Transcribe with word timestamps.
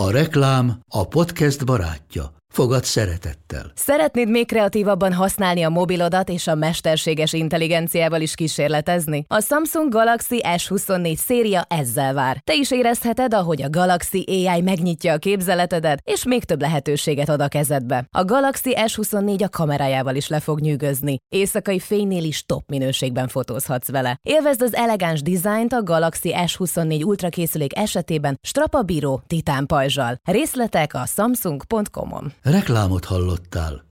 A 0.00 0.10
reklám 0.10 0.80
a 0.88 1.08
podcast 1.08 1.64
barátja. 1.64 2.39
Fogad 2.50 2.84
szeretettel. 2.84 3.72
Szeretnéd 3.74 4.28
még 4.28 4.46
kreatívabban 4.46 5.12
használni 5.12 5.62
a 5.62 5.68
mobilodat 5.68 6.28
és 6.28 6.46
a 6.46 6.54
mesterséges 6.54 7.32
intelligenciával 7.32 8.20
is 8.20 8.34
kísérletezni? 8.34 9.24
A 9.28 9.40
Samsung 9.40 9.92
Galaxy 9.92 10.40
S24 10.42 11.16
széria 11.16 11.64
ezzel 11.68 12.14
vár. 12.14 12.40
Te 12.44 12.54
is 12.54 12.70
érezheted, 12.70 13.34
ahogy 13.34 13.62
a 13.62 13.70
Galaxy 13.70 14.24
AI 14.26 14.60
megnyitja 14.60 15.12
a 15.12 15.18
képzeletedet, 15.18 16.00
és 16.04 16.24
még 16.24 16.44
több 16.44 16.60
lehetőséget 16.60 17.28
ad 17.28 17.40
a 17.40 17.48
kezedbe. 17.48 18.06
A 18.10 18.24
Galaxy 18.24 18.76
S24 18.76 19.44
a 19.44 19.48
kamerájával 19.48 20.14
is 20.14 20.28
le 20.28 20.40
fog 20.40 20.60
nyűgözni. 20.60 21.18
Éjszakai 21.28 21.78
fénynél 21.78 22.24
is 22.24 22.44
top 22.46 22.62
minőségben 22.68 23.28
fotózhatsz 23.28 23.90
vele. 23.90 24.18
Élvezd 24.22 24.62
az 24.62 24.74
elegáns 24.74 25.22
dizájnt 25.22 25.72
a 25.72 25.82
Galaxy 25.82 26.34
S24 26.36 27.04
Ultra 27.04 27.28
készülék 27.28 27.78
esetében 27.78 28.38
strapabíró 28.42 29.22
titán 29.26 29.66
pajzsal. 29.66 30.16
Részletek 30.24 30.94
a 30.94 31.06
samsung.com-on. 31.06 32.32
Reklámot 32.42 33.04
hallottál. 33.04 33.84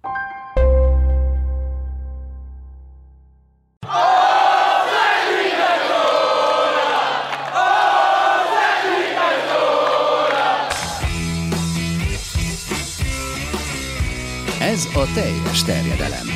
Ez 14.59 14.85
a 14.93 15.13
teljes 15.13 15.63
terjedelem. 15.63 16.27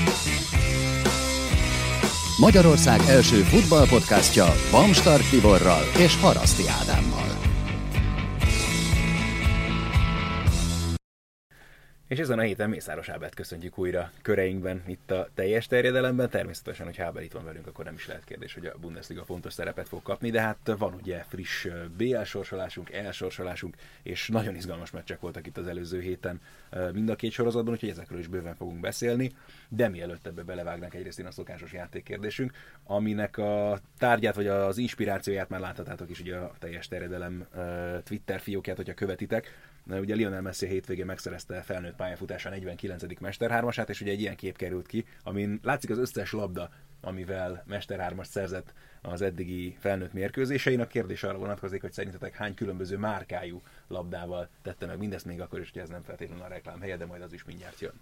Magyarország 2.40 3.02
első 3.08 3.42
futballpodcastja 3.42 4.46
Bamstart 4.72 5.30
Tiborral 5.30 5.84
és 5.98 6.18
Haraszti 6.18 6.64
Ádámmal. 6.82 7.33
És 12.14 12.20
ezen 12.20 12.40
a 12.40 12.42
héten 12.42 12.70
Mészáros 12.70 13.10
Ábelt 13.10 13.34
köszöntjük 13.34 13.78
újra 13.78 14.12
köreinkben, 14.22 14.84
itt 14.88 15.12
a 15.12 15.30
teljes 15.34 15.68
terjedelemben. 15.68 16.30
Természetesen, 16.30 16.86
hogy 16.86 17.02
Ábel 17.02 17.24
itt 17.24 17.32
van 17.32 17.44
velünk, 17.46 17.68
akkor 17.68 17.86
nem 17.86 17.94
is 17.94 18.08
lehet 18.08 18.24
kérdés, 18.24 18.54
hogy 18.54 18.66
a 18.66 18.78
Bundesliga 18.82 19.26
fontos 19.26 19.54
szerepet 19.54 19.88
fog 19.88 20.02
kapni, 20.02 20.30
de 20.30 20.42
hát 20.42 20.74
van 20.78 20.94
ugye 20.94 21.24
friss 21.28 21.68
BL 21.98 22.22
sorsolásunk, 22.24 22.92
EL 22.92 23.12
sorsolásunk, 23.12 23.76
és 24.04 24.28
nagyon 24.28 24.56
izgalmas 24.56 24.92
meccsek 24.92 25.20
voltak 25.20 25.48
itt 25.48 25.58
az 25.58 25.68
előző 25.68 26.02
héten 26.02 26.42
mind 26.94 27.10
a 27.10 27.16
két 27.16 27.32
sorozatban, 27.32 27.74
úgyhogy 27.74 27.90
ezekről 27.90 28.20
is 28.20 28.28
bőven 28.28 28.56
fogunk 28.56 28.80
beszélni. 28.80 29.32
De 29.68 29.90
mielőtt 29.90 30.28
ebbe 30.28 30.44
belevágnánk, 30.44 30.94
egyrészt 30.94 31.20
én 31.20 31.26
a 31.26 31.32
szokásos 31.32 31.74
játékkérdésünk, 31.74 32.52
aminek 32.84 33.38
a 33.38 33.80
tárgyát 33.98 34.36
vagy 34.36 34.48
az 34.48 34.78
inspirációját 34.78 35.50
már 35.50 35.60
láthatátok 35.60 36.10
is 36.10 36.20
ugye 36.20 36.36
a 36.36 36.54
teljes 36.60 36.88
terjedelem 36.88 37.48
Twitter 38.04 38.40
fiókját, 38.40 38.78
hogyha 38.78 38.94
követitek 38.94 39.72
Ugye 39.90 40.16
Lionel 40.16 40.42
Messi 40.42 40.66
a 40.66 40.70
hétvégén 40.70 41.06
megszerezte 41.06 41.62
felnőtt 41.62 41.96
pályafutása 41.96 42.50
49. 42.50 43.20
Mesterhármasát, 43.20 43.90
és 43.90 44.02
ugye 44.02 44.12
egy 44.12 44.20
ilyen 44.20 44.36
kép 44.36 44.58
került 44.58 44.88
ki, 44.88 45.06
amin 45.24 45.60
látszik 45.64 45.90
az 45.90 45.98
összes 45.98 46.32
labda, 46.32 46.70
amivel 47.02 47.64
Mesterhármas 47.68 48.28
szerzett 48.28 48.74
az 49.02 49.22
eddigi 49.22 49.76
felnőtt 49.80 50.14
mérkőzésein. 50.14 50.80
A 50.80 50.88
kérdés 50.88 51.24
arra 51.24 51.38
vonatkozik, 51.38 51.82
hogy 51.82 51.92
szerintetek 51.92 52.36
hány 52.36 52.54
különböző 52.54 52.98
márkájú 52.98 53.62
labdával 53.88 54.50
tette 54.62 54.86
meg 54.86 54.98
mindezt, 54.98 55.26
még 55.26 55.42
akkor 55.42 55.60
is, 55.60 55.72
hogy 55.72 55.82
ez 55.82 55.90
nem 55.90 56.02
feltétlenül 56.02 56.44
a 56.44 56.48
reklám 56.48 56.82
helye, 56.82 56.98
de 56.98 57.06
majd 57.06 57.22
az 57.22 57.34
is 57.34 57.44
mindjárt 57.44 57.80
jön. 57.80 57.94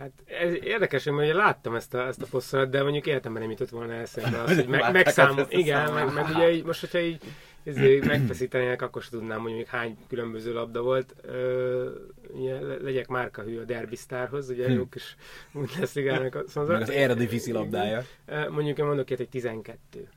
Hát 0.00 0.12
ez 0.24 0.52
érdekes, 0.62 1.04
hogy 1.04 1.14
ugye 1.14 1.34
láttam 1.34 1.74
ezt 1.74 1.94
a, 1.94 2.06
ezt 2.06 2.22
a 2.22 2.26
posztolat, 2.30 2.70
de 2.70 2.82
mondjuk 2.82 3.06
életemben 3.06 3.42
nem 3.42 3.50
jutott 3.50 3.68
volna 3.68 3.92
eszembe 3.92 4.40
az, 4.40 4.54
hogy 4.58 4.68
meg, 4.68 4.92
megszámol. 4.92 5.46
Igen, 5.48 5.92
meg, 5.92 6.12
meg, 6.12 6.28
ugye 6.34 6.52
így, 6.52 6.64
most, 6.64 6.80
hogyha 6.80 6.98
így 6.98 7.20
ezért 7.64 8.06
megfeszítenének, 8.06 8.82
akkor 8.82 9.02
sem 9.02 9.18
tudnám, 9.18 9.40
hogy 9.40 9.52
még 9.52 9.66
hány 9.66 9.98
különböző 10.08 10.52
labda 10.52 10.82
volt. 10.82 11.14
Ö, 11.22 11.90
ugye, 12.28 12.60
legyek 12.60 13.08
márkahű 13.08 13.58
a 13.58 13.64
Derby 13.64 13.96
Starhoz, 13.96 14.48
ugye 14.48 14.66
hm. 14.66 14.72
jó 14.72 14.88
kis 14.88 15.16
Bundesligának 15.52 16.34
a 16.34 16.42
szóval 16.46 16.72
Meg 16.72 16.82
az 16.82 16.90
Eredivisie 16.90 17.54
labdája. 17.54 18.04
Mondjuk 18.50 18.78
én 18.78 18.84
mondok 18.84 19.10
ilyet, 19.10 19.20
egy 19.20 19.28
12. 19.28 20.08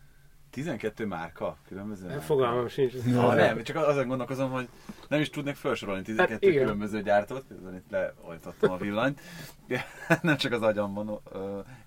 12 0.53 1.05
márka 1.05 1.57
különböző? 1.67 2.05
Márka. 2.05 2.21
Fogalmam 2.21 2.67
sincs. 2.67 2.93
No, 3.05 3.33
nem, 3.33 3.63
csak 3.63 3.75
azon 3.75 4.07
gondolkozom, 4.07 4.51
hogy 4.51 4.67
nem 5.07 5.19
is 5.19 5.29
tudnék 5.29 5.55
felsorolni 5.55 6.01
12 6.01 6.47
hát, 6.47 6.59
különböző 6.59 7.01
gyártót, 7.01 7.45
közben 7.47 7.75
itt 7.75 7.89
leoltottam 7.89 8.71
a 8.71 8.77
villanyt. 8.77 9.21
nem 10.21 10.37
csak 10.37 10.51
az 10.51 10.61
agyamban, 10.61 11.19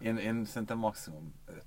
én, 0.01 0.17
én 0.17 0.45
szerintem 0.45 0.79
maximum 0.79 1.35
5. 1.47 1.63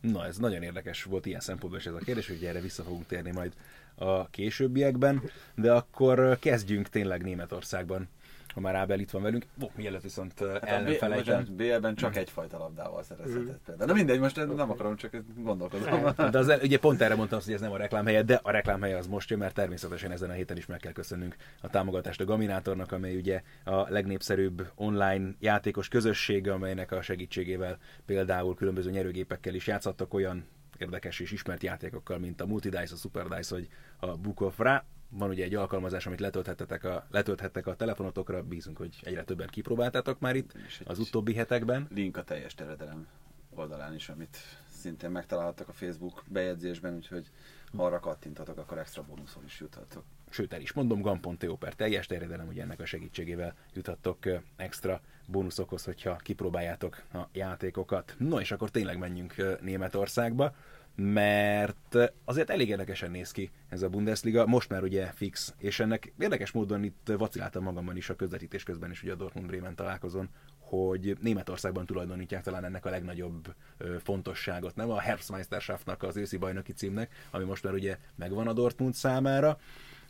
Na, 0.00 0.26
ez 0.26 0.36
nagyon 0.36 0.62
érdekes 0.62 1.02
volt 1.02 1.26
ilyen 1.26 1.40
szempontból 1.40 1.78
is 1.78 1.86
ez 1.86 1.94
a 1.94 1.98
kérdés, 1.98 2.28
hogy 2.28 2.44
erre 2.44 2.60
vissza 2.60 2.82
fogunk 2.82 3.06
térni 3.06 3.30
majd 3.30 3.52
a 3.94 4.28
későbbiekben, 4.28 5.22
de 5.54 5.72
akkor 5.72 6.38
kezdjünk 6.38 6.88
tényleg 6.88 7.22
Németországban 7.22 8.08
ha 8.52 8.60
már 8.60 8.74
Ábel 8.74 9.00
itt 9.00 9.10
van 9.10 9.22
velünk. 9.22 9.46
Oh, 9.60 9.70
mielőtt 9.76 10.02
viszont 10.02 10.44
hát. 10.62 11.52
BL-ben 11.52 11.94
csak 11.94 12.16
egyfajta 12.16 12.58
labdával 12.58 13.02
szerezhetett 13.02 13.44
mm. 13.44 13.64
például. 13.64 13.88
Na 13.90 13.94
mindegy, 13.94 14.20
most 14.20 14.36
nem 14.36 14.70
akarom, 14.70 14.96
csak 14.96 15.16
gondolkozom. 15.36 16.02
De 16.30 16.38
az, 16.38 16.58
ugye 16.62 16.78
pont 16.78 17.00
erre 17.00 17.14
mondtam, 17.14 17.40
hogy 17.44 17.54
ez 17.54 17.60
nem 17.60 17.72
a 17.72 17.76
reklámhelye, 17.76 18.22
de 18.22 18.40
a 18.42 18.50
reklámhelye 18.50 18.96
az 18.96 19.06
most 19.06 19.30
jön, 19.30 19.38
mert 19.38 19.54
természetesen 19.54 20.10
ezen 20.10 20.30
a 20.30 20.32
héten 20.32 20.56
is 20.56 20.66
meg 20.66 20.78
kell 20.78 20.92
köszönnünk 20.92 21.36
a 21.60 21.68
támogatást 21.68 22.20
a 22.20 22.24
Gaminátornak, 22.24 22.92
amely 22.92 23.16
ugye 23.16 23.42
a 23.64 23.90
legnépszerűbb 23.90 24.70
online 24.74 25.30
játékos 25.38 25.88
közösség, 25.88 26.48
amelynek 26.48 26.92
a 26.92 27.02
segítségével 27.02 27.78
például 28.06 28.54
különböző 28.54 28.90
nyerőgépekkel 28.90 29.54
is 29.54 29.66
játszhattak 29.66 30.14
olyan 30.14 30.46
érdekes 30.78 31.20
és 31.20 31.32
ismert 31.32 31.62
játékokkal, 31.62 32.18
mint 32.18 32.40
a 32.40 32.46
Multidice, 32.46 32.94
a 32.94 32.96
Super 32.96 33.26
Dice 33.26 33.54
vagy 33.54 33.68
a 33.98 34.16
Book 34.16 34.40
of 34.40 34.58
Ra, 34.58 34.84
van 35.08 35.28
ugye 35.28 35.44
egy 35.44 35.54
alkalmazás, 35.54 36.06
amit 36.06 36.20
letölthettek 36.20 36.84
a, 36.84 37.06
letölthettek 37.10 37.66
a 37.66 37.76
telefonotokra, 37.76 38.42
bízunk, 38.42 38.76
hogy 38.76 39.00
egyre 39.02 39.24
többen 39.24 39.48
kipróbáltátok 39.48 40.20
már 40.20 40.36
itt 40.36 40.52
az 40.84 40.98
utóbbi 40.98 41.34
hetekben. 41.34 41.86
Link 41.90 42.16
a 42.16 42.22
teljes 42.22 42.54
teredelem 42.54 43.06
oldalán 43.50 43.94
is, 43.94 44.08
amit 44.08 44.36
szintén 44.68 45.10
megtalálhattak 45.10 45.68
a 45.68 45.72
Facebook 45.72 46.24
bejegyzésben, 46.26 46.94
úgyhogy 46.94 47.30
ha 47.76 47.84
arra 47.84 48.00
kattintatok, 48.00 48.58
akkor 48.58 48.78
extra 48.78 49.02
bónuszon 49.02 49.44
is 49.44 49.60
juthatok. 49.60 50.04
Sőt, 50.30 50.52
el 50.52 50.60
is 50.60 50.72
mondom, 50.72 51.00
gam.to 51.00 51.56
per 51.56 51.74
teljes 51.74 52.06
terjedelem, 52.06 52.46
hogy 52.46 52.58
ennek 52.58 52.80
a 52.80 52.86
segítségével 52.86 53.54
juthattok 53.74 54.18
extra 54.56 55.00
bónuszokhoz, 55.26 55.84
hogyha 55.84 56.16
kipróbáljátok 56.16 57.02
a 57.12 57.18
játékokat. 57.32 58.14
No, 58.18 58.40
és 58.40 58.50
akkor 58.50 58.70
tényleg 58.70 58.98
menjünk 58.98 59.60
Németországba 59.60 60.54
mert 61.00 61.96
azért 62.24 62.50
elég 62.50 62.68
érdekesen 62.68 63.10
néz 63.10 63.30
ki 63.30 63.50
ez 63.68 63.82
a 63.82 63.88
Bundesliga, 63.88 64.46
most 64.46 64.68
már 64.68 64.82
ugye 64.82 65.06
fix, 65.06 65.54
és 65.58 65.80
ennek 65.80 66.12
érdekes 66.18 66.50
módon 66.50 66.84
itt 66.84 67.12
vaciláltam 67.16 67.62
magamban 67.62 67.96
is 67.96 68.08
a 68.08 68.16
közvetítés 68.16 68.62
közben 68.62 68.90
is 68.90 69.02
ugye 69.02 69.12
a 69.12 69.16
Dortmund 69.16 69.46
Bremen 69.46 69.74
találkozón, 69.74 70.28
hogy 70.58 71.16
Németországban 71.20 71.86
tulajdonítják 71.86 72.42
talán 72.42 72.64
ennek 72.64 72.86
a 72.86 72.90
legnagyobb 72.90 73.54
ö, 73.76 73.96
fontosságot, 74.02 74.76
nem 74.76 74.90
a 74.90 75.00
Herbstmeisterschaftnak, 75.00 76.02
az 76.02 76.16
őszi 76.16 76.36
bajnoki 76.36 76.72
címnek, 76.72 77.26
ami 77.30 77.44
most 77.44 77.62
már 77.62 77.74
ugye 77.74 77.98
megvan 78.14 78.48
a 78.48 78.52
Dortmund 78.52 78.94
számára. 78.94 79.58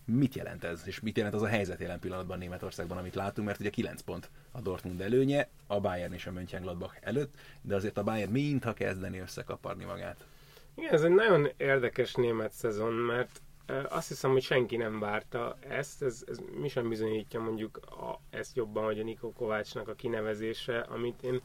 Mit 0.04 0.34
jelent 0.34 0.64
ez, 0.64 0.82
és 0.84 1.00
mit 1.00 1.16
jelent 1.16 1.34
az 1.34 1.42
a 1.42 1.46
helyzet 1.46 1.80
jelen 1.80 1.98
pillanatban 1.98 2.38
Németországban, 2.38 2.98
amit 2.98 3.14
látunk, 3.14 3.46
mert 3.46 3.60
ugye 3.60 3.70
9 3.70 4.00
pont 4.00 4.30
a 4.50 4.60
Dortmund 4.60 5.00
előnye, 5.00 5.48
a 5.66 5.80
Bayern 5.80 6.12
és 6.12 6.26
a 6.26 6.32
Mönchengladbach 6.32 6.96
előtt, 7.00 7.34
de 7.62 7.74
azért 7.74 7.98
a 7.98 8.02
Bayern 8.02 8.30
mintha 8.30 8.72
kezdeni 8.72 9.18
összekaparni 9.18 9.84
magát. 9.84 10.26
Igen, 10.78 10.92
ez 10.92 11.02
egy 11.02 11.10
nagyon 11.14 11.48
érdekes 11.56 12.14
német 12.14 12.52
szezon, 12.52 12.92
mert 12.92 13.40
azt 13.88 14.08
hiszem, 14.08 14.30
hogy 14.30 14.42
senki 14.42 14.76
nem 14.76 14.98
várta 14.98 15.56
ezt, 15.60 16.02
ez, 16.02 16.24
ez 16.26 16.38
mi 16.60 16.68
sem 16.68 16.88
bizonyítja 16.88 17.40
mondjuk 17.40 17.76
a, 17.76 18.20
ezt 18.30 18.56
jobban, 18.56 18.84
hogy 18.84 19.00
a 19.00 19.02
Nikó 19.02 19.32
Kovácsnak 19.32 19.88
a 19.88 19.94
kinevezése, 19.94 20.78
amit 20.78 21.22
én 21.22 21.40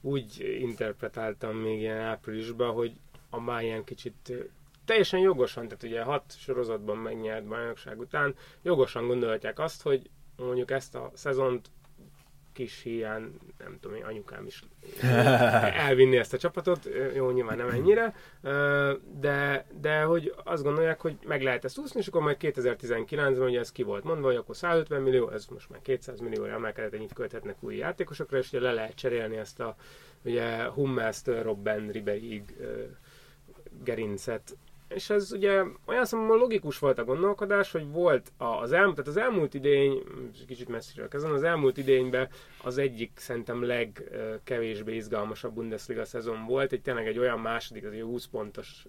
úgy 0.00 0.56
interpretáltam 0.60 1.56
még 1.56 1.80
ilyen 1.80 1.98
áprilisban, 2.00 2.72
hogy 2.74 2.92
a 3.30 3.40
Bayern 3.40 3.84
kicsit 3.84 4.32
teljesen 4.84 5.20
jogosan, 5.20 5.64
tehát 5.68 5.82
ugye 5.82 6.02
hat 6.02 6.34
sorozatban 6.38 6.96
megnyert 6.96 7.44
bajnokság 7.46 7.98
után, 7.98 8.34
jogosan 8.62 9.06
gondolhatják 9.06 9.58
azt, 9.58 9.82
hogy 9.82 10.10
mondjuk 10.36 10.70
ezt 10.70 10.94
a 10.94 11.10
szezont 11.14 11.70
kis 12.58 12.82
hiány, 12.82 13.34
nem 13.58 13.78
tudom, 13.80 13.96
én 13.96 14.04
anyukám 14.04 14.46
is 14.46 14.62
elvinni 15.88 16.16
ezt 16.16 16.32
a 16.32 16.38
csapatot, 16.38 16.88
jó, 17.14 17.30
nyilván 17.30 17.56
nem 17.56 17.68
ennyire, 17.68 18.14
de, 19.20 19.66
de 19.80 20.02
hogy 20.02 20.34
azt 20.44 20.62
gondolják, 20.62 21.00
hogy 21.00 21.18
meg 21.26 21.42
lehet 21.42 21.64
ezt 21.64 21.78
úszni, 21.78 22.00
és 22.00 22.06
akkor 22.06 22.22
majd 22.22 22.36
2019-ben 22.40 23.48
ugye 23.48 23.58
ez 23.58 23.72
ki 23.72 23.82
volt 23.82 24.04
mondva, 24.04 24.26
hogy 24.26 24.36
akkor 24.36 24.56
150 24.56 25.02
millió, 25.02 25.30
ez 25.30 25.46
most 25.46 25.70
már 25.70 25.82
200 25.82 26.20
millió 26.20 26.44
emelkedett, 26.44 26.94
ennyit 26.94 27.12
költhetnek 27.12 27.56
új 27.60 27.76
játékosokra, 27.76 28.38
és 28.38 28.48
ugye 28.48 28.60
le 28.60 28.72
lehet 28.72 28.94
cserélni 28.94 29.36
ezt 29.36 29.60
a 29.60 29.76
ugye 30.24 30.64
Hummels-től 30.64 31.42
Robben 31.42 31.88
Ribeig 31.88 32.56
gerincet 33.84 34.56
és 34.88 35.10
ez 35.10 35.32
ugye 35.32 35.62
olyan 35.86 36.04
szemben 36.04 36.36
logikus 36.36 36.78
volt 36.78 36.98
a 36.98 37.04
gondolkodás, 37.04 37.72
hogy 37.72 37.90
volt 37.90 38.32
az 38.36 38.72
elmúlt, 38.72 38.94
tehát 38.94 39.10
az 39.10 39.16
elmúlt 39.16 39.54
idény, 39.54 40.02
kicsit 40.46 40.68
messziről 40.68 41.08
kezdem, 41.08 41.32
az 41.32 41.42
elmúlt 41.42 41.76
idényben 41.76 42.28
az 42.62 42.78
egyik 42.78 43.10
szerintem 43.14 43.62
legkevésbé 43.62 44.94
izgalmasabb 44.94 45.54
Bundesliga 45.54 46.04
szezon 46.04 46.46
volt, 46.46 46.72
egy 46.72 46.82
tényleg 46.82 47.06
egy 47.06 47.18
olyan 47.18 47.40
második, 47.40 47.84
az 47.84 47.92
egy 47.92 48.00
20 48.00 48.26
pontos 48.26 48.86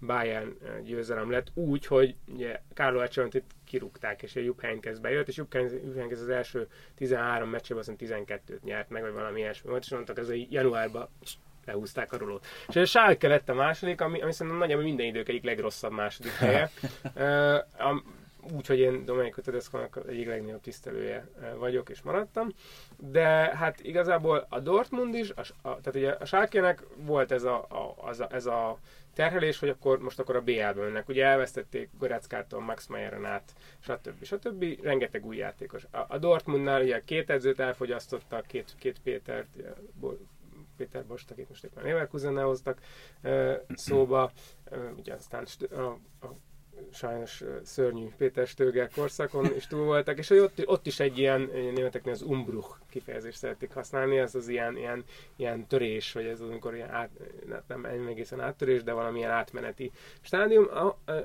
Bayern 0.00 0.56
győzelem 0.84 1.30
lett, 1.30 1.50
úgy, 1.54 1.86
hogy 1.86 2.16
ugye 2.26 2.60
Carlo 2.74 3.00
Ancelottit 3.00 3.44
kirúgták, 3.64 4.22
és 4.22 4.36
a 4.36 4.40
Jupp 4.40 4.60
Heynckes 4.60 4.98
bejött, 4.98 5.28
és 5.28 5.36
Jupp 5.36 5.52
Heynckes 5.52 6.20
az 6.20 6.28
első 6.28 6.68
13 6.94 7.48
meccsében 7.48 7.84
azt 7.86 7.92
12-t 7.98 8.60
nyert 8.62 8.90
meg, 8.90 9.02
vagy 9.02 9.12
valami 9.12 9.40
ilyesmi 9.40 9.70
volt, 9.70 9.84
és 9.84 9.90
mondtak, 9.90 10.18
ez 10.18 10.28
a 10.28 10.34
januárban 10.48 11.08
lehúzták 11.66 12.12
a 12.12 12.16
rulót. 12.16 12.46
És 12.68 12.76
a 12.76 12.84
Schalke 12.84 13.28
lett 13.28 13.48
a 13.48 13.54
második, 13.54 14.00
ami, 14.00 14.20
ami 14.20 14.32
szerintem 14.32 14.60
nagyjából 14.60 14.84
minden 14.84 15.06
idők 15.06 15.28
egyik 15.28 15.44
legrosszabb 15.44 15.92
második 15.92 16.32
helye. 16.32 16.70
uh, 17.14 18.00
Úgyhogy 18.52 18.78
én 18.78 19.04
Domenico 19.04 19.40
Tedesco-nak 19.40 20.00
egyik 20.08 20.26
legnagyobb 20.26 20.60
tisztelője 20.60 21.28
vagyok, 21.58 21.90
és 21.90 22.02
maradtam. 22.02 22.48
De 22.96 23.26
hát 23.56 23.80
igazából 23.80 24.46
a 24.48 24.60
Dortmund 24.60 25.14
is, 25.14 25.30
a, 25.30 25.40
a, 25.40 25.80
tehát 25.80 25.94
ugye 25.94 26.10
a 26.10 26.24
schalke 26.24 26.76
volt 26.96 27.32
ez 27.32 27.42
a, 27.42 27.54
a, 27.54 27.94
az 27.96 28.20
a, 28.20 28.28
ez 28.30 28.46
a 28.46 28.78
terhelés, 29.14 29.58
hogy 29.58 29.68
akkor 29.68 29.98
most 29.98 30.18
akkor 30.18 30.36
a 30.36 30.40
BL-be 30.40 30.74
mennek. 30.74 31.08
Ugye 31.08 31.24
elvesztették 31.24 31.90
Goreckától 31.98 32.60
Max 32.60 32.86
Meyeren 32.86 33.24
át, 33.24 33.52
stb. 33.80 34.24
stb. 34.24 34.64
Rengeteg 34.82 35.26
új 35.26 35.36
játékos. 35.36 35.86
A, 35.90 36.04
a 36.08 36.18
Dortmundnál 36.18 36.82
ugye 36.82 37.02
két 37.04 37.30
edzőt 37.30 37.60
elfogyasztottak, 37.60 38.46
két, 38.46 38.74
két 38.78 38.98
Pétert, 39.02 39.48
Péter 40.76 41.04
Bost, 41.04 41.30
akit 41.30 41.48
most 41.48 41.64
éppen 41.64 41.84
Leverkusennel 41.84 42.44
hoztak 42.44 42.80
szóba, 43.74 44.32
ugye 44.96 45.14
aztán 45.14 45.46
a, 45.70 45.80
a 46.26 46.34
sajnos 46.92 47.44
szörnyű 47.62 48.08
Péter 48.16 48.46
Stöger 48.46 48.90
korszakon 48.90 49.54
is 49.56 49.66
túl 49.66 49.84
voltak, 49.84 50.18
és 50.18 50.30
ott, 50.30 50.62
ott 50.66 50.86
is 50.86 51.00
egy 51.00 51.18
ilyen, 51.18 51.40
németeknél 51.52 52.12
az 52.12 52.22
umbruch 52.22 52.76
kifejezést 52.94 53.38
szeretik 53.38 53.72
használni, 53.72 54.18
ez 54.18 54.34
az 54.34 54.48
ilyen, 54.48 54.76
ilyen, 54.76 55.04
ilyen 55.36 55.66
törés, 55.66 56.12
vagy 56.12 56.24
ez 56.24 56.40
az, 56.40 56.48
amikor 56.48 56.74
ilyen 56.74 56.90
át, 56.90 57.10
nem 57.66 57.84
egészen 57.84 58.40
áttörés, 58.40 58.82
de 58.82 58.92
valamilyen 58.92 59.30
átmeneti 59.30 59.92
stádium, 60.20 60.68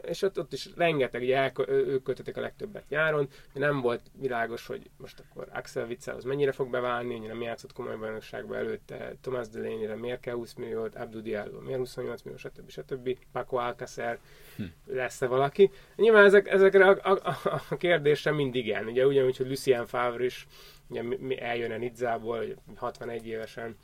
és 0.01 0.21
ott, 0.21 0.39
ott 0.39 0.54
is 0.54 0.69
rengeteg, 0.75 1.21
ugye 1.21 1.38
el, 1.38 1.51
ők 1.68 2.04
költötték 2.04 2.38
a 2.38 2.42
legtöbbet 2.42 2.89
nyáron, 2.89 3.27
nem 3.54 3.81
volt 3.81 4.01
világos, 4.19 4.66
hogy 4.66 4.89
most 4.98 5.19
akkor 5.19 5.48
Axel 5.54 5.86
Witzel 5.86 6.16
az 6.16 6.24
mennyire 6.24 6.51
fog 6.51 6.69
beválni, 6.69 7.18
hogy 7.18 7.27
nem 7.27 7.42
játszott 7.42 7.74
komoly 7.74 7.95
bajnokságban 7.95 8.57
előtte, 8.57 9.16
Thomas 9.21 9.50
Delaney-re 9.50 9.95
miért 9.95 10.19
kell 10.19 10.36
20 10.36 10.54
milliót, 10.54 10.95
Abdou 10.95 11.21
Diallo 11.21 11.60
miért 11.60 11.80
28 11.80 12.21
millió, 12.21 12.38
stb. 12.38 12.69
stb. 12.69 13.18
Paco 13.31 13.57
Alcacer, 13.57 14.19
hm. 14.56 14.63
lesz-e 14.86 15.27
valaki? 15.27 15.71
Nyilván 15.95 16.25
ezek, 16.25 16.48
ezekre 16.48 16.89
a, 16.89 17.12
a, 17.12 17.38
a, 17.44 17.62
a 17.69 17.77
kérdésre 17.77 18.31
mindig 18.31 18.66
igen, 18.66 18.86
ugye 18.86 19.06
ugyanúgy, 19.06 19.38
hogy 19.38 19.48
Lucien 19.48 19.86
Favre 19.86 20.25
is 20.25 20.48
ugye 20.90 21.38
eljön 21.40 21.72
a 21.72 21.78
Nidzából, 21.78 22.44
61 22.76 23.28
évesen, 23.28 23.76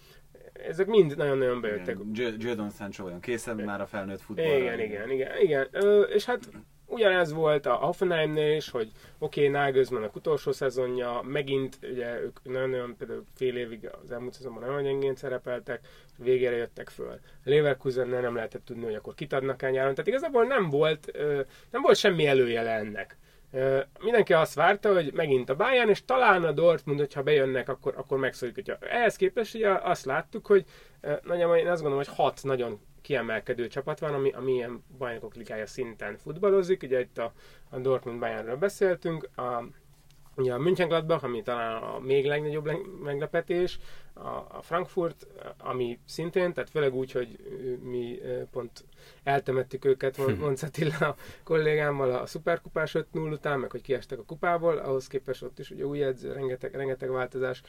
ezek 0.53 0.87
mind 0.87 1.17
nagyon-nagyon 1.17 1.61
bejöttek. 1.61 1.97
Jadon 2.37 2.69
Sancho 2.69 3.03
olyan 3.05 3.19
készen 3.19 3.55
már 3.55 3.81
a 3.81 3.85
felnőtt 3.85 4.21
futballra. 4.21 4.57
Igen, 4.57 4.79
igen, 4.79 5.11
igen, 5.11 5.41
igen. 5.41 5.67
Ö, 5.71 6.01
és 6.01 6.25
hát 6.25 6.49
ugyanez 6.85 7.33
volt 7.33 7.65
a 7.65 7.73
Hoffenheimnél 7.73 8.55
is, 8.55 8.69
hogy 8.69 8.91
oké, 9.17 9.47
okay, 9.47 9.61
Nagelsmannnak 9.61 10.15
utolsó 10.15 10.51
szezonja, 10.51 11.21
megint 11.23 11.77
ugye 11.91 12.21
ők 12.21 12.43
nagyon-nagyon 12.43 12.95
például 12.97 13.23
fél 13.35 13.57
évig 13.57 13.89
az 14.03 14.11
elmúlt 14.11 14.33
szezonban 14.33 14.63
nagyon 14.63 14.83
gyengén 14.83 15.15
szerepeltek, 15.15 15.87
végére 16.17 16.55
jöttek 16.55 16.89
föl. 16.89 17.19
leverkusen 17.43 18.07
nem 18.07 18.35
lehetett 18.35 18.65
tudni, 18.65 18.83
hogy 18.83 18.95
akkor 18.95 19.13
kitadnak 19.13 19.61
el 19.61 19.71
nyáron, 19.71 19.93
tehát 19.93 20.09
igazából 20.09 20.45
nem 20.45 20.69
volt, 20.69 21.11
nem 21.71 21.81
volt 21.81 21.97
semmi 21.97 22.27
előjele 22.27 22.71
ennek. 22.71 23.17
Mindenki 23.99 24.33
azt 24.33 24.53
várta, 24.53 24.93
hogy 24.93 25.13
megint 25.13 25.49
a 25.49 25.55
Bayern, 25.55 25.89
és 25.89 26.05
talán 26.05 26.43
a 26.43 26.51
Dortmund, 26.51 26.99
hogyha 26.99 27.23
bejönnek, 27.23 27.69
akkor, 27.69 27.93
akkor. 27.97 28.31
Hogyha 28.39 28.77
ehhez 28.79 29.15
képest 29.15 29.55
ugye 29.55 29.69
azt 29.69 30.05
láttuk, 30.05 30.45
hogy 30.45 30.65
nagyjából 31.23 31.55
én 31.55 31.67
azt 31.67 31.81
gondolom, 31.81 32.05
hogy 32.05 32.15
hat 32.15 32.39
nagyon 32.43 32.79
kiemelkedő 33.01 33.67
csapat 33.67 33.99
van, 33.99 34.13
ami, 34.13 34.31
ami 34.31 34.53
ilyen 34.53 34.83
bajnokok 34.97 35.35
ligája 35.35 35.67
szinten 35.67 36.17
futballozik. 36.17 36.83
Ugye 36.83 36.99
itt 36.99 37.17
a, 37.17 37.33
a 37.69 37.79
Dortmund 37.79 38.19
Bayernről 38.19 38.57
beszéltünk, 38.57 39.29
a, 39.35 39.63
ugye 40.35 40.53
a 40.53 40.57
Mönchengladbach, 40.57 41.23
ami 41.23 41.41
talán 41.41 41.83
a 41.83 41.99
még 41.99 42.25
legnagyobb 42.25 42.69
meglepetés, 43.03 43.79
a, 44.13 44.61
Frankfurt, 44.61 45.27
ami 45.57 45.99
szintén, 46.05 46.53
tehát 46.53 46.69
főleg 46.69 46.93
úgy, 46.93 47.11
hogy 47.11 47.37
mi 47.81 48.19
pont 48.51 48.83
eltemettük 49.23 49.85
őket, 49.85 50.15
hm. 50.15 50.31
Monsz 50.31 50.63
Attila 50.63 51.07
a 51.07 51.15
kollégámmal 51.43 52.11
a 52.11 52.25
szuperkupás 52.25 52.95
5-0 53.13 53.31
után, 53.31 53.59
meg 53.59 53.71
hogy 53.71 53.81
kiestek 53.81 54.19
a 54.19 54.23
kupából, 54.23 54.77
ahhoz 54.77 55.07
képest 55.07 55.43
ott 55.43 55.59
is 55.59 55.69
ugye 55.69 55.85
új 55.85 56.03
edző, 56.03 56.33
rengeteg, 56.33 56.75
rengeteg 56.75 57.09
változás, 57.09 57.61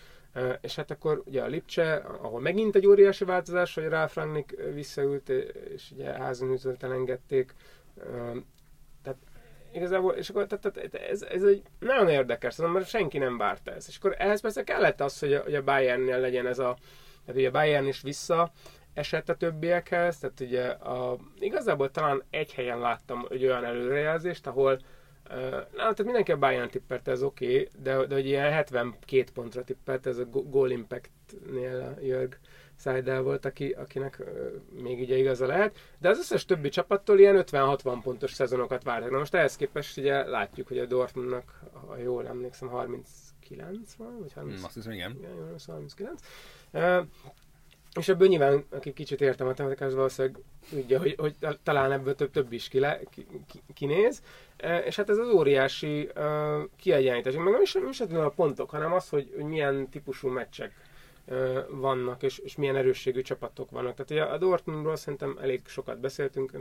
és 0.60 0.74
hát 0.74 0.90
akkor 0.90 1.22
ugye 1.24 1.42
a 1.42 1.46
Lipcse, 1.46 1.94
ahol 1.94 2.40
megint 2.40 2.76
egy 2.76 2.86
óriási 2.86 3.24
változás, 3.24 3.74
hogy 3.74 3.88
Ralf 3.88 4.14
Rangnick 4.14 4.72
visszaült, 4.74 5.28
és 5.74 5.90
ugye 5.94 6.04
házon 6.04 6.56
tehát 6.78 7.46
igazából, 9.76 10.12
és 10.12 10.28
akkor 10.28 10.46
tehát, 10.46 10.74
tehát 10.74 10.94
ez, 10.94 11.22
ez 11.22 11.42
egy 11.42 11.62
nagyon 11.78 12.08
érdekes, 12.08 12.54
szóval, 12.54 12.72
mert 12.72 12.88
senki 12.88 13.18
nem 13.18 13.36
várta 13.36 13.72
ezt. 13.72 13.88
És 13.88 13.96
akkor 13.96 14.14
ehhez 14.18 14.40
persze 14.40 14.64
kellett 14.64 15.00
az, 15.00 15.18
hogy 15.18 15.32
a, 15.34 15.42
hogy 15.42 15.54
a 15.54 15.62
Bayernnél 15.62 16.20
legyen 16.20 16.46
ez 16.46 16.58
a, 16.58 16.76
tehát 17.24 17.40
ugye 17.40 17.48
a 17.48 17.52
Bayern 17.52 17.86
is 17.86 18.00
vissza, 18.00 18.52
esett 18.94 19.28
a 19.28 19.36
többiekhez, 19.36 20.18
tehát 20.18 20.40
ugye 20.40 20.64
a, 20.68 21.16
igazából 21.38 21.90
talán 21.90 22.22
egy 22.30 22.54
helyen 22.54 22.78
láttam 22.78 23.26
egy 23.30 23.44
olyan 23.44 23.64
előrejelzést, 23.64 24.46
ahol 24.46 24.80
na, 25.28 25.76
tehát 25.76 26.04
mindenki 26.04 26.32
a 26.32 26.38
Bayern 26.38 26.70
tippelt, 26.70 27.08
ez 27.08 27.22
oké, 27.22 27.46
okay, 27.46 27.68
de, 27.82 28.06
de 28.06 28.14
hogy 28.14 28.26
ilyen 28.26 28.52
72 28.52 29.24
pontra 29.34 29.64
tippelt, 29.64 30.06
ez 30.06 30.18
a 30.18 30.24
Goal 30.24 30.70
Impact-nél 30.70 31.94
a 31.96 32.00
Jörg 32.00 32.38
Seidel 32.78 33.22
volt, 33.22 33.44
aki, 33.44 33.70
akinek 33.70 34.22
még 34.82 35.00
ugye 35.00 35.16
igaza 35.16 35.46
lehet, 35.46 35.78
de 35.98 36.08
az 36.08 36.18
összes 36.18 36.44
többi 36.44 36.68
csapattól 36.68 37.18
ilyen 37.18 37.44
50-60 37.46 37.98
pontos 38.02 38.32
szezonokat 38.32 38.82
vártak. 38.82 39.10
Na 39.10 39.18
most 39.18 39.34
ehhez 39.34 39.56
képest 39.56 39.96
ugye 39.96 40.24
látjuk, 40.24 40.68
hogy 40.68 40.78
a 40.78 40.86
Dortmundnak, 40.86 41.60
ha 41.86 41.96
jól 41.96 42.26
emlékszem, 42.26 42.68
39 42.68 43.94
van, 43.94 44.18
vagy 44.20 44.32
30, 44.32 44.60
mm, 44.60 44.64
azt 44.64 44.74
hiszem, 44.74 44.92
igen. 44.92 45.16
igen 45.18 45.54
39. 45.66 46.20
Uh, 46.72 47.06
és 47.98 48.08
ebből 48.08 48.28
nyilván, 48.28 48.64
aki 48.70 48.92
kicsit 48.92 49.20
ért 49.20 49.40
a 49.40 49.44
matematikás, 49.44 49.92
valószínűleg 49.92 50.38
tudja, 50.70 50.98
hogy, 50.98 51.14
hogy 51.18 51.34
talán 51.62 51.92
ebből 51.92 52.14
több, 52.14 52.30
több 52.30 52.52
is 52.52 52.68
kile, 52.68 53.00
ki, 53.10 53.26
ki, 53.46 53.62
kinéz. 53.74 54.22
E, 54.56 54.78
és 54.78 54.96
hát 54.96 55.10
ez 55.10 55.18
az 55.18 55.28
óriási 55.28 56.08
uh, 56.16 56.62
kiegyenlítés. 56.76 57.34
Meg 57.34 57.52
nem 57.52 57.62
is, 57.62 57.72
nem 57.72 57.88
is 57.88 58.00
a 58.00 58.28
pontok, 58.28 58.70
hanem 58.70 58.92
az, 58.92 59.08
hogy, 59.08 59.32
hogy 59.34 59.44
milyen 59.44 59.88
típusú 59.88 60.28
meccsek 60.28 60.85
vannak, 61.70 62.22
és, 62.22 62.38
és 62.38 62.56
milyen 62.56 62.76
erősségű 62.76 63.20
csapatok 63.20 63.70
vannak. 63.70 63.94
Tehát 63.94 64.10
ugye 64.10 64.22
a 64.22 64.38
Dortmundról 64.38 64.96
szerintem 64.96 65.38
elég 65.40 65.60
sokat 65.66 66.00
beszéltünk, 66.00 66.52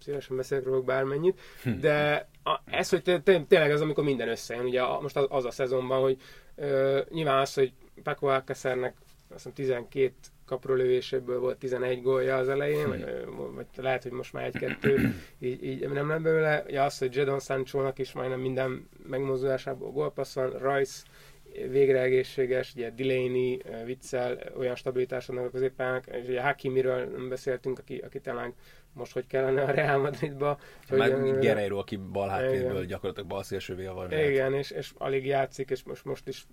szívesen 0.00 0.36
beszélek 0.36 0.64
róla 0.64 0.80
bármennyit, 0.80 1.40
hm. 1.62 1.78
de 1.80 2.28
a, 2.44 2.60
ez, 2.64 2.88
hogy 2.88 3.22
tényleg 3.22 3.70
az, 3.70 3.80
amikor 3.80 4.04
minden 4.04 4.28
összejön. 4.28 4.64
Ugye 4.64 4.82
a, 4.82 5.00
most 5.00 5.16
az, 5.16 5.26
az 5.28 5.44
a 5.44 5.50
szezonban, 5.50 6.00
hogy 6.00 6.16
nyilván 7.10 7.38
az, 7.38 7.54
hogy 7.54 7.72
Paco 8.02 8.26
Alcacernek 8.26 8.94
azt 9.34 9.50
hiszem 9.54 9.80
12 9.80 10.12
kaprolövéséből 10.46 11.40
volt 11.40 11.58
11 11.58 12.02
gólja 12.02 12.36
az 12.36 12.48
elején, 12.48 12.88
vagy, 12.88 13.04
vagy 13.54 13.66
lehet, 13.76 14.02
hogy 14.02 14.12
most 14.12 14.32
már 14.32 14.44
egy-kettő, 14.44 15.14
így, 15.38 15.64
így 15.64 15.88
nem 15.88 16.08
lett 16.08 16.20
belőle. 16.20 16.64
Ja, 16.68 16.84
az, 16.84 16.98
hogy 16.98 17.14
Jadon 17.14 17.40
sancho 17.40 17.92
is 17.96 18.12
majdnem 18.12 18.40
minden 18.40 18.88
megmozdulásából 19.08 19.90
gólpassz 19.90 20.34
van, 20.34 20.50
Rice 20.50 21.02
végre 21.70 22.00
egészséges, 22.00 22.72
ugye 22.74 22.90
Delaney, 22.90 23.62
Witzel, 23.84 24.38
olyan 24.56 24.74
stabilitás 24.74 25.26
vannak 25.26 25.44
a 25.44 25.50
középpályának, 25.50 26.06
és 26.06 26.28
ugye 26.28 26.42
Hakimiről 26.42 27.04
nem 27.04 27.28
beszéltünk, 27.28 27.78
aki, 27.78 27.98
aki 27.98 28.20
talán 28.20 28.54
most 28.94 29.12
hogy 29.12 29.26
kellene 29.26 29.62
a 29.62 29.70
Real 29.70 29.98
Madridba. 29.98 30.58
Meg 30.90 31.14
hogy, 31.14 31.38
Guerreiro, 31.38 31.78
aki 31.78 31.96
bal 31.96 32.28
háttérről 32.28 32.84
gyakorlatilag 32.84 33.28
bal 33.28 33.42
szélsővé 33.42 33.86
van. 33.86 34.12
Igen, 34.12 34.54
és, 34.54 34.70
és 34.70 34.92
alig 34.98 35.26
játszik, 35.26 35.70
és 35.70 35.82
most, 35.82 36.04
most 36.04 36.28
is 36.28 36.46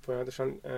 folyamatosan 0.00 0.60
uh, 0.62 0.70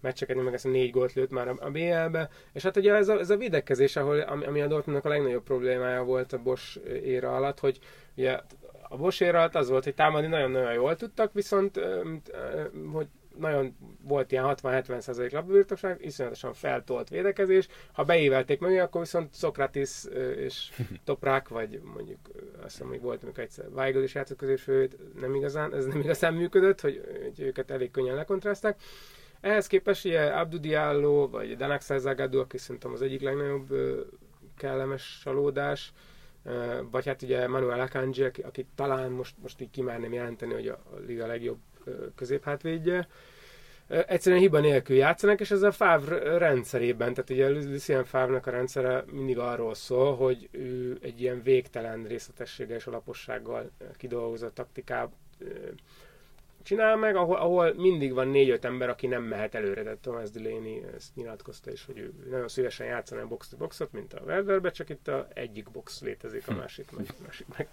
meccseket, 0.00 0.42
meg 0.42 0.54
ezt 0.54 0.66
a 0.66 0.68
négy 0.68 0.90
gólt 0.90 1.12
lőtt 1.12 1.30
már 1.30 1.48
a, 1.48 1.56
a 1.60 1.70
BL-be, 1.70 2.28
és 2.52 2.62
hát 2.62 2.76
ugye 2.76 2.94
ez 2.94 3.08
a, 3.08 3.18
ez 3.18 3.30
a 3.30 3.36
védekezés, 3.36 3.96
ahol, 3.96 4.20
ami, 4.20 4.44
ami 4.44 4.60
a 4.60 4.66
Dortmundnak 4.66 5.04
a 5.04 5.08
legnagyobb 5.08 5.42
problémája 5.42 6.04
volt 6.04 6.32
a 6.32 6.38
Bosch 6.38 6.80
éra 7.04 7.36
alatt, 7.36 7.60
hogy 7.60 7.78
ugye 8.16 8.38
a 8.88 8.96
Bosch 8.96 9.22
éra 9.22 9.38
alatt 9.38 9.54
az 9.54 9.68
volt, 9.68 9.84
hogy 9.84 9.94
támadni 9.94 10.28
nagyon-nagyon 10.28 10.72
jól 10.72 10.96
tudtak, 10.96 11.32
viszont 11.32 11.80
hogy 12.92 13.06
nagyon 13.38 13.76
volt 14.02 14.32
ilyen 14.32 14.44
60-70% 14.62 15.32
labdabirtokság, 15.32 16.04
iszonyatosan 16.04 16.52
feltolt 16.54 17.08
védekezés. 17.08 17.68
Ha 17.92 18.04
beívelték 18.04 18.60
meg, 18.60 18.78
akkor 18.78 19.00
viszont 19.00 19.34
Sokratis 19.34 20.04
és 20.36 20.70
Toprák, 21.04 21.48
vagy 21.48 21.80
mondjuk 21.94 22.18
azt 22.62 22.72
hiszem, 22.72 22.88
hogy 22.88 23.00
volt, 23.00 23.22
amikor 23.22 23.42
egyszer 23.42 23.66
Weigl 23.74 24.02
is 24.02 24.14
játszott 24.14 24.36
középsőt, 24.36 25.20
nem 25.20 25.34
igazán, 25.34 25.74
ez 25.74 25.86
nem 25.86 26.00
igazán 26.00 26.34
működött, 26.34 26.80
hogy, 26.80 27.00
hogy 27.22 27.40
őket 27.40 27.70
elég 27.70 27.90
könnyen 27.90 28.14
lekontrázták. 28.14 28.80
Ehhez 29.40 29.66
képest 29.66 30.04
ugye 30.04 30.20
Abdu 30.26 30.58
Diallo, 30.58 31.28
vagy 31.28 31.56
Danak 31.56 31.80
Zagadou, 31.80 32.40
aki 32.40 32.58
szerintem 32.58 32.92
az 32.92 33.02
egyik 33.02 33.20
legnagyobb 33.20 33.74
kellemes 34.56 35.20
csalódás, 35.22 35.92
vagy 36.90 37.06
hát 37.06 37.22
ugye 37.22 37.48
Manuel 37.48 37.80
Akanji, 37.80 38.22
aki, 38.22 38.42
aki 38.42 38.66
talán 38.74 39.10
most, 39.10 39.34
most 39.42 39.60
így 39.60 39.70
kimerném 39.70 40.12
jelenteni, 40.12 40.52
hogy 40.52 40.68
a, 40.68 40.72
a 40.72 40.96
liga 41.06 41.26
legjobb 41.26 41.58
középhátvédje, 42.14 43.08
egyszerűen 43.88 44.40
hiba 44.40 44.60
nélkül 44.60 44.96
játszanak, 44.96 45.40
és 45.40 45.50
ez 45.50 45.62
a 45.62 45.72
Favre 45.72 46.38
rendszerében, 46.38 47.14
tehát 47.14 47.30
ugye 47.30 47.48
Lucien 47.48 48.04
Favre-nak 48.04 48.46
a 48.46 48.50
rendszere 48.50 49.04
mindig 49.10 49.38
arról 49.38 49.74
szól, 49.74 50.16
hogy 50.16 50.48
ő 50.50 50.98
egy 51.02 51.20
ilyen 51.20 51.42
végtelen 51.42 52.04
részletességgel 52.04 52.76
és 52.76 52.86
alapossággal 52.86 53.70
kidolgozott 53.96 54.54
taktikát 54.54 55.12
csinál 56.64 56.96
meg, 56.96 57.16
ahol, 57.16 57.36
ahol 57.36 57.74
mindig 57.74 58.12
van 58.12 58.28
négy-öt 58.28 58.64
ember, 58.64 58.88
aki 58.88 59.06
nem 59.06 59.22
mehet 59.22 59.54
előre. 59.54 59.82
Tehát 59.82 59.98
Thomas 59.98 60.30
Delaney 60.30 60.82
ezt 60.96 61.14
nyilatkozta 61.14 61.70
is, 61.70 61.84
hogy 61.84 61.98
ő 61.98 62.12
nagyon 62.30 62.48
szívesen 62.48 62.86
játszana 62.86 63.20
a 63.20 63.26
box 63.26 63.52
boxot, 63.52 63.92
mint 63.92 64.12
a 64.12 64.22
Werderbe, 64.24 64.70
csak 64.70 64.88
itt 64.88 65.08
a 65.08 65.28
egyik 65.34 65.70
box 65.70 66.00
létezik, 66.00 66.48
a 66.48 66.52
hm. 66.52 66.58
másik 66.58 66.90
meg, 66.96 67.06
másik 67.24 67.46
meg. 67.46 67.68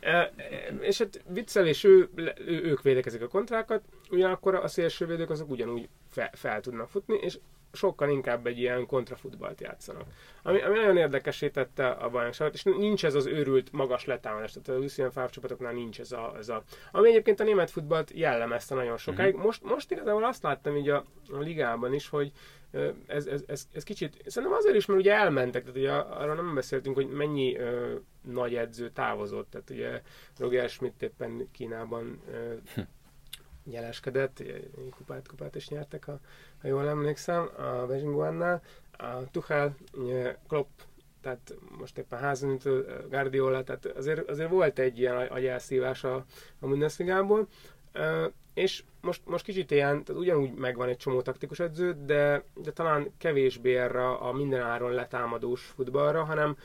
E, 0.00 0.32
és 0.80 0.98
hát 0.98 1.22
viccelés, 1.28 1.84
ő, 1.84 2.08
ő, 2.46 2.62
ők 2.62 2.82
védekezik 2.82 3.22
a 3.22 3.28
kontrákat, 3.28 3.82
ugyanakkor 4.10 4.54
a 4.54 4.68
szélsővédők 4.68 5.30
azok 5.30 5.50
ugyanúgy 5.50 5.88
fel, 6.08 6.30
fel 6.34 6.60
tudnak 6.60 6.88
futni, 6.88 7.18
és 7.20 7.38
sokkal 7.72 8.08
inkább 8.08 8.46
egy 8.46 8.58
ilyen 8.58 8.86
kontrafutballt 8.86 9.60
játszanak. 9.60 10.04
Ami, 10.42 10.60
ami 10.62 10.78
nagyon 10.78 10.96
érdekesítette 10.96 11.88
a 11.88 12.10
bajnokságot, 12.10 12.54
és 12.54 12.62
nincs 12.62 13.04
ez 13.04 13.14
az 13.14 13.26
őrült 13.26 13.72
magas 13.72 14.04
letámadás, 14.04 14.52
tehát 14.52 14.68
a 14.68 14.82
Lucien 14.82 15.10
Favre 15.10 15.30
csapatoknál 15.30 15.72
nincs 15.72 16.00
ez 16.00 16.12
a, 16.12 16.34
ez 16.38 16.48
a... 16.48 16.62
Ami 16.92 17.08
egyébként 17.08 17.40
a 17.40 17.44
német 17.44 17.70
futballt 17.70 18.10
jellemezte 18.14 18.74
nagyon 18.74 18.96
sokáig. 18.96 19.34
Mm-hmm. 19.34 19.44
Most, 19.44 19.62
most 19.62 19.90
igazából 19.90 20.24
azt 20.24 20.42
láttam 20.42 20.76
így 20.76 20.88
a, 20.88 21.04
a 21.32 21.38
ligában 21.38 21.94
is, 21.94 22.08
hogy 22.08 22.32
ez, 23.06 23.26
ez, 23.26 23.42
ez, 23.46 23.68
ez 23.72 23.82
kicsit, 23.82 24.22
szerintem 24.26 24.58
azért 24.58 24.76
is, 24.76 24.86
mert 24.86 25.00
ugye 25.00 25.14
elmentek, 25.14 25.62
tehát 25.62 25.76
ugye 25.76 25.92
arra 25.92 26.34
nem 26.34 26.54
beszéltünk, 26.54 26.96
hogy 26.96 27.08
mennyi 27.08 27.56
ö, 27.56 27.94
nagy 28.22 28.54
edző 28.54 28.90
távozott, 28.90 29.50
tehát 29.50 29.70
ugye 29.70 30.02
Roger 30.38 30.68
Schmidt 30.68 31.02
éppen 31.02 31.48
Kínában 31.52 32.20
ö, 32.32 32.54
hm 32.74 32.80
jeleskedett, 33.70 34.42
kupát, 34.96 35.28
kupát 35.28 35.54
is 35.54 35.68
nyertek, 35.68 36.04
ha, 36.04 36.20
ha 36.62 36.68
jól 36.68 36.88
emlékszem, 36.88 37.48
a 37.56 37.86
Beijinguannál. 37.86 38.62
A 38.92 39.30
Tuchel, 39.30 39.74
Klopp, 40.48 40.68
tehát 41.20 41.54
most 41.78 41.98
éppen 41.98 42.18
házon 42.18 42.58
Guardiola, 43.10 43.64
tehát 43.64 43.86
azért, 43.86 44.30
azért 44.30 44.50
volt 44.50 44.78
egy 44.78 44.98
ilyen 44.98 45.16
agyelszívás 45.16 46.04
a, 46.04 46.14
a 46.58 46.66
Bundesligából, 46.66 47.48
és 48.58 48.82
most, 49.00 49.20
most 49.24 49.44
kicsit 49.44 49.70
ilyen, 49.70 50.04
tehát 50.04 50.20
ugyanúgy 50.20 50.52
megvan 50.54 50.88
egy 50.88 50.96
csomó 50.96 51.22
taktikus 51.22 51.60
edző, 51.60 51.96
de, 52.06 52.44
de 52.54 52.70
talán 52.72 53.12
kevésbé 53.18 53.76
erre 53.76 54.08
a 54.08 54.32
mindenáron 54.32 54.92
letámadós 54.92 55.64
futballra, 55.64 56.24
hanem 56.24 56.56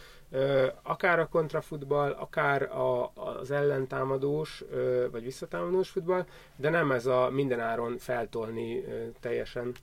akár 0.81 1.19
a 1.19 1.27
kontrafutball, 1.27 2.11
akár 2.11 2.61
a, 2.61 3.11
az 3.15 3.51
ellentámadós 3.51 4.63
vagy 5.11 5.23
visszatámadós 5.23 5.89
futball, 5.89 6.25
de 6.55 6.69
nem 6.69 6.91
ez 6.91 7.05
a 7.05 7.29
mindenáron 7.29 7.97
feltolni 7.97 8.83
teljesen. 9.19 9.73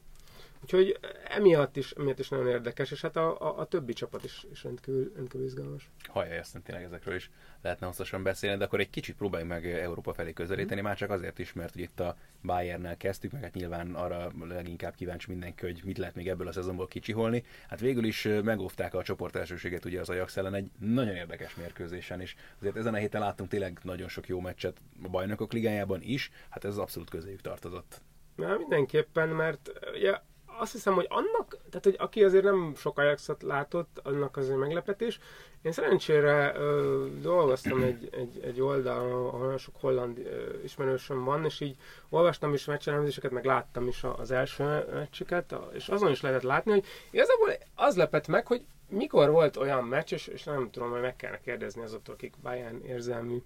Úgyhogy 0.62 0.98
emiatt 1.28 1.76
is, 1.76 1.90
emiatt 1.90 2.18
is 2.18 2.28
nagyon 2.28 2.48
érdekes, 2.48 2.90
és 2.90 3.00
hát 3.00 3.16
a, 3.16 3.40
a, 3.40 3.58
a 3.58 3.64
többi 3.64 3.92
csapat 3.92 4.24
is, 4.24 4.46
is 4.50 4.64
rendkívül, 4.64 5.12
rendkívül 5.14 5.46
izgalmas. 5.46 5.90
Hajjaj, 6.08 6.38
azt 6.38 6.58
tényleg 6.64 6.84
ezekről 6.84 7.14
is 7.14 7.30
lehetne 7.62 7.86
hosszasan 7.86 8.22
beszélni, 8.22 8.58
de 8.58 8.64
akkor 8.64 8.80
egy 8.80 8.90
kicsit 8.90 9.16
próbáljuk 9.16 9.48
meg 9.48 9.66
Európa 9.66 10.12
felé 10.12 10.32
közelíteni, 10.32 10.80
mm. 10.80 10.84
már 10.84 10.96
csak 10.96 11.10
azért 11.10 11.38
is, 11.38 11.52
mert 11.52 11.74
ugye 11.74 11.84
itt 11.84 12.00
a 12.00 12.16
Bayernnel 12.42 12.96
kezdtük, 12.96 13.32
meg 13.32 13.42
hát 13.42 13.54
nyilván 13.54 13.94
arra 13.94 14.32
leginkább 14.48 14.94
kíváncsi 14.94 15.30
mindenki, 15.30 15.64
hogy 15.64 15.80
mit 15.84 15.98
lehet 15.98 16.14
még 16.14 16.28
ebből 16.28 16.48
a 16.48 16.52
szezonból 16.52 16.86
kicsiholni. 16.86 17.44
Hát 17.68 17.80
végül 17.80 18.04
is 18.04 18.28
megóvták 18.42 18.94
a 18.94 19.02
csoport 19.02 19.36
elsőséget 19.36 19.84
ugye 19.84 20.00
az 20.00 20.08
Ajax 20.08 20.36
ellen 20.36 20.54
egy 20.54 20.70
nagyon 20.78 21.14
érdekes 21.14 21.54
mérkőzésen 21.54 22.20
is. 22.20 22.36
Azért 22.58 22.76
ezen 22.76 22.94
a 22.94 22.98
héten 22.98 23.20
láttunk 23.20 23.50
tényleg 23.50 23.78
nagyon 23.82 24.08
sok 24.08 24.28
jó 24.28 24.40
meccset 24.40 24.80
a 25.02 25.08
bajnokok 25.08 25.52
ligájában 25.52 26.00
is, 26.02 26.30
hát 26.48 26.64
ez 26.64 26.76
abszolút 26.76 27.10
közéjük 27.10 27.40
tartozott. 27.40 28.00
Na, 28.36 28.56
mindenképpen, 28.56 29.28
mert 29.28 29.70
ugye 29.94 30.18
azt 30.60 30.72
hiszem, 30.72 30.94
hogy 30.94 31.06
annak, 31.08 31.56
tehát 31.70 31.84
hogy 31.84 31.96
aki 31.98 32.24
azért 32.24 32.44
nem 32.44 32.72
sok 32.76 32.98
Ajaxot 32.98 33.42
látott, 33.42 34.00
annak 34.02 34.36
azért 34.36 34.58
meglepetés. 34.58 35.20
Én 35.62 35.72
szerencsére 35.72 36.52
ö, 36.56 37.06
dolgoztam 37.20 37.82
egy, 37.90 38.08
egy, 38.12 38.40
egy 38.44 38.60
oldalon, 38.60 39.26
ahol 39.26 39.40
nagyon 39.40 39.58
sok 39.58 39.74
holland 39.80 40.18
ö, 40.18 40.62
ismerősöm 40.64 41.24
van, 41.24 41.44
és 41.44 41.60
így 41.60 41.76
olvastam 42.08 42.54
is 42.54 42.64
meccselemzéseket, 42.64 43.30
meg 43.30 43.44
láttam 43.44 43.88
is 43.88 44.04
az 44.16 44.30
első 44.30 44.64
meccseket, 44.92 45.54
és 45.72 45.88
azon 45.88 46.10
is 46.10 46.20
lehetett 46.20 46.44
látni, 46.44 46.70
hogy 46.70 46.84
igazából 47.10 47.48
az 47.74 47.96
lepett 47.96 48.26
meg, 48.26 48.46
hogy 48.46 48.62
mikor 48.90 49.30
volt 49.30 49.56
olyan 49.56 49.84
meccs, 49.84 50.12
és, 50.12 50.26
és 50.26 50.42
nem 50.42 50.70
tudom, 50.70 50.90
hogy 50.90 51.00
meg 51.00 51.16
kellene 51.16 51.40
kérdezni 51.40 51.82
azoktól, 51.82 52.14
akik 52.14 52.34
Bayern 52.42 52.84
érzelmű 52.84 53.36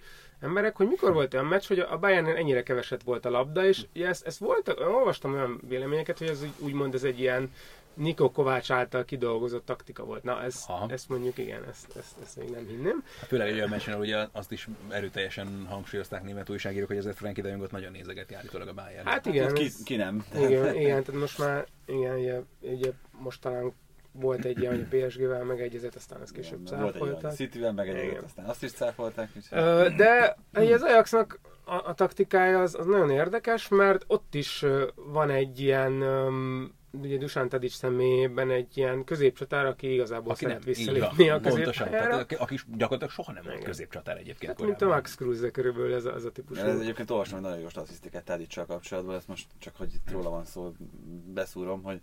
emberek, 0.40 0.76
hogy 0.76 0.88
mikor 0.88 1.12
volt 1.12 1.34
olyan 1.34 1.46
meccs, 1.46 1.66
hogy 1.66 1.78
a 1.78 1.98
Bayern 1.98 2.26
ennyire 2.26 2.62
keveset 2.62 3.02
volt 3.02 3.24
a 3.24 3.30
labda, 3.30 3.66
és 3.66 3.86
ezt, 3.92 4.26
ezt 4.26 4.38
volt, 4.38 4.68
olvastam 4.68 5.32
olyan 5.32 5.60
véleményeket, 5.68 6.18
hogy 6.18 6.28
ez 6.28 6.44
úgymond 6.58 6.94
ez 6.94 7.04
egy 7.04 7.20
ilyen 7.20 7.52
Niko 7.94 8.30
Kovács 8.30 8.70
által 8.70 9.04
kidolgozott 9.04 9.64
taktika 9.64 10.04
volt. 10.04 10.22
Na, 10.22 10.42
ez, 10.42 10.64
ezt 10.88 11.08
mondjuk 11.08 11.38
igen, 11.38 11.64
ezt, 11.68 11.96
ezt, 11.96 12.14
ezt 12.22 12.36
még 12.36 12.50
nem 12.50 12.66
hinném. 12.66 13.04
Hát 13.18 13.28
főleg 13.28 13.48
egy 13.48 13.54
olyan 13.54 13.68
meccsen, 13.68 13.98
ugye 13.98 14.26
azt 14.32 14.52
is 14.52 14.68
erőteljesen 14.88 15.66
hangsúlyozták 15.68 16.22
német 16.22 16.50
újságírók, 16.50 16.88
hogy 16.88 16.96
ezért 16.96 17.16
Frankie 17.16 17.42
de 17.42 17.48
Jongot 17.48 17.70
nagyon 17.70 17.92
nézegeti 17.92 18.34
állítólag 18.34 18.68
a 18.68 18.74
Bayern. 18.74 19.06
Hát 19.06 19.26
igen. 19.26 19.44
Hát, 19.44 19.52
ki, 19.52 19.70
ki, 19.84 19.96
nem. 19.96 20.24
Igen, 20.34 20.74
igen, 20.74 21.02
tehát 21.02 21.20
most 21.20 21.38
már, 21.38 21.66
igen, 21.86 22.18
ugye, 22.18 22.40
ugye 22.60 22.90
most 23.18 23.40
talán 23.40 23.72
volt 24.20 24.44
egy 24.44 24.58
ilyen, 24.58 24.74
hogy 24.74 24.86
a 24.90 25.06
PSG-vel 25.06 25.44
megegyezett, 25.44 25.94
aztán 25.94 26.22
ezt 26.22 26.32
később 26.32 26.60
Igen, 26.60 26.66
cáfolták. 26.66 27.00
Volt 27.00 27.24
egy 27.24 27.32
City-vel 27.32 27.72
megegyezett, 27.72 28.10
Igen. 28.10 28.24
aztán 28.24 28.44
azt 28.44 28.62
is 28.62 28.72
cáfolták. 28.72 29.28
De 29.96 30.36
az 30.52 30.82
Ajaxnak 30.82 31.40
a, 31.64 31.74
a 31.74 31.94
taktikája 31.94 32.60
az, 32.60 32.74
az 32.74 32.86
nagyon 32.86 33.10
érdekes, 33.10 33.68
mert 33.68 34.04
ott 34.06 34.34
is 34.34 34.64
van 34.94 35.30
egy 35.30 35.60
ilyen 35.60 36.02
ugye 37.00 37.16
Dusan 37.16 37.48
Tadic 37.48 37.74
személyében 37.74 38.50
egy 38.50 38.76
ilyen 38.76 39.04
középcsatár, 39.04 39.66
aki 39.66 39.92
igazából 39.92 40.32
aki 40.32 40.44
szeret 40.44 40.64
visszalépni 40.64 41.30
a 41.30 41.40
középpályára. 41.40 42.16
aki 42.16 42.58
gyakorlatilag 42.76 43.10
soha 43.10 43.32
nem 43.32 43.42
volt 43.46 43.64
középcsatár 43.64 44.16
egyébként. 44.16 44.58
Hát, 44.58 44.66
mint 44.66 44.82
a 44.82 44.86
Max 44.86 45.14
Cruz, 45.14 45.40
de 45.40 45.50
körülbelül 45.50 45.94
ez 45.94 46.04
a, 46.04 46.14
ez 46.14 46.24
a 46.24 46.30
típusú. 46.30 46.62
Ez 46.62 46.80
egyébként 46.80 47.10
olvastam 47.10 47.38
egy 47.38 47.44
nagyon 47.44 47.58
jó 47.58 47.68
statisztikát 47.68 48.24
Tadicsal 48.24 48.66
kapcsolatban, 48.66 49.14
ezt 49.14 49.28
most 49.28 49.46
csak 49.58 49.76
hogy 49.76 49.94
itt 49.94 50.10
róla 50.10 50.30
van 50.30 50.44
szó, 50.44 50.72
beszúrom, 51.34 51.82
hogy 51.82 52.00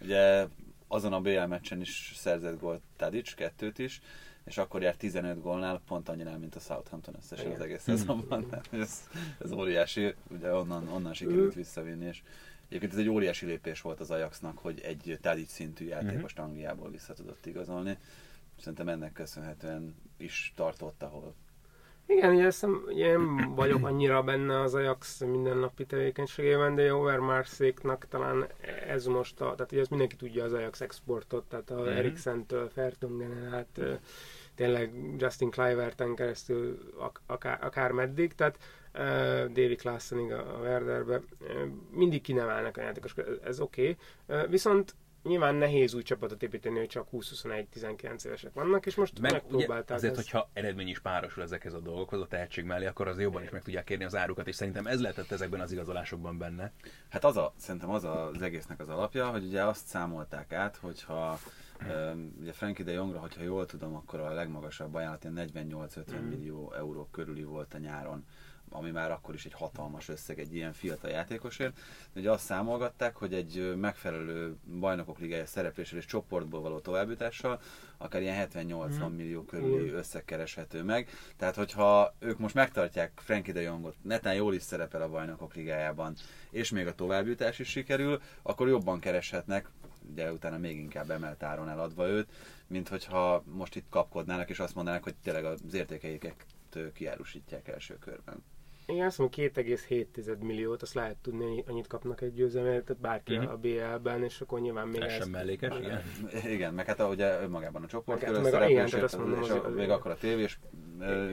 ugye 0.00 0.46
azon 0.92 1.12
a 1.12 1.20
BL 1.20 1.44
meccsen 1.44 1.80
is 1.80 2.12
szerzett 2.16 2.60
gólt 2.60 2.80
Tadic, 2.96 3.34
kettőt 3.34 3.78
is, 3.78 4.00
és 4.44 4.58
akkor 4.58 4.82
jár 4.82 4.94
15 4.94 5.40
gólnál, 5.40 5.80
pont 5.86 6.08
annyinál, 6.08 6.38
mint 6.38 6.54
a 6.54 6.60
Southampton 6.60 7.14
összesen 7.18 7.50
az 7.50 7.60
egész 7.60 7.82
szezonban. 7.82 8.46
ez, 8.70 9.08
ez 9.38 9.52
óriási, 9.52 10.14
ugye 10.28 10.54
onnan, 10.54 10.88
onnan 10.88 11.14
sikerült 11.14 11.54
visszavinni, 11.54 12.04
és 12.04 12.22
egyébként 12.68 12.92
ez 12.92 12.98
egy 12.98 13.08
óriási 13.08 13.46
lépés 13.46 13.80
volt 13.80 14.00
az 14.00 14.10
Ajaxnak, 14.10 14.58
hogy 14.58 14.80
egy 14.80 15.18
Tadic 15.20 15.52
szintű 15.52 15.84
játékost 15.84 16.36
mhm. 16.36 16.46
Angliából 16.46 16.90
vissza 16.90 17.12
tudott 17.12 17.46
igazolni. 17.46 17.98
Szerintem 18.58 18.88
ennek 18.88 19.12
köszönhetően 19.12 19.94
is 20.16 20.52
tartott, 20.56 21.02
ahol 21.02 21.34
igen, 22.06 22.34
ugye, 22.34 22.50
szem, 22.50 22.82
ugye 22.86 23.06
én 23.06 23.54
vagyok 23.54 23.86
annyira 23.86 24.22
benne 24.22 24.60
az 24.60 24.74
Ajax 24.74 25.20
mindennapi 25.20 25.86
tevékenységében, 25.86 26.74
de 26.74 26.94
Overmarszéknak 26.94 28.06
talán 28.08 28.46
ez 28.88 29.06
most, 29.06 29.40
a, 29.40 29.54
tehát 29.54 29.72
ugye 29.72 29.80
ez 29.80 29.88
mindenki 29.88 30.16
tudja 30.16 30.44
az 30.44 30.52
Ajax 30.52 30.80
exportot, 30.80 31.44
tehát 31.44 31.70
a 31.70 31.74
mm-hmm. 31.74 31.96
Eriksen-től 31.96 32.68
Fertungenen 32.68 33.54
át 33.54 33.80
tényleg 34.54 34.92
Justin 35.18 35.50
Cliverten 35.50 36.14
keresztül 36.14 36.78
ak- 36.98 37.20
akár, 37.26 37.64
akár 37.64 37.92
meddig, 37.92 38.34
tehát 38.34 38.58
uh, 38.94 39.00
David 39.52 39.80
Klassenig 39.80 40.32
a 40.32 40.58
Werderbe, 40.60 41.16
uh, 41.16 41.62
mindig 41.90 42.22
kinevelnek 42.22 42.76
a 42.76 42.80
játékos, 42.80 43.14
ez 43.44 43.60
oké, 43.60 43.96
okay. 44.26 44.42
uh, 44.44 44.50
viszont 44.50 44.94
nyilván 45.22 45.54
nehéz 45.54 45.94
új 45.94 46.02
csapatot 46.02 46.42
építeni, 46.42 46.78
hogy 46.78 46.88
csak 46.88 47.08
20-21-19 47.12 48.24
évesek 48.24 48.54
vannak, 48.54 48.86
és 48.86 48.94
most 48.94 49.20
meg, 49.20 49.32
megpróbálták 49.32 49.96
Azért, 49.96 50.16
ezt. 50.16 50.22
hogyha 50.22 50.50
eredmény 50.52 50.88
is 50.88 50.98
párosul 50.98 51.42
ezekhez 51.42 51.74
a 51.74 51.80
dolgokhoz, 51.80 52.20
a 52.20 52.26
tehetség 52.26 52.64
mellé, 52.64 52.86
akkor 52.86 53.08
az 53.08 53.20
jobban 53.20 53.42
is 53.42 53.50
meg 53.50 53.62
tudják 53.62 53.84
kérni 53.84 54.04
az 54.04 54.14
árukat, 54.14 54.48
és 54.48 54.54
szerintem 54.54 54.86
ez 54.86 55.00
lehetett 55.00 55.30
ezekben 55.30 55.60
az 55.60 55.72
igazolásokban 55.72 56.38
benne. 56.38 56.72
Hát 57.08 57.24
az 57.24 57.36
a, 57.36 57.52
szerintem 57.56 57.90
az 57.90 58.04
az 58.04 58.42
egésznek 58.42 58.80
az 58.80 58.88
alapja, 58.88 59.30
hogy 59.30 59.44
ugye 59.44 59.64
azt 59.64 59.86
számolták 59.86 60.52
át, 60.52 60.76
hogyha 60.76 61.38
ugye 62.40 62.52
Frankie 62.52 62.84
de 62.84 62.92
Jongra, 62.92 63.18
hogyha 63.18 63.42
jól 63.42 63.66
tudom, 63.66 63.94
akkor 63.94 64.20
a 64.20 64.32
legmagasabb 64.32 64.94
ajánlat 64.94 65.26
48-50 65.34 66.20
mm. 66.20 66.28
millió 66.28 66.72
euró 66.72 67.08
körüli 67.10 67.42
volt 67.42 67.74
a 67.74 67.78
nyáron 67.78 68.24
ami 68.72 68.90
már 68.90 69.10
akkor 69.10 69.34
is 69.34 69.44
egy 69.44 69.52
hatalmas 69.52 70.08
összeg 70.08 70.38
egy 70.38 70.54
ilyen 70.54 70.72
fiatal 70.72 71.10
játékosért. 71.10 71.78
De 72.12 72.20
ugye 72.20 72.30
azt 72.30 72.44
számolgatták, 72.44 73.16
hogy 73.16 73.34
egy 73.34 73.74
megfelelő 73.76 74.56
bajnokok 74.80 75.18
ligája 75.18 75.46
szerepléssel 75.46 75.98
és 75.98 76.04
csoportból 76.04 76.60
való 76.60 76.78
továbbjutással 76.78 77.60
akár 78.02 78.22
ilyen 78.22 78.48
70-80 78.52 79.08
mm. 79.08 79.14
millió 79.16 79.44
körüli 79.44 79.90
összeg 79.90 80.24
kereshető 80.24 80.82
meg. 80.82 81.08
Tehát, 81.36 81.54
hogyha 81.54 82.14
ők 82.18 82.38
most 82.38 82.54
megtartják 82.54 83.12
Frankie 83.14 83.52
de 83.52 83.60
Jongot, 83.60 83.96
netán 84.02 84.34
jól 84.34 84.54
is 84.54 84.62
szerepel 84.62 85.02
a 85.02 85.08
bajnokok 85.08 85.54
ligájában, 85.54 86.14
és 86.50 86.70
még 86.70 86.86
a 86.86 86.94
továbbjutás 86.94 87.58
is 87.58 87.68
sikerül, 87.68 88.20
akkor 88.42 88.68
jobban 88.68 89.00
kereshetnek, 89.00 89.68
ugye 90.10 90.32
utána 90.32 90.58
még 90.58 90.78
inkább 90.78 91.10
emelt 91.10 91.42
áron 91.42 91.68
eladva 91.68 92.08
őt, 92.08 92.28
mint 92.66 92.88
hogyha 92.88 93.42
most 93.46 93.76
itt 93.76 93.88
kapkodnának, 93.90 94.50
és 94.50 94.58
azt 94.58 94.74
mondanák, 94.74 95.02
hogy 95.02 95.14
tényleg 95.22 95.44
az 95.44 95.60
értékeiket 95.72 96.46
kiárusítják 96.94 97.68
első 97.68 97.98
körben. 97.98 98.44
Igen, 98.86 99.06
azt 99.06 99.18
mondom, 99.18 99.44
2,7 99.46 100.38
milliót, 100.38 100.82
azt 100.82 100.94
lehet 100.94 101.16
tudni, 101.16 101.64
annyit 101.66 101.86
kapnak 101.86 102.20
egy 102.20 102.32
győzelmet, 102.32 102.84
tehát 102.84 103.02
bárki 103.02 103.36
uh-huh. 103.36 103.52
a 103.52 103.56
BL-ben, 103.56 104.24
és 104.24 104.40
akkor 104.40 104.60
nyilván 104.60 104.88
még 104.88 105.00
ez... 105.00 105.12
sem 105.12 105.30
mellékes, 105.30 105.78
igen. 105.78 106.02
Igen, 106.44 106.74
meg 106.74 106.86
hát 106.86 107.00
ugye 107.00 107.40
önmagában 107.40 107.82
a 107.82 107.86
csoport 107.86 108.22
hát, 108.22 108.42
meg, 108.42 108.70
igen, 108.70 108.86
tehát 108.86 109.04
azt 109.04 109.18
mondom, 109.18 109.42
és 109.42 109.50
a, 109.50 109.68
még 109.68 109.90
akkor 109.90 110.10
a 110.10 110.16
tévés 110.16 110.58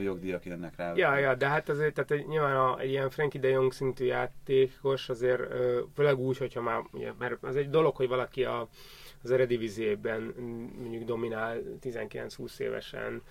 jogdíjak 0.02 0.44
jönnek 0.44 0.76
rá. 0.76 0.92
Ja, 0.94 1.16
ja, 1.16 1.34
de 1.34 1.48
hát 1.48 1.68
azért, 1.68 1.94
tehát 1.94 2.26
nyilván 2.26 2.56
a, 2.56 2.78
egy 2.78 2.90
ilyen 2.90 3.10
Frankie 3.10 3.40
de 3.40 3.48
Jong 3.48 3.72
szintű 3.72 4.04
játékos 4.04 5.08
azért, 5.08 5.42
főleg 5.94 6.18
úgy, 6.18 6.38
hogyha 6.38 6.60
már, 6.60 6.82
ugye, 6.92 7.12
mert 7.18 7.44
az 7.44 7.56
egy 7.56 7.70
dolog, 7.70 7.96
hogy 7.96 8.08
valaki 8.08 8.44
a 8.44 8.68
az 9.22 9.30
eredivizében 9.30 10.34
mondjuk 10.80 11.04
dominál 11.04 11.62
19-20 11.82 12.58
évesen, 12.58 13.22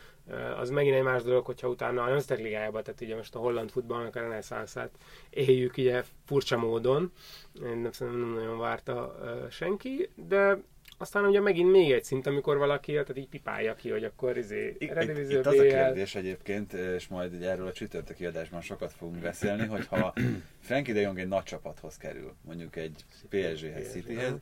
az 0.60 0.69
megint 0.69 0.96
egy 0.96 1.03
más 1.03 1.24
dolog, 1.24 1.46
hogyha 1.46 1.67
utána 1.67 2.03
a 2.03 2.08
Nemzetek 2.08 2.43
Ligájában, 2.43 2.84
tehát 2.84 3.01
ugye 3.01 3.15
most 3.15 3.36
a 3.36 3.39
holland 3.39 3.69
futballnak 3.69 4.15
a 4.15 4.19
reneszánszát 4.19 4.91
éljük 5.29 5.77
ugye 5.77 6.03
furcsa 6.25 6.58
módon, 6.58 7.12
nem, 7.53 7.89
nem 8.00 8.34
nagyon 8.34 8.58
várta 8.60 9.15
senki, 9.50 10.10
de 10.27 10.58
aztán 11.01 11.25
ugye 11.25 11.39
megint 11.39 11.72
még 11.72 11.91
egy 11.91 12.03
szint, 12.03 12.27
amikor 12.27 12.58
valaki 12.58 12.91
tehát 12.91 13.17
így 13.17 13.27
pipálja 13.27 13.75
ki, 13.75 13.89
hogy 13.89 14.03
akkor 14.03 14.38
izé, 14.38 14.75
itt, 14.79 14.91
itt 15.29 15.46
az 15.46 15.60
a 15.60 15.63
kérdés 15.63 16.15
egyébként, 16.15 16.74
és 16.74 17.08
majd 17.08 17.41
erről 17.43 17.67
a 17.67 17.72
csütörtöki 17.72 18.25
adásban 18.25 18.62
sokat 18.62 18.91
fogunk 18.91 19.22
beszélni, 19.22 19.65
hogyha 19.65 20.13
Frankie 20.60 20.93
de 20.93 21.00
Jong 21.00 21.19
egy 21.19 21.27
nagy 21.27 21.43
csapathoz 21.43 21.98
kerül, 21.98 22.34
mondjuk 22.41 22.75
egy 22.75 23.05
PSG-hez, 23.29 23.91
Cityhez, 23.91 24.34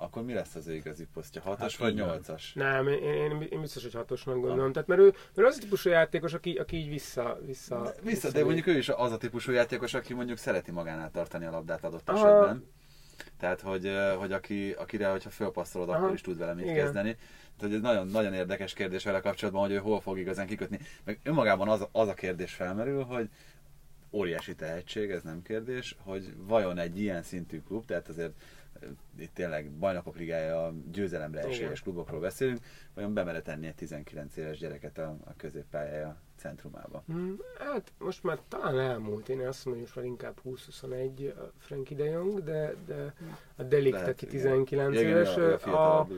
akkor 0.00 0.24
mi 0.24 0.32
lesz 0.32 0.54
az 0.54 0.66
ő 0.66 0.74
igazi 0.74 1.06
posztja? 1.12 1.42
Hatos 1.42 1.76
hát, 1.76 1.80
vagy 1.86 1.94
nyolcas? 1.94 2.52
Nem, 2.52 2.88
én, 2.88 3.02
én, 3.02 3.46
én, 3.50 3.60
biztos, 3.60 3.82
hogy 3.82 3.94
hatosnak 3.94 4.34
gondolom. 4.34 4.66
Ah. 4.66 4.72
Tehát, 4.72 4.88
mert 4.88 5.00
ő, 5.00 5.14
mert 5.34 5.48
az 5.48 5.56
a 5.56 5.60
típusú 5.60 5.90
játékos, 5.90 6.32
aki, 6.32 6.56
aki 6.56 6.76
így 6.76 6.88
vissza... 6.88 7.38
Vissza, 7.46 7.82
de, 7.82 7.94
vissza, 8.02 8.30
de 8.30 8.44
mondjuk 8.44 8.66
ő 8.66 8.76
is 8.76 8.88
az 8.88 9.12
a 9.12 9.16
típusú 9.16 9.52
játékos, 9.52 9.94
aki 9.94 10.14
mondjuk 10.14 10.38
szereti 10.38 10.70
magánál 10.70 11.10
tartani 11.10 11.44
a 11.44 11.50
labdát 11.50 11.84
adott 11.84 12.08
Aha. 12.08 12.18
esetben. 12.18 12.68
Tehát, 13.38 13.60
hogy, 13.60 13.90
hogy 14.18 14.32
aki, 14.32 14.72
akire, 14.72 15.08
hogyha 15.08 15.30
fölpasszolod, 15.30 15.88
Aha. 15.88 15.98
akkor 15.98 16.14
is 16.14 16.20
tud 16.20 16.38
vele 16.38 16.54
mit 16.54 16.64
Igen. 16.64 16.76
kezdeni. 16.76 17.16
Tehát 17.58 17.74
ez 17.74 17.80
nagyon, 17.80 18.06
nagyon 18.06 18.34
érdekes 18.34 18.72
kérdés 18.72 19.04
vele 19.04 19.20
kapcsolatban, 19.20 19.62
hogy 19.62 19.72
ő 19.72 19.76
hol 19.76 20.00
fog 20.00 20.18
igazán 20.18 20.46
kikötni. 20.46 20.78
Meg 21.04 21.20
önmagában 21.22 21.68
az, 21.68 21.86
az 21.92 22.08
a 22.08 22.14
kérdés 22.14 22.54
felmerül, 22.54 23.02
hogy 23.02 23.28
óriási 24.10 24.54
tehetség, 24.54 25.10
ez 25.10 25.22
nem 25.22 25.42
kérdés, 25.42 25.96
hogy 26.02 26.34
vajon 26.36 26.78
egy 26.78 27.00
ilyen 27.00 27.22
szintű 27.22 27.62
klub, 27.62 27.84
tehát 27.84 28.08
azért 28.08 28.32
itt 29.18 29.34
tényleg 29.34 29.70
bajnokok 29.70 30.16
ligája 30.16 30.72
győzelemre 30.92 31.40
esélyes 31.40 31.82
klubokról 31.82 32.20
beszélünk, 32.20 32.58
vajon 32.94 33.14
bemere 33.14 33.42
tenni 33.42 33.66
egy 33.66 33.74
19 33.74 34.36
éves 34.36 34.58
gyereket 34.58 34.98
a, 34.98 35.16
a 35.24 35.32
középpályája 35.36 36.16
centrumába? 36.36 37.02
Hmm, 37.06 37.36
hát 37.58 37.92
most 37.98 38.22
már 38.22 38.38
talán 38.48 38.78
elmúlt, 38.78 39.28
én 39.28 39.46
azt 39.46 39.64
mondom, 39.64 39.84
hogy 39.84 39.92
most 39.94 39.96
már 39.96 40.04
inkább 40.04 40.40
20-21 40.44 41.34
a 41.36 41.52
Frankie 41.58 41.96
de 41.96 42.04
Jong, 42.04 42.42
de, 42.42 42.74
de 42.86 43.14
a 43.56 43.62
Delikt, 43.62 44.08
aki 44.08 44.26
19 44.26 44.94
igen. 44.96 45.06
éves, 45.06 45.36
igen, 45.36 45.74
a, 45.74 45.98
a, 45.98 46.08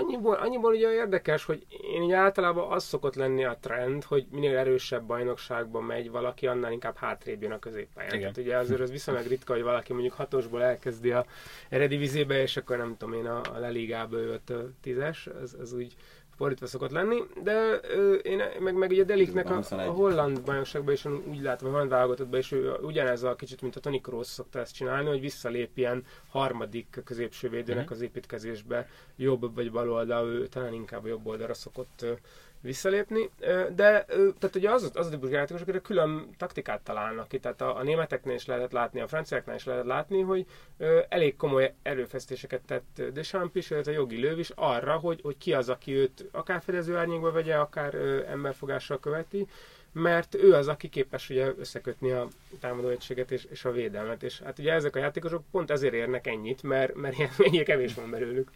annyiból, 0.00 0.34
annyiból 0.34 0.72
ugye 0.72 0.92
érdekes, 0.92 1.44
hogy 1.44 1.66
én 1.94 2.02
ugye 2.02 2.16
általában 2.16 2.72
az 2.72 2.84
szokott 2.84 3.14
lenni 3.14 3.44
a 3.44 3.58
trend, 3.60 4.04
hogy 4.04 4.26
minél 4.30 4.56
erősebb 4.56 5.04
bajnokságban 5.04 5.84
megy 5.84 6.10
valaki, 6.10 6.46
annál 6.46 6.72
inkább 6.72 6.96
hátrébb 6.96 7.42
jön 7.42 7.52
a 7.52 7.58
középpályán. 7.58 8.18
Tehát 8.18 8.36
ugye 8.36 8.56
azért 8.56 8.80
az 8.80 8.90
viszonylag 8.90 9.26
ritka, 9.26 9.52
hogy 9.52 9.62
valaki 9.62 9.92
mondjuk 9.92 10.14
hatosból 10.14 10.62
elkezdi 10.62 11.10
a 11.10 11.24
eredivizébe, 11.68 12.40
és 12.40 12.56
akkor 12.56 12.76
nem 12.76 12.96
tudom 12.96 13.14
én 13.14 13.26
a, 13.26 13.40
a 13.54 13.58
Leligába 13.58 14.18
jött 14.18 14.52
tízes, 14.80 15.26
ez, 15.42 15.56
ez 15.60 15.72
úgy 15.72 15.96
fordítva 16.40 16.66
szokott 16.66 16.90
lenni, 16.90 17.22
de 17.42 17.80
ö, 17.82 18.14
én 18.14 18.42
meg, 18.60 18.74
meg 18.74 18.90
ugye 18.90 19.04
Deliknek 19.04 19.50
a, 19.50 19.62
a 19.70 19.82
holland 19.82 20.42
bajnokságban 20.42 20.92
is 20.92 21.04
úgy 21.04 21.42
látom, 21.42 21.68
a 21.68 21.70
holland 21.70 21.90
válogatottban 21.90 22.38
is 22.38 22.52
ő 22.52 22.72
ugyanez 22.82 23.22
a 23.22 23.34
kicsit, 23.34 23.62
mint 23.62 23.76
a 23.76 23.80
Tony 23.80 24.00
Kroos 24.00 24.26
szokta 24.26 24.58
ezt 24.58 24.74
csinálni, 24.74 25.08
hogy 25.08 25.20
visszalépjen 25.20 26.04
harmadik 26.28 27.00
középső 27.04 27.48
védőnek 27.48 27.84
mhm. 27.84 27.92
az 27.92 28.00
építkezésbe, 28.00 28.88
jobb 29.16 29.54
vagy 29.54 29.70
bal 29.70 29.92
oldal, 29.92 30.28
ő 30.28 30.46
talán 30.46 30.72
inkább 30.72 31.04
a 31.04 31.08
jobb 31.08 31.26
oldalra 31.26 31.54
szokott 31.54 32.04
visszalépni, 32.60 33.30
de 33.74 34.04
tehát 34.04 34.54
ugye 34.54 34.70
az, 34.70 34.90
az 34.94 35.06
a 35.06 35.10
típusú 35.10 35.32
játékosok, 35.32 35.68
akire 35.68 35.82
külön 35.82 36.28
taktikát 36.36 36.80
találnak 36.80 37.28
ki, 37.28 37.38
tehát 37.38 37.60
a, 37.60 37.76
a 37.76 37.82
németeknél 37.82 38.34
is 38.34 38.46
lehetett 38.46 38.72
látni, 38.72 39.00
a 39.00 39.08
franciáknál 39.08 39.56
is 39.56 39.64
lehetett 39.64 39.86
látni, 39.86 40.20
hogy 40.20 40.46
elég 41.08 41.36
komoly 41.36 41.74
erőfeszítéseket 41.82 42.60
tett 42.66 43.02
Deschamps 43.12 43.54
is, 43.54 43.70
illetve 43.70 43.92
jogi 43.92 44.16
lőv 44.16 44.38
is 44.38 44.50
arra, 44.54 44.96
hogy, 44.96 45.20
hogy 45.22 45.36
ki 45.38 45.52
az, 45.52 45.68
aki 45.68 45.92
őt 45.92 46.24
akár 46.32 46.62
fedező 46.62 46.96
árnyékba 46.96 47.32
vegye, 47.32 47.56
akár 47.56 47.94
emberfogással 48.28 49.00
követi, 49.00 49.46
mert 49.92 50.34
ő 50.34 50.54
az, 50.54 50.68
aki 50.68 50.88
képes 50.88 51.30
ugye 51.30 51.52
összekötni 51.58 52.10
a 52.10 52.28
támadó 52.60 52.88
egységet 52.88 53.30
és, 53.30 53.46
és 53.50 53.64
a 53.64 53.72
védelmet, 53.72 54.22
és 54.22 54.40
hát 54.40 54.58
ugye 54.58 54.72
ezek 54.72 54.96
a 54.96 54.98
játékosok 54.98 55.44
pont 55.50 55.70
ezért 55.70 55.94
érnek 55.94 56.26
ennyit, 56.26 56.62
mert, 56.62 56.94
mert 56.94 57.16
ilyen 57.38 57.64
kevés 57.70 57.94
van 57.94 58.10
belőlük. 58.10 58.50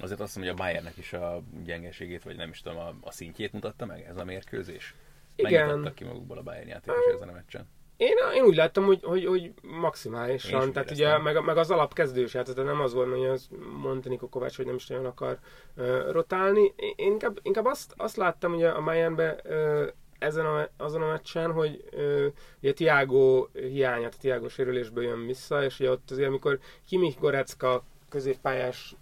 Azért 0.00 0.20
azt 0.20 0.36
mondom, 0.36 0.56
hogy 0.56 0.62
a 0.62 0.64
Bayernnek 0.64 0.96
is 0.96 1.12
a 1.12 1.42
gyengeségét, 1.64 2.22
vagy 2.22 2.36
nem 2.36 2.48
is 2.48 2.60
tudom, 2.60 2.78
a, 2.78 2.94
a 3.00 3.12
szintjét 3.12 3.52
mutatta 3.52 3.86
meg 3.86 4.06
ez 4.08 4.16
a 4.16 4.24
mérkőzés. 4.24 4.94
Igen. 5.36 5.66
Mennyit 5.66 5.94
ki 5.94 6.04
magukból 6.04 6.38
a 6.38 6.42
Bayern 6.42 6.68
játékos 6.68 7.04
ezen 7.14 7.28
a 7.28 7.32
meccsen? 7.32 7.68
Én, 8.00 8.16
én 8.34 8.42
úgy 8.42 8.54
láttam, 8.54 8.84
hogy, 8.84 9.00
hogy, 9.02 9.26
hogy 9.26 9.52
maximálisan, 9.62 10.72
tehát 10.72 10.90
ugye 10.90 11.18
meg, 11.18 11.44
meg 11.44 11.56
az 11.56 11.70
alapkezdős 11.70 12.30
tehát 12.30 12.56
nem 12.56 12.80
az 12.80 12.92
volt, 12.92 13.10
hogy 13.10 13.24
az 13.24 13.48
mondta 13.82 14.08
Niko 14.08 14.28
Kovács, 14.28 14.56
hogy 14.56 14.66
nem 14.66 14.74
is 14.74 14.86
nagyon 14.86 15.04
akar 15.04 15.38
uh, 15.76 16.10
rotálni. 16.10 16.72
Én 16.76 16.94
inkább, 16.96 17.38
inkább 17.42 17.64
azt, 17.64 17.94
azt 17.96 18.16
láttam 18.16 18.54
ugye 18.54 18.68
a 18.68 18.82
Bayernbe 18.82 19.40
uh, 19.44 19.86
ezen 20.18 20.46
a, 20.46 20.68
azon 20.76 21.02
a 21.02 21.10
meccsen, 21.10 21.52
hogy 21.52 21.84
uh, 21.92 22.26
ugye 22.62 22.72
Tiago 22.72 23.46
hiányát, 23.52 24.14
a 24.14 24.20
Tiago 24.20 24.48
sérülésből 24.48 25.04
jön 25.04 25.26
vissza, 25.26 25.64
és 25.64 25.80
ugye 25.80 25.90
ott 25.90 26.10
azért, 26.10 26.28
amikor 26.28 26.58
Kimi 26.86 27.14
Gorecka 27.18 27.84
középpályás 28.10 28.94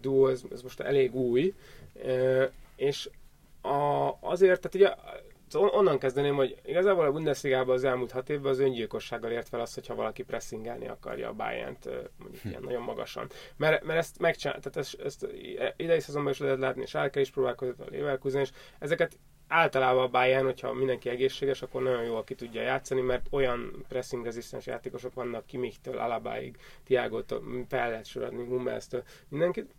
duó, 0.00 0.28
ez, 0.28 0.42
ez 0.52 0.62
most 0.62 0.80
elég 0.80 1.14
új, 1.14 1.54
és 2.76 3.10
a, 3.62 4.10
azért, 4.20 4.60
tehát 4.60 4.74
ugye 4.74 4.94
onnan 5.54 5.98
kezdeném, 5.98 6.34
hogy 6.34 6.60
igazából 6.64 7.04
a 7.04 7.12
Bundesliga-ban 7.12 7.74
az 7.74 7.84
elmúlt 7.84 8.10
hat 8.10 8.30
évben 8.30 8.50
az 8.50 8.58
öngyilkossággal 8.58 9.30
ért 9.30 9.48
fel 9.48 9.60
azt, 9.60 9.74
hogyha 9.74 9.94
valaki 9.94 10.22
pressingelni 10.22 10.88
akarja 10.88 11.28
a 11.28 11.32
bayern 11.32 11.76
mondjuk 12.18 12.44
ilyen 12.44 12.62
nagyon 12.62 12.82
magasan. 12.82 13.28
Mert, 13.56 13.84
mert 13.84 13.98
ezt 13.98 14.18
megcsinál, 14.18 14.58
tehát 14.58 14.76
ezt, 14.76 15.00
ezt 15.00 15.26
idei 15.76 16.00
szezonban 16.00 16.32
is 16.32 16.38
lehet 16.38 16.58
látni, 16.58 16.82
és 16.82 16.94
Álke 16.94 17.20
is 17.20 17.30
próbálkozott 17.30 17.80
a 17.80 17.90
Leverkusen, 17.90 18.40
és 18.40 18.50
ezeket 18.78 19.18
általában 19.50 20.02
a 20.02 20.08
Bayern, 20.08 20.44
hogyha 20.44 20.72
mindenki 20.72 21.08
egészséges, 21.08 21.62
akkor 21.62 21.82
nagyon 21.82 22.04
jól 22.04 22.24
ki 22.24 22.34
tudja 22.34 22.62
játszani, 22.62 23.00
mert 23.00 23.26
olyan 23.30 23.84
pressing 23.88 24.24
rezisztens 24.24 24.66
játékosok 24.66 25.14
vannak 25.14 25.46
Kimichtől, 25.46 25.98
Alabáig, 25.98 26.56
Tiago-tól, 26.84 27.42
fel 27.68 27.90
lehet 27.90 28.06
sorolni, 28.06 28.44
Hummels-től, 28.44 29.02
mindenkit. 29.28 29.74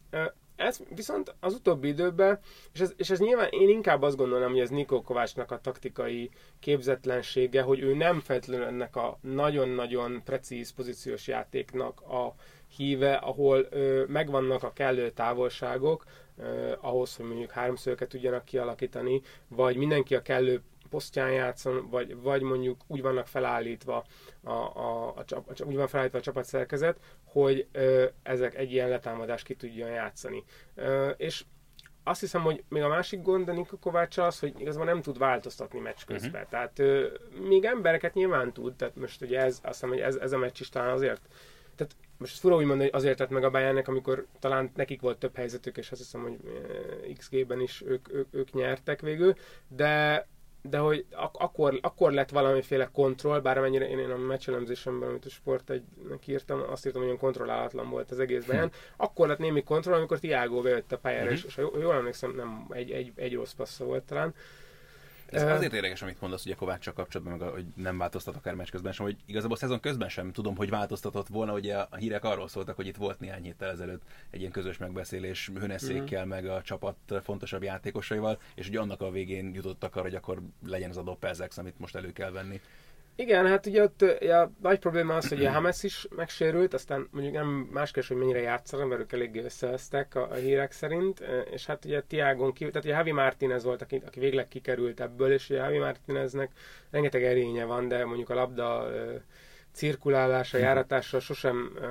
Ez 0.55 0.79
viszont 0.95 1.35
az 1.39 1.53
utóbbi 1.53 1.87
időben, 1.87 2.39
és 2.73 2.79
ez, 2.79 2.93
és 2.97 3.09
ez 3.09 3.19
nyilván 3.19 3.47
én 3.49 3.69
inkább 3.69 4.01
azt 4.01 4.17
gondolom, 4.17 4.51
hogy 4.51 4.59
ez 4.59 4.69
Nikó 4.69 5.01
Kovácsnak 5.01 5.51
a 5.51 5.61
taktikai 5.61 6.29
képzetlensége, 6.59 7.61
hogy 7.61 7.79
ő 7.79 7.93
nem 7.93 8.19
feltétlenül 8.19 8.65
ennek 8.65 8.95
a 8.95 9.17
nagyon-nagyon 9.21 10.21
precíz 10.23 10.73
pozíciós 10.73 11.27
játéknak 11.27 12.01
a 12.01 12.35
híve, 12.75 13.13
ahol 13.13 13.67
ö, 13.69 14.03
megvannak 14.07 14.63
a 14.63 14.73
kellő 14.73 15.09
távolságok, 15.09 16.05
eh, 16.37 16.71
ahhoz, 16.79 17.15
hogy 17.15 17.25
mondjuk 17.25 17.51
háromszögeket 17.51 18.09
tudjanak 18.09 18.45
kialakítani, 18.45 19.21
vagy 19.47 19.75
mindenki 19.75 20.15
a 20.15 20.21
kellő 20.21 20.61
posztján 20.89 21.31
játszon, 21.31 21.89
vagy, 21.89 22.21
vagy 22.21 22.41
mondjuk 22.41 22.81
úgy 22.87 23.01
vannak 23.01 23.27
felállítva 23.27 24.05
a, 24.43 24.49
a, 24.51 25.07
a, 25.15 25.23
a, 25.29 25.35
a, 25.35 25.63
úgy 25.63 25.75
van 25.75 25.87
felállítva 25.87 26.17
a 26.17 26.21
csapatszerkezet, 26.21 26.99
hogy 27.23 27.67
ö, 27.71 28.05
ezek 28.23 28.55
egy 28.55 28.71
ilyen 28.71 28.89
letámadást 28.89 29.45
ki 29.45 29.55
tudjon 29.55 29.89
játszani. 29.89 30.43
Ö, 30.75 31.09
és 31.09 31.43
azt 32.03 32.19
hiszem, 32.19 32.41
hogy 32.41 32.63
még 32.69 32.83
a 32.83 32.87
másik 32.87 33.21
gond 33.21 33.49
a 33.49 33.53
Niko 33.53 33.77
Kovács 33.77 34.17
az, 34.17 34.39
hogy 34.39 34.53
igazából 34.59 34.85
nem 34.85 35.01
tud 35.01 35.17
változtatni 35.17 35.79
meccs 35.79 36.05
közben. 36.05 36.31
Uh-huh. 36.31 36.49
Tehát 36.49 36.79
ö, 36.79 37.07
még 37.47 37.65
embereket 37.65 38.13
nyilván 38.13 38.53
tud, 38.53 38.75
tehát 38.75 38.95
most 38.95 39.21
ugye 39.21 39.39
ez, 39.39 39.59
azt 39.63 39.73
hiszem, 39.73 39.89
hogy 39.89 39.99
ez, 39.99 40.15
ez 40.15 40.31
a 40.31 40.37
meccs 40.37 40.61
is 40.61 40.69
talán 40.69 40.91
azért 40.91 41.21
tehát 41.75 41.95
most 42.21 42.39
fura 42.39 42.55
úgy 42.55 42.65
mondani, 42.65 42.89
hogy 42.89 42.99
azért 42.99 43.17
tett 43.17 43.29
meg 43.29 43.43
a 43.43 43.49
Bayernnek, 43.49 43.87
amikor 43.87 44.25
talán 44.39 44.71
nekik 44.75 45.01
volt 45.01 45.17
több 45.17 45.35
helyzetük, 45.35 45.77
és 45.77 45.91
azt 45.91 46.01
hiszem, 46.01 46.21
hogy 46.21 46.37
XG-ben 47.17 47.61
is 47.61 47.83
ők, 47.85 48.13
ők, 48.13 48.27
ők 48.31 48.53
nyertek 48.53 49.01
végül, 49.01 49.35
de 49.67 50.27
de 50.63 50.77
hogy 50.77 51.05
ak- 51.11 51.41
akkor, 51.41 51.79
akkor 51.81 52.11
lett 52.11 52.29
valamiféle 52.29 52.89
kontroll, 52.93 53.39
bár 53.39 53.57
amennyire 53.57 53.89
én, 53.89 53.99
én 53.99 54.09
a 54.09 54.17
meccselemzésemben, 54.17 55.09
amit 55.09 55.25
a 55.25 55.29
sport 55.29 55.69
egynek 55.69 56.27
írtam, 56.27 56.63
azt 56.69 56.85
írtam, 56.85 57.01
hogy 57.01 57.09
olyan 57.09 57.21
kontrollálatlan 57.21 57.89
volt 57.89 58.11
az 58.11 58.19
egész 58.19 58.45
Bayern. 58.45 58.67
Hm. 58.67 59.03
Akkor 59.03 59.27
lett 59.27 59.37
némi 59.37 59.63
kontroll, 59.63 59.97
amikor 59.97 60.19
Tiago 60.19 60.61
bejött 60.61 60.91
a 60.91 60.97
pályára, 60.97 61.27
hm. 61.27 61.33
és, 61.33 61.43
és 61.43 61.55
ha 61.55 61.61
jól 61.61 61.93
emlékszem, 61.93 62.35
nem 62.35 62.65
egy, 62.69 62.91
egy, 62.91 63.11
egy 63.15 63.33
rossz 63.33 63.53
passza 63.53 63.85
volt 63.85 64.03
talán. 64.03 64.33
Ez 65.31 65.43
uh, 65.43 65.51
azért 65.51 65.73
érdekes, 65.73 66.01
amit 66.01 66.21
mondasz 66.21 66.45
ugye 66.45 66.55
Kovácsak 66.55 66.93
kapcsolatban, 66.93 67.37
meg 67.37 67.49
hogy 67.49 67.65
nem 67.75 67.97
változtat 67.97 68.35
akár 68.35 68.55
meccs 68.55 68.69
közben 68.69 68.91
sem, 68.91 69.05
hogy 69.05 69.17
igazából 69.25 69.55
a 69.55 69.59
szezon 69.59 69.79
közben 69.79 70.09
sem 70.09 70.31
tudom, 70.31 70.55
hogy 70.55 70.69
változtatott 70.69 71.27
volna, 71.27 71.53
ugye 71.53 71.77
a 71.77 71.95
hírek 71.95 72.23
arról 72.23 72.47
szóltak, 72.47 72.75
hogy 72.75 72.87
itt 72.87 72.95
volt 72.95 73.19
néhány 73.19 73.43
héttel 73.43 73.69
ezelőtt 73.69 74.01
egy 74.29 74.39
ilyen 74.39 74.51
közös 74.51 74.77
megbeszélés 74.77 75.51
Höneszékkel, 75.59 76.23
uh-huh. 76.23 76.25
meg 76.25 76.45
a 76.45 76.61
csapat 76.61 76.95
fontosabb 77.23 77.63
játékosaival, 77.63 78.39
és 78.55 78.67
ugye 78.67 78.79
annak 78.79 79.01
a 79.01 79.11
végén 79.11 79.53
jutottak 79.53 79.95
arra, 79.95 80.03
hogy 80.03 80.15
akkor 80.15 80.41
legyen 80.65 80.89
az 80.89 80.97
a 80.97 81.03
Doppelzex, 81.03 81.57
amit 81.57 81.79
most 81.79 81.95
elő 81.95 82.11
kell 82.11 82.31
venni. 82.31 82.61
Igen, 83.21 83.47
hát 83.47 83.65
ugye 83.65 83.83
ott 83.83 84.05
ja, 84.19 84.51
nagy 84.61 84.79
probléma 84.79 85.15
az, 85.15 85.27
hogy 85.27 85.45
a 85.45 85.51
Hamas 85.51 85.83
is 85.83 86.07
megsérült, 86.15 86.73
aztán 86.73 87.07
mondjuk 87.11 87.33
nem 87.35 87.47
más 87.47 87.91
kérdés, 87.91 88.07
hogy 88.07 88.17
mennyire 88.17 88.39
játszanak, 88.39 88.87
mert 88.87 89.01
ők 89.01 89.11
eléggé 89.11 89.43
összeöztek 89.43 90.15
a, 90.15 90.31
a, 90.31 90.33
hírek 90.33 90.71
szerint, 90.71 91.23
és 91.51 91.65
hát 91.65 91.85
ugye 91.85 92.01
Tiagon 92.01 92.53
kívül, 92.53 92.71
tehát 92.71 92.87
ugye 92.87 92.97
Javi 92.97 93.11
Martinez 93.11 93.63
volt, 93.63 93.81
aki, 93.81 94.01
aki 94.05 94.19
végleg 94.19 94.47
kikerült 94.47 94.99
ebből, 94.99 95.31
és 95.31 95.49
ugye 95.49 95.59
Javi 95.59 95.77
Martineznek 95.77 96.51
rengeteg 96.91 97.23
erénye 97.23 97.65
van, 97.65 97.87
de 97.87 98.05
mondjuk 98.05 98.29
a 98.29 98.33
labda 98.33 98.89
cirkulálása, 99.71 100.57
járatása 100.57 101.19
sosem 101.19 101.71
uh, 101.75 101.83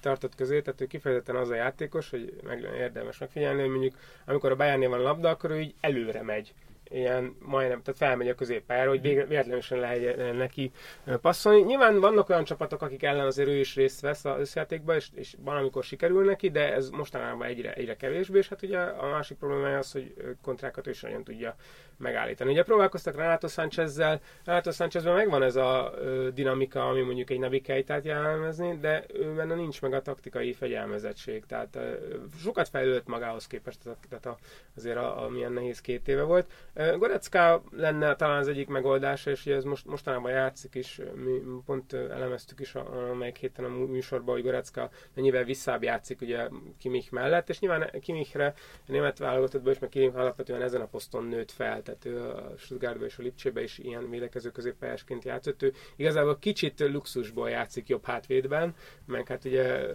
tartott 0.00 0.34
közé, 0.34 0.60
tehát 0.60 0.80
ő 0.80 0.86
kifejezetten 0.86 1.36
az 1.36 1.50
a 1.50 1.54
játékos, 1.54 2.10
hogy 2.10 2.40
meg, 2.42 2.68
érdemes 2.78 3.18
megfigyelni, 3.18 3.60
hogy 3.60 3.70
mondjuk 3.70 3.94
amikor 4.24 4.50
a 4.50 4.56
Bayernnél 4.56 4.88
van 4.88 5.00
labda, 5.00 5.28
akkor 5.28 5.50
ő 5.50 5.60
így 5.60 5.74
előre 5.80 6.22
megy 6.22 6.54
ilyen 6.90 7.36
majdnem, 7.40 7.82
tehát 7.82 8.00
felmegy 8.00 8.28
a 8.28 8.34
középpályára, 8.34 8.88
hogy 8.88 9.00
véletlenül 9.02 9.60
sem 9.60 9.78
lehet 9.78 10.36
neki 10.36 10.72
passzolni. 11.20 11.62
Nyilván 11.62 12.00
vannak 12.00 12.28
olyan 12.28 12.44
csapatok, 12.44 12.82
akik 12.82 13.02
ellen 13.02 13.26
azért 13.26 13.48
ő 13.48 13.56
is 13.56 13.74
részt 13.74 14.00
vesz 14.00 14.24
az 14.24 14.38
összjátékba, 14.38 14.94
és, 14.94 15.08
és 15.14 15.34
van, 15.38 15.56
amikor 15.56 15.84
sikerül 15.84 16.24
neki, 16.24 16.50
de 16.50 16.72
ez 16.72 16.90
mostanában 16.90 17.46
egyre, 17.46 17.72
egyre 17.72 17.96
kevésbé, 17.96 18.38
és 18.38 18.48
hát 18.48 18.62
ugye 18.62 18.78
a 18.78 19.08
másik 19.08 19.38
problémája 19.38 19.78
az, 19.78 19.92
hogy 19.92 20.14
kontrákat 20.42 20.86
ő 20.86 20.90
is 20.90 21.00
nagyon 21.00 21.24
tudja 21.24 21.56
megállítani. 21.98 22.50
Ugye 22.50 22.62
próbálkoztak 22.62 23.16
Renato 23.16 23.48
Sánchezzel, 23.48 24.20
Renato 24.44 24.70
Sánchezben 24.70 25.14
megvan 25.14 25.42
ez 25.42 25.56
a 25.56 25.94
ö, 25.98 26.28
dinamika, 26.34 26.88
ami 26.88 27.00
mondjuk 27.00 27.30
egy 27.30 27.38
Navi 27.38 27.60
Keitát 27.60 28.04
jellemezni, 28.04 28.78
de 28.80 29.04
ő 29.14 29.34
benne 29.34 29.54
nincs 29.54 29.82
meg 29.82 29.92
a 29.92 30.02
taktikai 30.02 30.52
fegyelmezettség, 30.52 31.46
tehát 31.46 31.76
ö, 31.76 31.94
sokat 32.40 32.68
fejlődött 32.68 33.06
magához 33.06 33.46
képest, 33.46 33.78
tehát 34.08 34.26
a, 34.26 34.36
azért 34.76 34.96
a, 34.96 35.24
a, 35.24 35.28
milyen 35.28 35.52
nehéz 35.52 35.80
két 35.80 36.08
éve 36.08 36.22
volt. 36.22 36.50
Gorecka 36.98 37.62
lenne 37.70 38.16
talán 38.16 38.38
az 38.38 38.48
egyik 38.48 38.68
megoldása, 38.68 39.30
és 39.30 39.46
ez 39.46 39.64
most, 39.64 39.86
mostanában 39.86 40.30
játszik 40.30 40.74
is, 40.74 41.00
mi 41.14 41.40
pont 41.66 41.92
elemeztük 41.92 42.60
is 42.60 42.74
a, 42.74 43.10
amelyik 43.10 43.36
héten 43.36 43.64
a 43.64 43.68
műsorban, 43.68 44.34
hogy 44.34 44.44
Gorecka 44.44 44.90
mennyivel 45.14 45.44
visszább 45.44 45.82
játszik 45.82 46.20
ugye 46.20 46.48
Kimich 46.78 47.12
mellett, 47.12 47.48
és 47.48 47.58
nyilván 47.58 47.90
Kimichre 48.00 48.54
német 48.86 49.18
válogatottban 49.18 49.72
is, 49.72 49.78
meg 49.78 49.88
Kimich 49.88 50.16
alapvetően 50.16 50.62
ezen 50.62 50.80
a 50.80 50.86
poszton 50.86 51.24
nőtt 51.24 51.50
fel, 51.50 51.82
tehát 51.86 52.04
ő 52.04 52.20
a 52.20 52.54
Stuttgartba 52.56 53.04
és 53.04 53.18
a 53.18 53.22
Lipcsébe 53.22 53.62
is 53.62 53.78
ilyen 53.78 54.10
védekező 54.10 54.50
középpályásként 54.50 55.24
játszott. 55.24 55.62
Ő 55.62 55.72
igazából 55.96 56.38
kicsit 56.38 56.80
luxusból 56.80 57.50
játszik 57.50 57.88
jobb 57.88 58.04
hátvédben, 58.04 58.74
meg 59.04 59.28
hát 59.28 59.44
ugye 59.44 59.86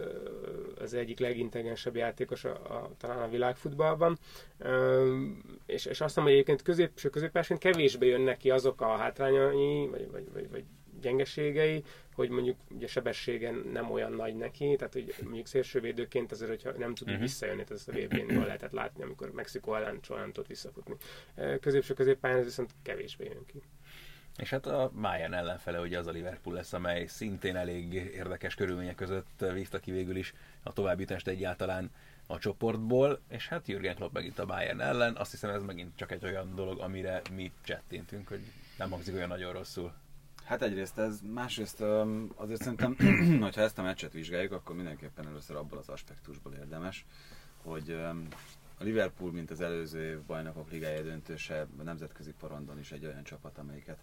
az 0.80 0.94
egyik 0.94 1.18
legintelligensebb 1.18 1.96
játékos 1.96 2.44
a, 2.44 2.50
a, 2.50 2.90
talán 2.98 3.22
a 3.22 3.28
világfutballban. 3.28 4.18
És, 5.66 5.84
és 5.84 6.00
azt 6.00 6.00
hiszem, 6.00 6.22
hogy 6.22 6.32
egyébként 6.32 6.62
középső 6.62 7.08
középpásként 7.08 7.60
kevésbé 7.60 8.06
jön 8.08 8.20
neki 8.20 8.50
azok 8.50 8.80
a 8.80 8.96
hátrányai, 8.96 9.88
vagy, 9.90 10.10
vagy, 10.10 10.24
vagy, 10.32 10.50
vagy 10.50 10.64
gyengeségei, 11.02 11.84
hogy 12.14 12.28
mondjuk 12.28 12.56
ugye 12.70 12.86
sebességen 12.86 13.54
nem 13.72 13.90
olyan 13.90 14.12
nagy 14.12 14.36
neki, 14.36 14.74
tehát 14.76 14.92
hogy 14.92 15.14
mondjuk 15.22 15.46
szélsővédőként 15.46 16.32
azért, 16.32 16.50
hogyha 16.50 16.78
nem 16.78 16.94
tud 16.94 17.08
uh-huh. 17.08 17.22
visszajönni, 17.22 17.64
tehát 17.64 17.78
ezt 17.78 17.88
a 17.88 18.16
vb 18.16 18.30
lehetett 18.30 18.72
látni, 18.72 19.02
amikor 19.02 19.32
Mexikó 19.32 19.74
ellen 19.74 19.98
soha 20.02 20.20
nem 20.20 20.32
tudott 20.32 20.48
visszafutni. 20.48 20.94
Középső 21.60 21.94
középpályán 21.94 22.38
ez 22.38 22.44
viszont 22.44 22.70
kevésbé 22.82 23.24
jön 23.24 23.46
ki. 23.46 23.62
És 24.36 24.50
hát 24.50 24.66
a 24.66 24.90
Bayern 25.00 25.32
ellenfele 25.32 25.80
ugye 25.80 25.98
az 25.98 26.06
a 26.06 26.10
Liverpool 26.10 26.54
lesz, 26.54 26.72
amely 26.72 27.06
szintén 27.06 27.56
elég 27.56 27.92
érdekes 27.94 28.54
körülmények 28.54 28.94
között 28.94 29.44
vívta 29.52 29.78
ki 29.78 29.90
végül 29.90 30.16
is 30.16 30.34
a 30.62 30.72
továbbjutást 30.72 31.28
egyáltalán 31.28 31.90
a 32.26 32.38
csoportból, 32.38 33.20
és 33.28 33.48
hát 33.48 33.68
Jürgen 33.68 33.94
Klopp 33.94 34.12
megint 34.12 34.38
a 34.38 34.46
Bayern 34.46 34.80
ellen, 34.80 35.16
azt 35.16 35.30
hiszem 35.30 35.50
ez 35.50 35.62
megint 35.62 35.96
csak 35.96 36.12
egy 36.12 36.24
olyan 36.24 36.54
dolog, 36.54 36.80
amire 36.80 37.22
mi 37.34 37.52
csettintünk, 37.64 38.28
hogy 38.28 38.40
nem 38.78 38.90
hangzik 38.90 39.14
olyan 39.14 39.28
nagyon 39.28 39.52
rosszul. 39.52 39.92
Hát 40.44 40.62
egyrészt 40.62 40.98
ez, 40.98 41.20
másrészt 41.20 41.80
azért 42.34 42.62
szerintem, 42.62 42.96
hogyha 43.40 43.60
ezt 43.60 43.78
a 43.78 43.82
meccset 43.82 44.12
vizsgáljuk, 44.12 44.52
akkor 44.52 44.76
mindenképpen 44.76 45.26
először 45.26 45.56
abból 45.56 45.78
az 45.78 45.88
aspektusból 45.88 46.52
érdemes, 46.52 47.04
hogy 47.62 47.90
a 48.78 48.84
Liverpool, 48.84 49.32
mint 49.32 49.50
az 49.50 49.60
előző 49.60 50.10
év 50.10 50.20
bajnokok 50.20 50.70
ligája 50.70 51.02
döntőse, 51.02 51.66
a 51.78 51.82
nemzetközi 51.82 52.32
porondon 52.40 52.78
is 52.78 52.92
egy 52.92 53.04
olyan 53.04 53.22
csapat, 53.22 53.58
amelyiket 53.58 53.98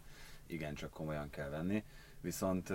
igencsak 0.47 0.91
komolyan 0.91 1.29
kell 1.29 1.49
venni. 1.49 1.83
Viszont 2.21 2.67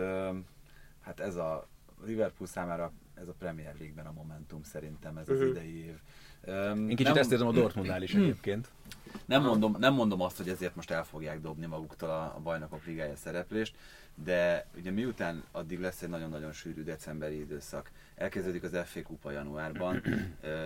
hát 1.01 1.21
ez 1.21 1.37
a 1.37 1.69
Liverpool 2.05 2.49
számára 2.49 2.93
ez 3.15 3.29
a 3.29 3.35
Premier 3.39 3.75
League-ben 3.79 4.07
a 4.07 4.13
momentum 4.13 4.63
szerintem, 4.63 5.17
ez 5.17 5.29
az 5.29 5.37
uh-huh. 5.37 5.51
idei 5.51 5.85
év. 5.85 5.99
Um, 6.47 6.89
Én 6.89 6.97
kicsit 6.97 7.13
nem, 7.13 7.17
ezt 7.17 7.33
érzem 7.33 7.47
a 7.47 7.53
Dortmundnál 7.53 8.03
is 8.03 8.15
egyébként. 8.15 8.69
Nem 9.25 9.43
mondom, 9.43 9.77
nem 9.79 9.95
mondom 9.95 10.21
azt, 10.21 10.37
hogy 10.37 10.49
ezért 10.49 10.75
most 10.75 10.91
el 10.91 11.05
fogják 11.05 11.41
dobni 11.41 11.67
maguktól 11.67 12.09
a, 12.09 12.23
a 12.37 12.41
bajnokok 12.43 12.85
ligája 12.85 13.17
szereplést, 13.17 13.77
de 14.15 14.67
ugye 14.77 14.91
miután 14.91 15.45
addig 15.51 15.81
lesz 15.81 16.03
egy 16.03 16.09
nagyon-nagyon 16.09 16.53
sűrű 16.53 16.83
decemberi 16.83 17.39
időszak, 17.39 17.91
elkezdődik 18.15 18.63
az 18.63 18.79
FA 18.85 19.03
Kupa 19.03 19.31
januárban, 19.31 20.03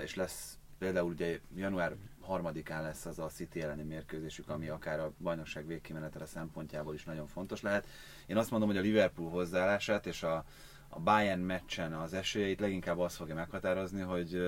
és 0.02 0.14
lesz 0.14 0.58
például 0.78 1.10
ugye 1.10 1.40
január 1.56 1.94
harmadikán 2.20 2.82
lesz 2.82 3.06
az 3.06 3.18
a 3.18 3.26
City 3.26 3.62
elleni 3.62 3.82
mérkőzésük, 3.82 4.48
ami 4.48 4.68
akár 4.68 5.00
a 5.00 5.12
bajnokság 5.18 5.66
végkimenetele 5.66 6.26
szempontjából 6.26 6.94
is 6.94 7.04
nagyon 7.04 7.26
fontos 7.26 7.60
lehet. 7.62 7.86
Én 8.26 8.36
azt 8.36 8.50
mondom, 8.50 8.68
hogy 8.68 8.78
a 8.78 8.80
Liverpool 8.80 9.30
hozzáállását 9.30 10.06
és 10.06 10.22
a, 10.22 10.44
a 10.88 11.00
Bayern 11.00 11.40
meccsen 11.40 11.92
az 11.92 12.12
esélyeit 12.14 12.60
leginkább 12.60 12.98
az 12.98 13.16
fogja 13.16 13.34
meghatározni, 13.34 14.00
hogy 14.00 14.42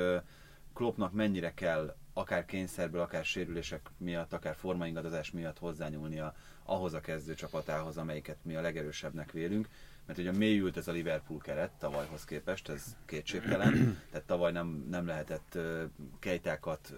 Kloppnak 0.74 1.12
mennyire 1.12 1.54
kell 1.54 1.96
akár 2.12 2.44
kényszerből, 2.44 3.00
akár 3.00 3.24
sérülések 3.24 3.90
miatt, 3.96 4.32
akár 4.32 4.54
formaingadozás 4.54 5.30
miatt 5.30 5.58
hozzányúlnia 5.58 6.34
ahhoz 6.64 6.94
a 6.94 7.00
kezdő 7.00 7.34
csapatához, 7.34 7.96
amelyiket 7.96 8.36
mi 8.42 8.54
a 8.54 8.60
legerősebbnek 8.60 9.32
vélünk. 9.32 9.68
Mert 10.06 10.18
ugye 10.18 10.32
mélyült 10.32 10.76
ez 10.76 10.88
a 10.88 10.92
Liverpool 10.92 11.40
keret 11.40 11.70
tavalyhoz 11.78 12.24
képest, 12.24 12.68
ez 12.68 12.96
kétségtelen. 13.04 13.72
Tehát 14.10 14.26
tavaly 14.26 14.52
nem, 14.52 14.86
nem 14.90 15.06
lehetett 15.06 15.52
uh, 15.54 15.82
kejtákat 16.18 16.94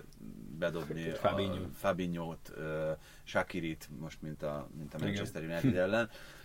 bedobni, 0.58 1.10
Fabinho-t, 1.74 2.52
uh, 2.56 2.96
Shakirit, 3.24 3.88
most 3.98 4.22
mint 4.22 4.42
a, 4.42 4.68
mint 4.76 4.94
a 4.94 4.98
Manchester 4.98 5.42
United 5.42 5.76
ellen. 5.76 6.10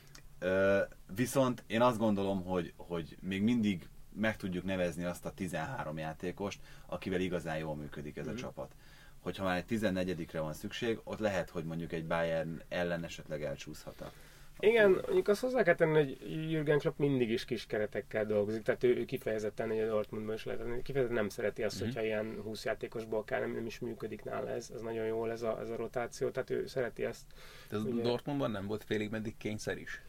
Viszont 1.16 1.64
én 1.68 1.82
azt 1.82 1.98
gondolom, 1.98 2.44
hogy, 2.44 2.74
hogy 2.76 3.18
még 3.22 3.42
mindig 3.42 3.88
meg 4.14 4.38
tudjuk 4.38 4.64
nevezni 4.64 5.04
azt 5.04 5.26
a 5.26 5.32
13 5.32 5.98
játékost, 5.98 6.60
akivel 6.86 7.20
igazán 7.20 7.58
jól 7.58 7.76
működik 7.76 8.18
ez 8.18 8.26
a 8.26 8.30
mm-hmm. 8.30 8.40
csapat. 8.40 8.72
Hogyha 9.20 9.44
már 9.44 9.58
egy 9.58 9.80
14-re 9.80 10.40
van 10.40 10.54
szükség, 10.54 11.00
ott 11.04 11.20
lehet, 11.20 11.50
hogy 11.50 11.64
mondjuk 11.64 11.92
egy 11.92 12.06
Bayern 12.06 12.62
ellen 12.70 13.04
esetleg 13.04 13.44
elcsúszhat 13.44 14.12
igen, 14.60 14.90
mondjuk 14.92 15.28
azt 15.28 15.42
hozzá 15.42 15.64
kell 15.64 15.76
tenni, 15.76 15.94
hogy 15.94 16.18
Jürgen 16.52 16.80
Klopp 16.80 16.98
mindig 16.98 17.30
is 17.30 17.46
kis 17.46 17.66
keretekkel 17.66 18.26
dolgozik, 18.26 18.64
tehát 18.64 18.84
ő, 18.84 18.96
ő 18.96 19.06
kifejezetten, 19.06 19.68
hogy 19.68 19.80
a 19.80 19.88
Dortmundban 19.88 20.36
is 20.36 20.46
lehet, 20.46 20.82
kifejezetten 20.82 21.22
nem 21.22 21.30
szereti 21.30 21.64
azt, 21.64 21.76
mm-hmm. 21.76 21.86
hogyha 21.86 22.04
ilyen 22.04 22.42
20 22.44 22.66
játékosból 22.66 23.24
kell, 23.24 23.40
nem, 23.40 23.54
nem 23.54 23.66
is 23.66 23.80
működik 23.80 24.24
nála 24.24 24.50
ez, 24.50 24.72
ez 24.74 24.82
nagyon 24.82 25.06
jó 25.06 25.26
ez 25.26 25.42
a, 25.42 25.60
ez 25.60 25.70
a 25.70 25.76
rotáció, 25.76 26.30
tehát 26.30 26.50
ő 26.50 26.68
szereti 26.68 27.06
ezt. 27.06 27.24
De 27.70 27.76
az 27.76 27.84
ugye... 27.84 28.02
Dortmundban 28.02 28.52
nem 28.52 28.68
volt 28.68 28.84
félig 28.84 29.10
meddig 29.10 29.38
kényszer 29.38 29.78
is? 29.78 30.02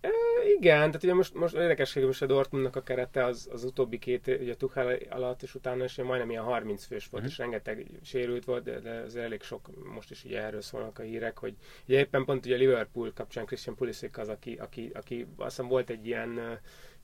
E, 0.00 0.10
igen, 0.58 0.78
tehát 0.78 1.02
ugye 1.02 1.14
most, 1.14 1.34
most 1.34 1.54
érdekesség, 1.54 2.04
most 2.04 2.22
a 2.22 2.26
Dortmundnak 2.26 2.76
a 2.76 2.82
kerete 2.82 3.24
az, 3.24 3.48
az 3.52 3.64
utóbbi 3.64 3.98
két, 3.98 4.26
ugye 4.26 4.52
a 4.52 4.56
Tuchel 4.56 4.98
alatt 5.10 5.42
és 5.42 5.54
utána 5.54 5.84
is 5.84 5.96
majdnem 5.96 6.30
ilyen 6.30 6.42
30 6.42 6.84
fős 6.84 7.06
volt, 7.06 7.22
mm. 7.22 7.26
és 7.26 7.38
rengeteg 7.38 7.86
sérült 8.02 8.44
volt, 8.44 8.64
de, 8.64 8.78
de 8.78 8.90
az 8.90 9.16
elég 9.16 9.42
sok, 9.42 9.92
most 9.94 10.10
is 10.10 10.24
ugye 10.24 10.42
erről 10.42 10.60
szólnak 10.60 10.98
a 10.98 11.02
hírek, 11.02 11.38
hogy 11.38 11.54
ugye 11.86 11.98
éppen 11.98 12.24
pont 12.24 12.46
ugye 12.46 12.56
Liverpool 12.56 13.12
kapcsán 13.14 13.46
Christian 13.46 13.76
Pulisic 13.76 14.18
az, 14.18 14.28
aki, 14.28 14.54
aki, 14.54 14.90
aki 14.94 15.26
azt 15.36 15.48
hiszem 15.56 15.68
volt 15.68 15.90
egy 15.90 16.06
ilyen 16.06 16.60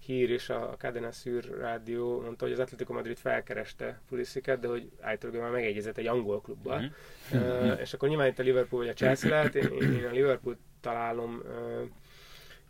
hír 0.07 0.31
is 0.31 0.51
a, 0.51 0.71
a 0.71 0.77
Cadena 0.77 1.11
Sur 1.11 1.45
rádió, 1.59 2.21
mondta, 2.21 2.45
hogy 2.45 2.53
az 2.53 2.59
Atletico 2.59 2.93
Madrid 2.93 3.17
felkereste 3.17 4.01
Pulisicet, 4.09 4.61
de 4.61 4.69
hogy 4.69 4.91
általában 5.01 5.43
már 5.43 5.51
megegyezett 5.51 5.99
egy 5.99 6.07
angol 6.07 6.41
klubban. 6.41 6.95
Mm-hmm. 7.35 7.71
Uh, 7.71 7.81
és 7.81 7.95
akkor 7.95 8.09
nyilván 8.09 8.29
itt 8.29 8.39
a 8.39 8.43
Liverpool 8.43 8.83
vagy 8.83 8.91
a 8.91 8.95
Chelsea 8.95 9.31
lehet, 9.31 9.55
én, 9.55 9.73
én 9.83 10.05
a 10.05 10.11
Liverpool 10.11 10.57
találom 10.81 11.43
uh, 11.45 11.89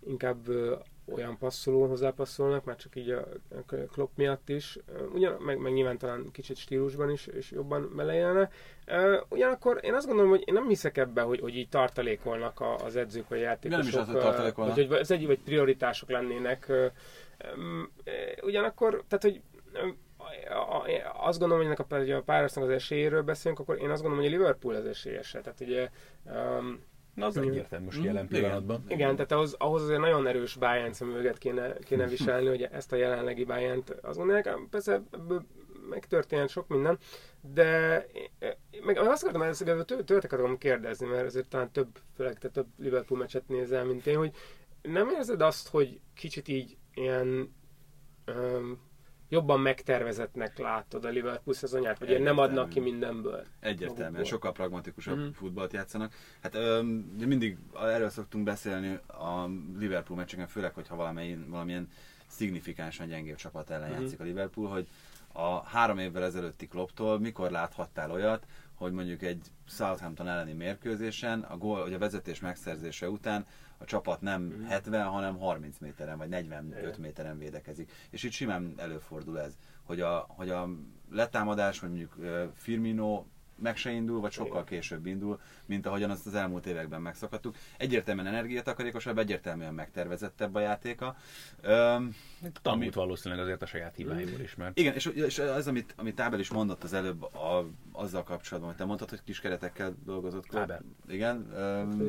inkább 0.06 0.48
olyan 1.12 1.38
passzoló 1.38 1.86
hozzápasszolnak, 1.86 2.64
már 2.64 2.76
csak 2.76 2.96
így 2.96 3.10
a 3.10 3.24
Klopp 3.92 4.16
miatt 4.16 4.48
is, 4.48 4.78
ugyan, 5.12 5.40
meg, 5.42 5.58
meg 5.58 5.72
nyilván 5.72 5.98
talán 5.98 6.30
kicsit 6.32 6.56
stílusban 6.56 7.10
is, 7.10 7.26
és 7.26 7.50
jobban 7.50 7.92
belejelne. 7.96 8.50
Ugyanakkor 9.28 9.80
én 9.82 9.94
azt 9.94 10.06
gondolom, 10.06 10.30
hogy 10.30 10.42
én 10.46 10.54
nem 10.54 10.68
hiszek 10.68 10.96
ebbe, 10.96 11.22
hogy, 11.22 11.40
hogy 11.40 11.56
így 11.56 11.68
tartalékolnak 11.68 12.60
az 12.84 12.96
edzők 12.96 13.28
vagy 13.28 13.40
játékosok. 13.40 13.82
Nem 13.82 13.92
is 13.92 13.96
az, 13.96 14.06
hogy 14.06 14.20
tartalékolnak. 14.20 14.74
Vagy, 14.74 14.86
hogy 14.86 14.98
ez 14.98 15.10
egy 15.10 15.26
vagy 15.26 15.38
prioritások 15.38 16.10
lennének. 16.10 16.72
Ugyanakkor, 18.42 19.04
tehát 19.08 19.22
hogy 19.22 19.40
azt 21.12 21.38
gondolom, 21.38 21.66
hogy 21.66 21.74
ennek 21.90 22.10
a, 22.10 22.16
a 22.16 22.22
párosnak 22.22 22.64
az 22.64 22.70
esélyéről 22.70 23.22
beszélünk, 23.22 23.60
akkor 23.60 23.78
én 23.80 23.90
azt 23.90 24.02
gondolom, 24.02 24.24
hogy 24.24 24.34
a 24.34 24.36
Liverpool 24.36 24.74
az 24.74 24.86
esélyese. 24.86 25.40
Tehát 25.40 25.60
ugye 25.60 25.90
um, 26.24 26.82
Na, 27.14 27.26
az 27.26 27.36
egyértelmű 27.36 27.84
most 27.84 28.02
jelen 28.02 28.28
pillanatban. 28.28 28.82
Igen, 28.84 28.98
igen. 28.98 29.14
tehát 29.16 29.32
ahhoz, 29.32 29.54
ahhoz 29.58 29.82
azért 29.82 30.00
nagyon 30.00 30.26
erős 30.26 30.56
Bayern 30.56 30.92
szemüveget 30.92 31.38
kéne, 31.38 31.78
kéne 31.78 32.06
viselni, 32.06 32.48
hogy 32.48 32.62
ezt 32.62 32.92
a 32.92 32.96
jelenlegi 32.96 33.44
Bayern-t 33.44 33.90
azt 33.90 34.18
gondolják, 34.18 34.58
persze 34.70 35.02
ebből 35.10 35.44
megtörtént 35.88 36.48
sok 36.48 36.68
minden, 36.68 36.98
de 37.54 38.06
meg 38.84 38.98
azt 38.98 39.22
akartam 39.22 39.42
ezt 39.42 39.64
tőletek 40.04 40.32
akarom 40.32 40.58
kérdezni, 40.58 41.06
mert 41.06 41.26
azért 41.26 41.48
talán 41.48 41.70
több, 41.70 41.98
főleg 42.14 42.38
te 42.38 42.48
több 42.48 42.66
Liverpool 42.78 43.20
meccset 43.20 43.48
nézel, 43.48 43.84
mint 43.84 44.06
én, 44.06 44.16
hogy 44.16 44.32
nem 44.82 45.08
érzed 45.08 45.40
azt, 45.40 45.68
hogy 45.68 46.00
kicsit 46.14 46.48
így 46.48 46.76
ilyen 46.94 47.54
um, 48.26 48.78
jobban 49.28 49.60
megtervezetnek 49.60 50.58
látod 50.58 51.04
a 51.04 51.08
Liverpool 51.08 51.54
szezonját, 51.54 51.98
vagy 51.98 52.20
nem 52.20 52.38
adnak 52.38 52.68
ki 52.68 52.80
mindenből. 52.80 53.44
Egyértelműen, 53.60 53.98
magukból. 53.98 54.24
sokkal 54.24 54.52
pragmatikusabb 54.52 55.18
mm-hmm. 55.18 55.30
futballt 55.30 55.72
játszanak. 55.72 56.14
Hát 56.42 56.54
öm, 56.54 56.86
mindig 57.18 57.58
erről 57.80 58.08
szoktunk 58.08 58.44
beszélni 58.44 58.98
a 59.06 59.48
Liverpool 59.78 60.18
meccseken, 60.18 60.46
főleg, 60.46 60.74
hogyha 60.74 60.96
valamilyen, 60.96 61.46
valamilyen 61.48 61.88
szignifikánsan 62.26 63.06
gyengébb 63.06 63.36
csapat 63.36 63.70
ellen 63.70 63.90
mm-hmm. 63.90 64.00
játszik 64.00 64.20
a 64.20 64.24
Liverpool, 64.24 64.68
hogy 64.68 64.88
a 65.32 65.62
három 65.62 65.98
évvel 65.98 66.24
ezelőtti 66.24 66.66
kloptól 66.66 67.18
mikor 67.18 67.50
láthattál 67.50 68.10
olyat, 68.10 68.46
hogy 68.74 68.92
mondjuk 68.92 69.22
egy 69.22 69.46
Southampton 69.68 70.28
elleni 70.28 70.52
mérkőzésen 70.52 71.40
a, 71.40 71.56
gól, 71.56 71.80
vagy 71.80 71.92
a 71.92 71.98
vezetés 71.98 72.40
megszerzése 72.40 73.10
után 73.10 73.46
a 73.84 73.86
csapat 73.86 74.20
nem 74.20 74.64
70, 74.68 75.04
mhm. 75.04 75.14
hanem 75.14 75.38
30 75.38 75.78
méteren, 75.78 76.18
vagy 76.18 76.28
45 76.28 76.98
méteren 76.98 77.38
védekezik. 77.38 77.92
És 78.10 78.22
itt 78.22 78.32
simán 78.32 78.74
előfordul 78.76 79.40
ez, 79.40 79.56
hogy 79.82 80.00
a, 80.00 80.26
hogy 80.28 80.50
a 80.50 80.68
letámadás, 81.10 81.80
vagy 81.80 81.90
mondjuk 81.90 82.16
Firmino 82.54 83.24
meg 83.58 83.76
se 83.76 83.90
indul, 83.90 84.20
vagy 84.20 84.32
sokkal 84.32 84.64
később 84.64 85.06
indul, 85.06 85.40
mint 85.66 85.86
ahogyan 85.86 86.10
azt 86.10 86.26
az 86.26 86.34
elmúlt 86.34 86.66
években 86.66 87.00
megszokhattuk. 87.00 87.56
Egyértelműen 87.76 88.26
energiatakarékosabb, 88.26 89.18
egyértelműen 89.18 89.74
megtervezettebb 89.74 90.54
a 90.54 90.60
játéka. 90.60 91.16
Tanult 91.62 92.60
ami... 92.62 92.90
valószínűleg 92.90 93.44
azért 93.44 93.62
a 93.62 93.66
saját 93.66 93.96
hibáiból 93.96 94.40
is, 94.40 94.54
mert... 94.54 94.78
Igen, 94.78 94.94
és, 94.94 95.06
és 95.06 95.38
az, 95.38 95.66
amit, 95.66 95.94
amit 95.96 96.14
Tábel 96.14 96.40
is 96.40 96.50
mondott 96.50 96.82
az 96.82 96.92
előbb 96.92 97.22
a, 97.22 97.68
azzal 97.92 98.22
kapcsolatban, 98.22 98.70
hogy 98.70 98.80
te 98.80 98.84
mondtad, 98.84 99.10
hogy 99.10 99.22
kis 99.24 99.40
keretekkel 99.40 99.94
dolgozott. 100.04 100.44
Tábel. 100.44 100.82
Igen. 101.08 101.52
Um, 101.56 102.08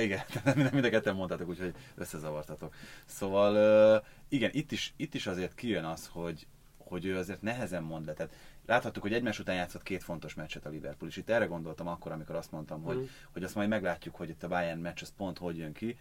igen, 0.00 0.20
mind 0.72 0.84
a 0.84 0.88
ketten 0.88 1.14
mondtátok, 1.14 1.48
úgyhogy 1.48 1.74
összezavartatok. 1.94 2.74
Szóval 3.04 4.04
igen, 4.28 4.50
itt 4.52 4.72
is, 4.72 4.94
itt 4.96 5.14
is 5.14 5.26
azért 5.26 5.54
kijön 5.54 5.84
az, 5.84 6.08
hogy, 6.12 6.46
hogy 6.76 7.04
ő 7.04 7.16
azért 7.16 7.42
nehezen 7.42 7.82
mond 7.82 8.06
le. 8.06 8.12
Tehát 8.12 8.34
láthattuk, 8.68 9.02
hogy 9.02 9.12
egymás 9.12 9.38
után 9.38 9.54
játszott 9.54 9.82
két 9.82 10.02
fontos 10.02 10.34
meccset 10.34 10.66
a 10.66 10.68
Liverpool, 10.68 11.10
és 11.10 11.16
itt 11.16 11.30
erre 11.30 11.44
gondoltam 11.44 11.88
akkor, 11.88 12.12
amikor 12.12 12.34
azt 12.34 12.50
mondtam, 12.50 12.82
hogy, 12.82 12.96
mm. 12.96 13.04
hogy 13.32 13.44
azt 13.44 13.54
majd 13.54 13.68
meglátjuk, 13.68 14.14
hogy 14.14 14.28
itt 14.28 14.42
a 14.42 14.48
Bayern 14.48 14.80
meccs 14.80 15.02
az 15.02 15.12
pont 15.16 15.38
hogy 15.38 15.56
jön 15.56 15.72
ki. 15.72 15.98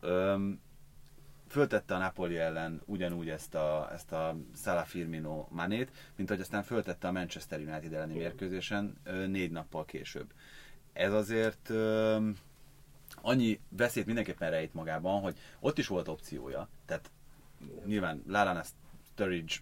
Öm, 0.00 0.60
föltette 1.48 1.94
a 1.94 1.98
Napoli 1.98 2.36
ellen 2.36 2.82
ugyanúgy 2.84 3.28
ezt 3.28 3.54
a, 3.54 3.88
ezt 3.92 4.12
a 4.12 4.36
Salah 4.54 4.84
Firmino 4.84 5.46
manét, 5.50 5.90
mint 6.16 6.28
hogy 6.28 6.40
aztán 6.40 6.62
föltette 6.62 7.08
a 7.08 7.12
Manchester 7.12 7.60
United 7.60 7.92
elleni 7.92 8.14
mérkőzésen 8.14 8.96
négy 9.26 9.50
nappal 9.50 9.84
később. 9.84 10.32
Ez 10.92 11.12
azért 11.12 11.68
öm, 11.68 12.36
annyi 13.20 13.60
veszélyt 13.68 14.06
mindenképpen 14.06 14.50
rejt 14.50 14.74
magában, 14.74 15.20
hogy 15.20 15.36
ott 15.60 15.78
is 15.78 15.86
volt 15.86 16.08
opciója, 16.08 16.68
tehát 16.86 17.10
nyilván 17.84 18.22
Lallana 18.26 18.62
Sturridge 19.12 19.54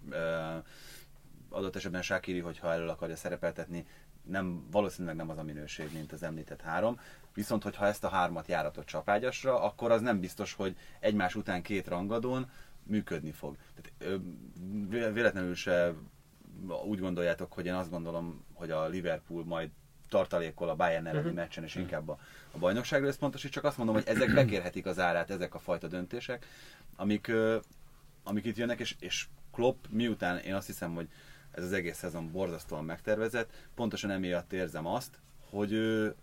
adott 1.53 1.77
esetben 1.77 2.03
Shakiri, 2.03 2.39
hogyha 2.39 2.73
elől 2.73 2.89
akarja 2.89 3.17
szerepeltetni, 3.17 3.87
nem, 4.23 4.67
valószínűleg 4.71 5.17
nem 5.17 5.31
az 5.31 5.39
a 5.39 5.43
minőség, 5.43 5.93
mint 5.93 6.13
az 6.13 6.23
említett 6.23 6.61
három. 6.61 7.01
Viszont, 7.35 7.63
hogyha 7.63 7.87
ezt 7.87 8.05
a 8.05 8.09
hármat 8.09 8.47
járatott 8.47 8.87
csapágyasra, 8.87 9.63
akkor 9.63 9.91
az 9.91 10.01
nem 10.01 10.21
biztos, 10.21 10.53
hogy 10.53 10.77
egymás 11.01 11.35
után 11.35 11.63
két 11.63 11.89
rangadón 11.89 12.51
működni 12.83 13.31
fog. 13.31 13.57
Tehát, 13.99 14.21
véletlenül 15.13 15.55
se 15.55 15.95
úgy 16.85 16.99
gondoljátok, 16.99 17.53
hogy 17.53 17.67
én 17.67 17.75
azt 17.75 17.91
gondolom, 17.91 18.45
hogy 18.53 18.71
a 18.71 18.87
Liverpool 18.87 19.45
majd 19.45 19.71
tartalékol 20.09 20.69
a 20.69 20.75
Bayern 20.75 21.07
elleni 21.07 21.25
uh-huh. 21.25 21.35
meccsen, 21.35 21.65
és 21.65 21.75
inkább 21.75 22.09
a, 22.09 22.19
a 22.51 22.59
bajnokságra 22.59 23.07
összpontosít, 23.07 23.51
csak 23.51 23.65
azt 23.65 23.77
mondom, 23.77 23.95
hogy 23.95 24.07
ezek 24.07 24.35
bekérhetik 24.41 24.87
az 24.87 24.99
árát, 24.99 25.31
ezek 25.31 25.55
a 25.55 25.59
fajta 25.59 25.89
döntések, 25.89 26.47
amik, 26.97 27.33
amik 28.23 28.45
itt 28.45 28.57
jönnek, 28.57 28.81
és, 28.81 28.97
és 28.99 29.27
Klopp 29.53 29.85
miután 29.91 30.39
én 30.39 30.55
azt 30.55 30.67
hiszem, 30.67 30.95
hogy 30.95 31.09
ez 31.53 31.65
az 31.65 31.73
egész 31.73 31.97
szezon 31.97 32.31
borzasztóan 32.31 32.85
megtervezett. 32.85 33.51
Pontosan 33.75 34.11
emiatt 34.11 34.53
érzem 34.53 34.87
azt, 34.87 35.19
hogy 35.51 35.73
ő 35.73 36.15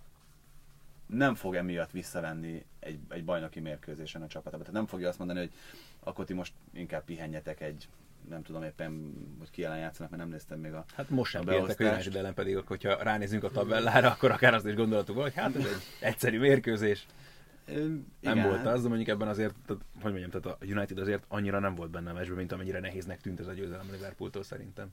nem 1.05 1.35
fog 1.35 1.55
emiatt 1.55 1.91
visszavenni 1.91 2.65
egy, 2.79 2.99
egy 3.09 3.25
bajnoki 3.25 3.59
mérkőzésen 3.59 4.21
a 4.21 4.27
csapatába. 4.27 4.63
Tehát 4.63 4.77
nem 4.77 4.87
fogja 4.87 5.07
azt 5.07 5.17
mondani, 5.17 5.39
hogy 5.39 5.51
akkor 5.99 6.25
ti 6.25 6.33
most 6.33 6.53
inkább 6.73 7.03
pihenjetek 7.03 7.61
egy 7.61 7.87
nem 8.29 8.43
tudom 8.43 8.63
éppen, 8.63 9.13
hogy 9.39 9.49
ki 9.49 9.63
ellen 9.63 9.77
játszanak, 9.77 10.11
mert 10.11 10.23
nem 10.23 10.31
néztem 10.31 10.59
még 10.59 10.73
a 10.73 10.85
Hát 10.95 11.09
most 11.09 11.31
sem 11.31 11.43
pihentek 11.43 11.79
a 11.79 11.83
United 11.83 12.15
ellen 12.15 12.33
pedig, 12.33 12.57
hogyha 12.65 13.03
ránézünk 13.03 13.43
a 13.43 13.49
tabellára, 13.49 14.11
akkor 14.11 14.31
akár 14.31 14.53
azt 14.53 14.65
is 14.65 14.75
gondolatuk, 14.75 15.21
hogy 15.21 15.33
hát 15.33 15.55
ez 15.55 15.65
egy 15.65 15.81
egyszerű 15.99 16.39
mérkőzés. 16.39 17.05
Igen. 17.67 18.05
Nem 18.21 18.41
volt 18.41 18.65
az, 18.65 18.81
de 18.81 18.87
mondjuk 18.87 19.09
ebben 19.09 19.27
azért, 19.27 19.55
tehát, 19.65 19.81
hogy 20.01 20.11
mondjam, 20.11 20.41
tehát 20.41 20.57
a 20.61 20.65
United 20.65 20.97
azért 20.97 21.23
annyira 21.27 21.59
nem 21.59 21.75
volt 21.75 21.89
benne 21.89 22.09
a 22.09 22.13
meccsben, 22.13 22.37
mint 22.37 22.51
amennyire 22.51 22.79
nehéznek 22.79 23.21
tűnt 23.21 23.39
ez 23.39 23.47
a 23.47 23.53
győzelem 23.53 23.91
Liverpooltól 23.91 24.43
szerintem. 24.43 24.91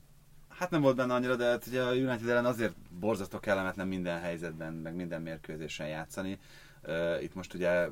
Hát 0.57 0.69
nem 0.69 0.81
volt 0.81 0.95
benne 0.95 1.13
annyira, 1.13 1.35
de 1.35 1.45
hát 1.45 1.67
ugye 1.67 1.83
a 1.83 1.93
United 1.93 2.29
ellen 2.29 2.45
azért 2.45 2.75
borzasztó 2.99 3.39
kellemetlen 3.39 3.87
minden 3.87 4.19
helyzetben, 4.19 4.73
meg 4.73 4.95
minden 4.95 5.21
mérkőzésen 5.21 5.87
játszani. 5.87 6.39
Uh, 6.87 7.23
itt 7.23 7.35
most 7.35 7.53
ugye 7.53 7.89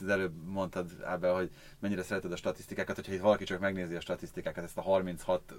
az 0.00 0.08
előbb 0.08 0.32
mondtad, 0.46 0.90
Ábel, 1.04 1.34
hogy 1.34 1.50
mennyire 1.78 2.02
szereted 2.02 2.32
a 2.32 2.36
statisztikákat, 2.36 2.96
hogyha 2.96 3.12
itt 3.12 3.20
valaki 3.20 3.44
csak 3.44 3.60
megnézi 3.60 3.94
a 3.94 4.00
statisztikákat, 4.00 4.64
ezt 4.64 4.78
a 4.78 4.80
36 4.80 5.54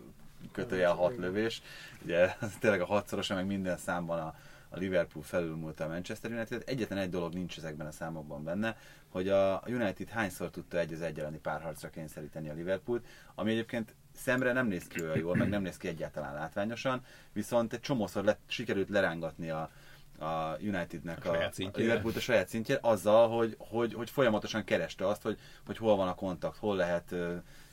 kötőjel 0.52 0.94
6 0.94 1.18
lövés, 1.18 1.62
ugye 2.04 2.36
ez 2.42 2.58
tényleg 2.60 2.82
a 2.82 2.86
hatszorosa, 2.86 3.36
meg 3.36 3.46
minden 3.46 3.78
számban 3.78 4.20
a, 4.20 4.36
a 4.70 4.78
Liverpool 4.78 5.24
felülmúlta 5.24 5.84
a 5.84 5.88
Manchester 5.88 6.32
United. 6.32 6.64
Egyetlen 6.66 7.00
egy 7.00 7.10
dolog 7.10 7.34
nincs 7.34 7.58
ezekben 7.58 7.88
a 7.88 7.92
számokban 7.92 8.44
benne, 8.44 8.78
hogy 9.10 9.30
a 9.30 9.64
United 9.68 10.10
hányszor 10.10 10.50
tudta 10.50 10.80
egy 10.80 10.94
az 10.94 11.02
egy 11.02 11.20
elleni 11.20 11.38
párharcra 11.38 11.90
kényszeríteni 11.90 12.50
a 12.50 12.54
Liverpoolt, 12.54 13.06
ami 13.36 13.52
egyébként 13.52 13.96
szemre 14.16 14.54
nem 14.54 14.68
néz 14.68 14.88
ki 14.88 15.02
olyan 15.02 15.18
jól, 15.18 15.36
meg 15.36 15.50
nem 15.50 15.62
néz 15.62 15.78
ki 15.78 15.88
egyáltalán 15.88 16.34
látványosan, 16.34 17.06
viszont 17.34 17.74
egy 17.74 17.80
csomószor 17.80 18.24
lett, 18.24 18.40
sikerült 18.48 18.90
lerángatni 18.90 19.50
a, 19.50 19.72
a 20.20 20.58
Unitednek 20.62 21.26
a, 21.26 21.34
a, 21.34 21.52
a 21.58 21.70
Liverpool 21.74 22.14
a 22.16 22.20
saját 22.20 22.48
szintjén, 22.48 22.78
azzal, 22.82 23.30
hogy, 23.30 23.56
hogy, 23.58 23.94
hogy 23.94 24.10
folyamatosan 24.10 24.64
kereste 24.64 25.08
azt, 25.08 25.22
hogy, 25.22 25.40
hogy 25.66 25.78
hol 25.78 25.96
van 25.96 26.08
a 26.08 26.16
kontakt, 26.16 26.58
hol 26.58 26.76
lehet 26.76 27.16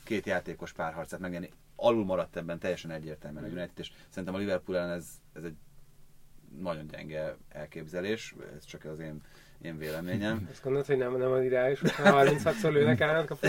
két 0.04 0.26
játékos 0.26 0.72
párharcát 0.72 1.20
megnyerni. 1.20 1.52
Alul 1.76 2.04
maradt 2.04 2.36
ebben 2.36 2.58
teljesen 2.58 2.90
egyértelműen 2.90 3.44
a 3.44 3.48
United, 3.48 3.78
és 3.78 3.92
szerintem 4.08 4.34
a 4.34 4.38
Liverpool 4.38 4.78
ellen 4.78 4.90
ez, 4.90 5.08
ez 5.32 5.42
egy 5.42 5.56
nagyon 6.58 6.86
gyenge 6.86 7.36
elképzelés, 7.48 8.34
ez 8.56 8.64
csak 8.64 8.84
az 8.84 8.98
én 8.98 9.22
én 9.62 9.78
véleményem. 9.78 10.48
Azt 10.50 10.62
gondolod, 10.62 10.86
hogy 10.86 10.96
nem, 10.96 11.16
nem 11.16 11.30
az 11.30 11.42
ideális, 11.42 11.80
hogy 11.80 11.90
36-szor 11.96 12.72
lőnek 12.72 13.00
állnak 13.00 13.30
a 13.40 13.46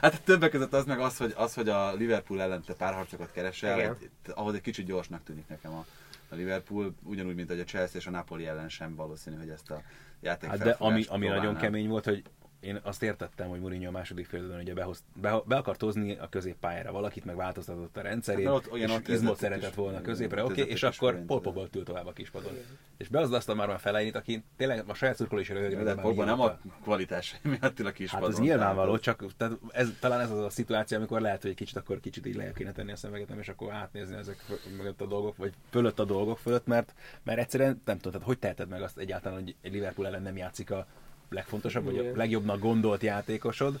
Hát 0.00 0.22
többek 0.22 0.50
között 0.50 0.72
az 0.72 0.84
meg 0.84 1.00
az, 1.00 1.16
hogy, 1.16 1.32
az, 1.36 1.54
hogy 1.54 1.68
a 1.68 1.94
Liverpool 1.94 2.42
ellen 2.42 2.62
te 2.66 2.74
párharcokat 2.74 3.32
keresel, 3.32 3.80
egy, 3.80 4.10
ahhoz 4.34 4.54
egy 4.54 4.60
kicsit 4.60 4.86
gyorsnak 4.86 5.24
tűnik 5.24 5.48
nekem 5.48 5.72
a, 5.72 5.86
a 6.28 6.34
Liverpool, 6.34 6.94
ugyanúgy, 7.02 7.34
mint 7.34 7.48
hogy 7.48 7.60
a 7.60 7.64
Chelsea 7.64 8.00
és 8.00 8.06
a 8.06 8.10
Napoli 8.10 8.46
ellen 8.46 8.68
sem 8.68 8.94
valószínű, 8.94 9.36
hogy 9.36 9.48
ezt 9.48 9.70
a 9.70 9.82
játék 10.20 10.50
hát 10.50 10.58
De 10.58 10.76
ami, 10.78 11.04
ami 11.08 11.26
nagyon 11.26 11.56
kemény 11.56 11.88
volt, 11.88 12.04
hogy 12.04 12.22
én 12.60 12.80
azt 12.82 13.02
értettem, 13.02 13.48
hogy 13.48 13.60
Mourinho 13.60 13.88
a 13.88 13.90
második 13.90 14.26
félidőben 14.26 14.60
ugye 14.60 14.74
behoz, 14.74 15.04
be, 15.14 15.42
be 15.44 15.56
akart 15.56 15.80
hozni 15.80 16.16
a 16.16 16.28
középpályára 16.28 16.92
valakit, 16.92 17.24
meg 17.24 17.36
változtatott 17.36 17.96
a 17.96 18.00
rendszerét, 18.00 18.46
hát, 18.46 18.54
ott, 18.54 18.72
olyan, 18.72 18.88
és 18.88 18.96
ott 18.96 19.08
izmot 19.08 19.38
szeretett 19.38 19.74
volna 19.74 20.00
középre, 20.00 20.44
oké, 20.44 20.60
okay, 20.60 20.72
és 20.72 20.82
akkor 20.82 21.24
Pogba 21.24 21.66
ült 21.74 21.84
tovább 21.84 22.06
a 22.06 22.12
kispadon. 22.12 22.52
És 22.96 23.08
beazdaszta 23.08 23.54
már 23.54 23.70
a 23.70 23.78
feleinit, 23.78 24.16
aki 24.16 24.44
tényleg 24.56 24.84
a 24.86 24.94
saját 24.94 25.16
szurkoló 25.16 25.40
is 25.40 25.48
röhögni. 25.48 25.82
De 25.82 25.94
Pogba 25.94 26.24
nem 26.24 26.40
a 26.40 26.58
kvalitás 26.82 27.36
miatt 27.42 27.80
a 27.80 27.92
kispadon. 27.92 28.28
Hát 28.28 28.38
ez 28.38 28.44
nyilvánvaló, 28.44 28.98
csak 28.98 29.24
tehát 29.36 29.58
ez, 29.70 29.88
talán 30.00 30.20
ez 30.20 30.30
az 30.30 30.44
a 30.44 30.50
szituáció, 30.50 30.96
amikor 30.96 31.20
lehet, 31.20 31.42
hogy 31.42 31.50
egy 31.50 31.56
kicsit 31.56 31.76
akkor 31.76 32.00
kicsit 32.00 32.26
így 32.26 32.36
lehet 32.36 32.56
kéne 32.56 32.72
tenni 32.72 32.92
a 32.92 32.96
szemegetem, 32.96 33.38
és 33.38 33.48
akkor 33.48 33.72
átnézni 33.72 34.16
ezek 34.16 34.44
mögött 34.76 35.00
a 35.00 35.06
dolgok, 35.06 35.36
vagy 35.36 35.52
fölött 35.70 35.98
a 35.98 36.04
dolgok 36.04 36.38
fölött, 36.38 36.66
mert, 36.66 36.94
mert 37.22 37.38
egyszerűen 37.38 37.82
nem 37.84 37.96
tudom, 37.96 38.12
tehát 38.12 38.26
hogy 38.26 38.38
teheted 38.38 38.68
meg 38.68 38.82
azt 38.82 38.98
egyáltalán, 38.98 39.38
hogy 39.38 39.54
egy 39.60 39.72
Liverpool 39.72 40.06
ellen 40.06 40.22
nem 40.22 40.36
játszik 40.36 40.70
a 40.70 40.86
legfontosabb, 41.28 41.84
vagy 41.84 41.98
a 41.98 42.16
legjobbnak 42.16 42.58
gondolt 42.58 43.02
játékosod, 43.02 43.80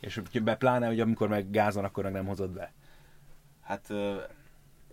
És 0.00 0.20
be 0.42 0.56
pláne, 0.56 0.86
hogy 0.86 1.00
amikor 1.00 1.28
meg 1.28 1.50
gázon, 1.50 1.84
akkor 1.84 2.04
meg 2.04 2.12
nem 2.12 2.26
hozott 2.26 2.50
be. 2.50 2.72
Hát 3.60 3.92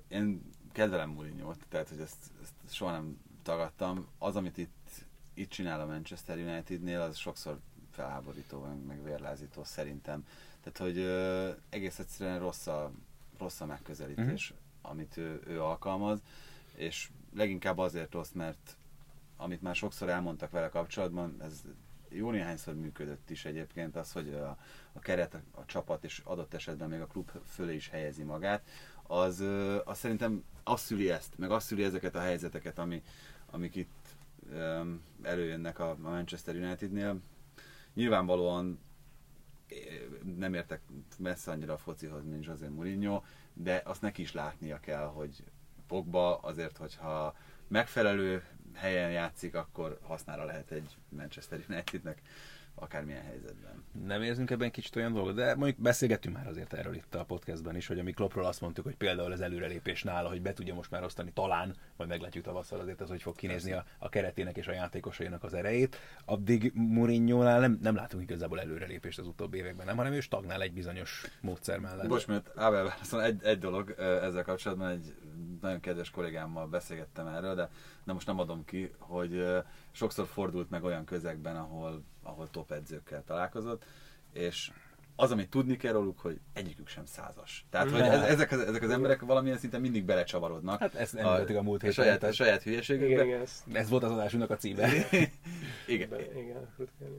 én 0.08 0.42
kedvelem 0.72 1.10
mourinho 1.10 1.54
tehát 1.70 1.90
hogy 1.90 2.00
ezt, 2.00 2.32
ezt 2.42 2.74
soha 2.74 2.92
nem 2.92 3.18
tagadtam. 3.44 4.08
Az, 4.18 4.36
amit 4.36 4.58
itt, 4.58 4.90
itt 5.34 5.50
csinál 5.50 5.82
a 5.82 5.86
Manchester 5.86 6.38
Unitednél, 6.38 7.02
az 7.02 7.18
sokszor 7.18 7.60
felháborító, 7.92 8.60
meg, 8.60 8.86
meg 8.88 9.04
vérlázító 9.04 9.64
szerintem. 9.64 10.28
Tehát, 10.64 10.78
hogy 10.78 10.98
ö, 10.98 11.50
egész 11.70 12.00
egyszerűen 12.00 12.40
rossz 12.40 12.68
a, 12.68 12.92
rossz 13.38 13.62
a 13.62 13.66
megközelítés, 13.66 14.54
mm. 14.54 14.90
amit 14.92 15.18
ő, 15.18 15.42
ő 15.48 15.62
alkalmaz, 15.62 16.20
és 16.76 17.10
leginkább 17.36 17.78
azért 17.78 18.12
rossz, 18.12 18.32
mert 18.32 18.76
amit 19.38 19.62
már 19.62 19.76
sokszor 19.76 20.10
elmondtak 20.10 20.52
vele 20.52 20.70
kapcsolatban, 20.70 21.36
ez 21.42 21.62
jó 22.10 22.32
néhányszor 22.32 22.76
működött 22.76 23.30
is 23.30 23.46
egyébként 23.46 23.96
az, 23.96 24.12
hogy 24.12 24.34
a, 24.34 24.58
a 24.94 25.00
keret, 25.00 25.34
a, 25.52 25.66
csapat 25.66 26.04
és 26.04 26.22
adott 26.24 26.54
esetben 26.54 26.90
még 26.90 27.02
a 27.02 27.08
klub 27.08 27.32
fölé 27.46 27.76
is 27.76 27.90
helyezi 27.90 28.24
magát, 28.24 28.68
az, 29.04 29.44
az 29.84 29.98
szerintem 29.98 30.44
azt 30.64 30.86
szüli 30.86 31.12
ezt, 31.12 31.38
meg 31.38 31.52
azt 31.52 31.66
szüli 31.66 31.84
ezeket 31.84 32.16
a 32.16 32.20
helyzeteket, 32.20 32.80
ami, 32.80 33.04
amik 33.46 33.76
itt 33.76 34.16
um, 34.52 35.02
előjönnek 35.22 35.80
a, 35.80 35.90
a 35.90 35.98
Manchester 35.98 36.56
Unitednél. 36.56 37.20
Nyilvánvalóan 37.94 38.80
nem 40.38 40.54
értek 40.54 40.82
messze 41.18 41.52
annyira 41.52 41.74
a 41.74 41.78
focihoz, 41.78 42.24
mint 42.24 42.46
José 42.46 42.68
Mourinho, 42.68 43.22
de 43.54 43.82
azt 43.86 44.02
neki 44.02 44.22
is 44.22 44.34
látnia 44.34 44.80
kell, 44.80 45.06
hogy 45.06 45.44
Pogba 45.88 46.38
azért, 46.38 46.78
hogyha 46.78 47.36
megfelelő 47.68 48.44
helyen 48.76 49.12
játszik, 49.12 49.56
akkor 49.56 50.00
hasznára 50.04 50.46
lehet 50.46 50.72
egy 50.72 50.96
Manchester 51.10 51.64
Unitednek 51.70 52.22
akármilyen 52.76 53.24
helyzetben. 53.24 53.84
Nem 54.06 54.22
érzünk 54.22 54.50
ebben 54.50 54.72
kicsit 54.72 54.96
olyan 54.96 55.14
dolgot, 55.14 55.36
de 55.36 55.56
mondjuk 55.56 55.80
beszélgettünk 55.80 56.36
már 56.36 56.48
azért 56.48 56.74
erről 56.74 56.96
itt 56.96 57.16
a 57.16 57.24
podcastban 57.24 57.76
is, 57.76 57.88
hogy 57.88 58.00
ami 58.00 58.12
Kloppról 58.12 58.46
azt 58.46 58.62
mondtuk, 58.62 58.86
hogy 58.86 58.96
például 58.96 59.32
az 59.32 59.42
előrelépés 59.42 60.04
nála, 60.04 60.30
hogy 60.30 60.42
be 60.42 60.54
tudja 60.54 60.74
most 60.74 60.92
már 60.92 61.04
osztani 61.04 61.32
talán, 61.32 61.76
majd 61.98 62.10
meglátjuk 62.10 62.44
tavasszal 62.44 62.80
azért 62.80 63.02
az, 63.02 63.10
hogy 63.10 63.22
fog 63.22 63.36
kinézni 63.36 63.72
a, 63.72 63.86
a 64.00 64.10
keretének 64.10 64.58
és 64.58 64.68
a 64.68 64.72
játékosainak 64.72 65.44
az 65.44 65.54
erejét. 65.54 65.98
Addig 66.26 66.72
mourinho 66.74 67.44
nem, 67.44 67.80
nem 67.82 67.96
látunk 67.96 68.24
igazából 68.24 68.60
előrelépést 68.60 69.20
az 69.20 69.28
utóbbi 69.28 69.58
években, 69.58 69.86
nem, 69.86 69.98
hanem 69.98 70.14
ő 70.14 70.20
stagnál 70.20 70.62
egy 70.62 70.74
bizonyos 70.74 71.26
módszer 71.42 71.80
mellett. 71.80 72.08
Bocs, 72.08 72.28
mert 72.28 72.52
Ábel, 72.56 72.96
szóval 73.04 73.26
egy, 73.26 73.44
egy 73.44 73.60
dolog 73.60 73.96
ezzel 73.98 74.44
kapcsolatban, 74.44 74.90
egy 74.90 75.16
nagyon 75.62 75.80
kedves 75.80 76.10
kollégámmal 76.10 76.68
beszélgettem 76.68 77.28
erről, 77.28 77.56
de, 77.56 77.70
de 78.04 78.14
most 78.14 78.28
nem 78.28 78.40
adom 78.40 78.66
ki, 78.66 78.92
hogy 78.98 79.46
sokszor 79.92 80.26
fordult 80.26 80.70
meg 80.70 80.84
olyan 80.84 81.06
közegben, 81.06 81.56
ahol, 81.56 82.04
ahol 82.26 82.50
top 82.50 82.72
edzőkkel 82.72 83.24
találkozott, 83.24 83.86
és 84.34 84.72
az, 85.16 85.32
amit 85.32 85.50
tudni 85.50 85.78
kell 85.78 85.94
róluk, 85.94 86.20
hogy 86.20 86.40
egyikük 86.54 86.88
sem 86.88 87.06
százas. 87.06 87.66
Tehát, 87.70 87.92
hogy 87.92 88.02
ez, 88.02 88.22
ezek, 88.22 88.52
az, 88.52 88.60
ezek 88.60 88.84
az 88.84 88.90
emberek 88.90 89.22
valamilyen 89.22 89.58
szinten 89.58 89.82
mindig 89.82 90.06
belecsavarodnak. 90.06 90.80
Hát 90.80 90.96
ezt 90.96 91.14
nem 91.14 91.26
a, 91.26 91.58
a 91.58 91.62
múlt 91.62 91.82
héten. 91.82 92.04
Saját, 92.04 92.24
a 92.24 92.32
saját 92.32 92.64
hülyeségükbe. 92.64 93.24
Igen, 93.24 93.42
ez, 93.42 93.64
ez 93.74 93.90
volt 93.90 94.04
az 94.04 94.12
adásunknak 94.12 94.50
a 94.50 94.56
címe. 94.56 94.88
igen. 95.88 96.10
igen. 96.36 96.70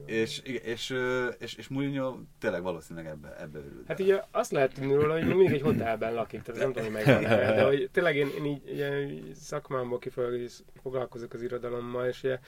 És, 0.05 0.39
és, 0.39 0.93
és, 1.39 1.55
és, 1.55 1.67
Mourinho 1.67 2.17
tényleg 2.39 2.61
valószínűleg 2.61 3.11
ebbe, 3.11 3.35
ebbe 3.39 3.59
örül. 3.59 3.83
Hát 3.87 3.99
ugye 3.99 4.23
azt 4.31 4.51
lehet 4.51 4.73
tudni 4.73 4.93
róla, 4.93 5.13
hogy 5.13 5.27
mindig 5.27 5.51
egy 5.51 5.61
hotelben 5.61 6.13
lakik, 6.13 6.41
tehát 6.41 6.61
nem 6.61 6.73
tudom, 6.73 6.93
hogy 6.93 7.05
megvan 7.05 7.21
de 7.55 7.63
hogy 7.63 7.89
tényleg 7.91 8.15
én, 8.15 8.29
én 8.37 8.45
így 8.45 8.61
ugye, 8.71 9.07
szakmámból 9.35 9.99
kifolyólag 9.99 10.49
foglalkozok 10.81 11.33
az 11.33 11.41
irodalommal, 11.41 12.07
és 12.07 12.23
ugye 12.23 12.39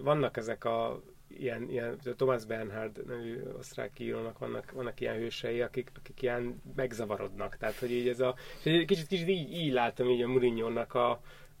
vannak 0.00 0.36
ezek 0.36 0.64
a 0.64 1.02
ilyen, 1.38 1.70
ilyen 1.70 1.98
Thomas 2.16 2.44
Bernhard 2.44 3.06
nevű 3.06 3.42
osztrák 3.58 3.98
írónak 3.98 4.38
vannak, 4.38 4.72
vannak 4.72 5.00
ilyen 5.00 5.16
hősei, 5.16 5.60
akik, 5.60 5.90
akik 5.98 6.22
ilyen 6.22 6.62
megzavarodnak. 6.76 7.56
Tehát, 7.56 7.78
hogy 7.78 7.90
így 7.90 8.08
ez 8.08 8.20
a... 8.20 8.34
És 8.62 8.84
kicsit, 8.86 9.06
kicsit 9.06 9.28
így, 9.28 9.52
így 9.52 9.72
látom 9.72 10.08
így 10.08 10.22
a 10.22 10.28
mourinho 10.28 10.98
a, 10.98 11.10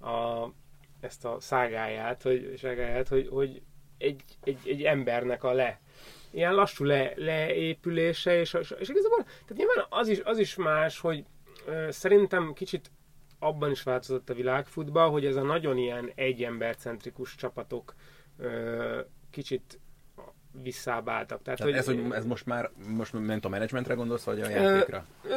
a, 0.08 0.52
ezt 1.00 1.24
a 1.24 1.36
szágáját, 1.40 2.22
hogy, 2.22 2.54
szágáját, 2.56 3.08
hogy, 3.08 3.28
hogy 3.28 3.62
egy, 3.98 4.22
egy, 4.44 4.58
egy 4.64 4.82
embernek 4.82 5.44
a 5.44 5.52
le 5.52 5.80
ilyen 6.34 6.54
lassú 6.54 6.84
le, 6.84 7.12
leépülése, 7.16 8.38
és, 8.38 8.54
és, 8.54 8.74
és 8.78 8.88
igazából, 8.88 9.22
tehát 9.22 9.56
nyilván 9.56 9.86
az 9.88 10.08
is, 10.08 10.20
az 10.20 10.38
is 10.38 10.54
más, 10.54 11.00
hogy 11.00 11.24
ö, 11.66 11.86
szerintem 11.90 12.52
kicsit 12.52 12.90
abban 13.38 13.70
is 13.70 13.82
változott 13.82 14.30
a 14.30 14.34
világfutball, 14.34 15.08
hogy 15.10 15.26
ez 15.26 15.36
a 15.36 15.42
nagyon 15.42 15.78
ilyen 15.78 16.12
egy 16.14 16.42
embercentrikus 16.44 17.34
csapatok 17.34 17.94
ö, 18.38 19.00
kicsit 19.34 19.78
visszábáltak. 20.62 21.42
Tehát, 21.42 21.58
Tehát 21.58 21.84
hogy, 21.84 21.94
ez, 21.94 22.02
hogy 22.02 22.12
ez 22.12 22.24
most 22.24 22.46
már 22.46 22.70
most 22.88 23.12
ment 23.12 23.44
a 23.44 23.48
menedzsmentre 23.48 23.94
gondolsz, 23.94 24.24
vagy 24.24 24.40
a 24.40 24.48
játékra? 24.48 25.04
Ö, 25.24 25.28
ö, 25.28 25.36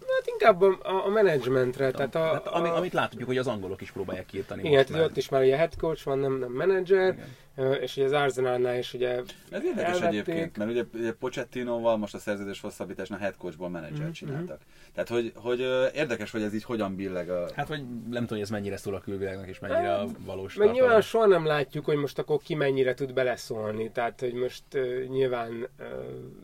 hát 0.00 0.24
inkább 0.24 0.62
a, 0.62 1.04
a 1.06 1.08
menedzsmentre. 1.08 1.90
Tehát 1.90 2.14
a, 2.14 2.24
hát, 2.24 2.46
ami, 2.46 2.68
amit 2.68 2.92
látjuk, 2.92 3.24
hogy 3.24 3.38
az 3.38 3.46
angolok 3.46 3.80
is 3.80 3.90
próbálják 3.90 4.26
kiirtani. 4.26 4.62
Igen, 4.62 4.76
most 4.76 4.90
már. 4.90 5.02
ott 5.02 5.16
is 5.16 5.28
már 5.28 5.42
ugye 5.42 5.56
head 5.56 5.76
coach 5.76 6.04
van, 6.04 6.18
nem, 6.18 6.38
nem 6.38 6.50
menedzser. 6.50 7.12
Igen 7.12 7.36
és 7.80 7.96
ugye 7.96 8.06
az 8.06 8.12
Arsenalnál 8.12 8.78
is 8.78 8.94
ugye 8.94 9.22
Ez 9.50 9.64
érdekes 9.64 10.00
elvették. 10.00 10.08
egyébként, 10.08 10.56
mert 10.56 10.70
ugye, 10.70 10.84
ugye 10.94 11.12
Pochettinoval 11.12 11.96
most 11.96 12.14
a 12.14 12.18
szerződés 12.18 12.60
hosszabbításnál 12.60 13.18
head 13.18 13.36
coachból 13.36 13.68
menedzser 13.68 14.00
mm-hmm. 14.00 14.10
csináltak. 14.10 14.60
Tehát, 14.92 15.08
hogy, 15.08 15.32
hogy 15.34 15.60
érdekes, 15.94 16.30
hogy 16.30 16.42
ez 16.42 16.54
így 16.54 16.64
hogyan 16.64 16.96
billeg 16.96 17.30
a... 17.30 17.48
Hát, 17.54 17.68
hogy 17.68 17.78
nem 17.88 18.08
tudom, 18.10 18.26
hogy 18.28 18.40
ez 18.40 18.50
mennyire 18.50 18.76
szól 18.76 18.94
a 18.94 19.00
külvilágnak, 19.00 19.48
és 19.48 19.58
mennyire 19.58 19.94
a 19.94 20.06
valós 20.24 20.54
Meg 20.54 20.70
nyilván 20.70 21.00
soha 21.00 21.26
nem 21.26 21.44
látjuk, 21.44 21.84
hogy 21.84 21.96
most 21.96 22.18
akkor 22.18 22.38
ki 22.42 22.54
mennyire 22.54 22.94
tud 22.94 23.12
beleszólni. 23.12 23.90
Tehát, 23.90 24.20
hogy 24.20 24.32
most 24.32 24.62
uh, 24.74 25.04
nyilván 25.04 25.68
uh, 25.78 25.86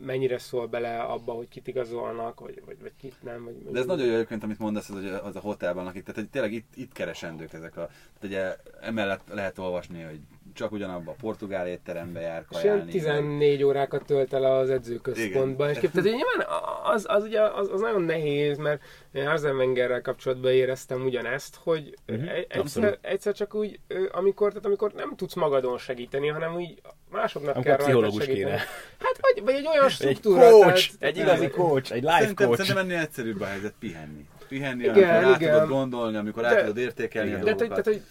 mennyire 0.05 0.37
szól 0.37 0.67
bele 0.67 0.99
abba, 0.99 1.33
hogy 1.33 1.47
kit 1.47 1.67
igazolnak, 1.67 2.39
vagy, 2.39 2.61
vagy, 2.65 2.77
vagy 2.81 2.93
kit 2.99 3.15
nem. 3.23 3.43
Vagy, 3.43 3.71
De 3.71 3.79
ez 3.79 3.85
nagyon 3.85 4.05
jó 4.05 4.13
egyébként, 4.13 4.43
amit 4.43 4.59
mondasz, 4.59 4.89
hogy 4.89 5.05
az 5.23 5.35
a 5.35 5.39
hotelban 5.39 5.83
lakik. 5.83 6.03
Tehát, 6.03 6.19
hogy 6.19 6.29
tényleg 6.29 6.53
itt, 6.53 6.73
itt 6.75 6.91
keresendők 6.91 7.53
ezek 7.53 7.77
a... 7.77 7.89
Tehát 8.19 8.23
ugye 8.23 8.55
emellett 8.81 9.21
lehet 9.27 9.57
olvasni, 9.57 10.01
hogy 10.01 10.19
csak 10.55 10.71
ugyanabban 10.71 11.13
a 11.13 11.21
portugál 11.21 11.67
étterembe 11.67 12.19
jár 12.19 12.45
kajálni. 12.45 12.83
És 12.85 12.91
14 12.91 13.57
meg... 13.57 13.67
órákat 13.67 14.05
tölt 14.05 14.33
el 14.33 14.43
az 14.43 14.69
edzőközpontban. 14.69 15.69
És 15.69 15.75
tehát 15.75 15.95
nyilván 15.95 16.47
az, 16.83 17.05
az, 17.07 17.23
ugye, 17.23 17.41
az, 17.41 17.69
az, 17.71 17.81
nagyon 17.81 18.01
nehéz, 18.01 18.57
mert 18.57 18.81
én 19.11 19.27
Arsene 19.27 19.53
Wengerrel 19.53 20.01
kapcsolatban 20.01 20.51
éreztem 20.51 21.05
ugyanezt, 21.05 21.55
hogy 21.63 21.93
uh-huh, 22.07 22.29
egyszer, 22.47 22.97
egyszer, 23.01 23.33
csak 23.33 23.55
úgy, 23.55 23.79
amikor, 24.11 24.49
tehát 24.49 24.65
amikor 24.65 24.91
nem 24.93 25.15
tudsz 25.15 25.33
magadon 25.33 25.77
segíteni, 25.77 26.27
hanem 26.27 26.55
úgy 26.55 26.81
másoknak 27.11 27.55
amikor 27.55 27.75
kell 27.75 27.85
rajta 27.85 28.11
segíteni. 28.11 28.33
Kéne. 28.33 28.57
Hát 28.99 29.17
vagy, 29.21 29.43
vagy 29.43 29.53
egy 29.53 29.67
olyan 29.67 29.89
struktúra. 29.89 30.45
Egy 30.45 30.51
coach, 30.51 30.91
tehát, 30.99 31.15
egy 31.15 31.21
igazi 31.21 31.47
coach, 31.47 31.91
egy 31.91 32.01
life 32.01 32.17
szerintem, 32.17 32.47
coach. 32.47 32.61
Szerintem 32.61 32.89
ennél 32.89 32.99
egyszerűbb 32.99 33.41
a 33.41 33.45
helyzet 33.45 33.73
pihenni. 33.79 34.25
Pihenni, 34.47 34.83
igen, 34.83 34.93
amikor 34.93 35.41
igen. 35.41 35.53
át 35.53 35.53
tudod 35.53 35.67
gondolni, 35.67 36.17
amikor 36.17 36.41
de, 36.41 36.47
át 36.47 36.59
tudod 36.59 36.77
értékelni 36.77 37.29
de, 37.29 37.35
a 37.35 37.39
dolgokat. 37.39 37.67
Tehát, 37.67 37.85
hogy 37.85 38.01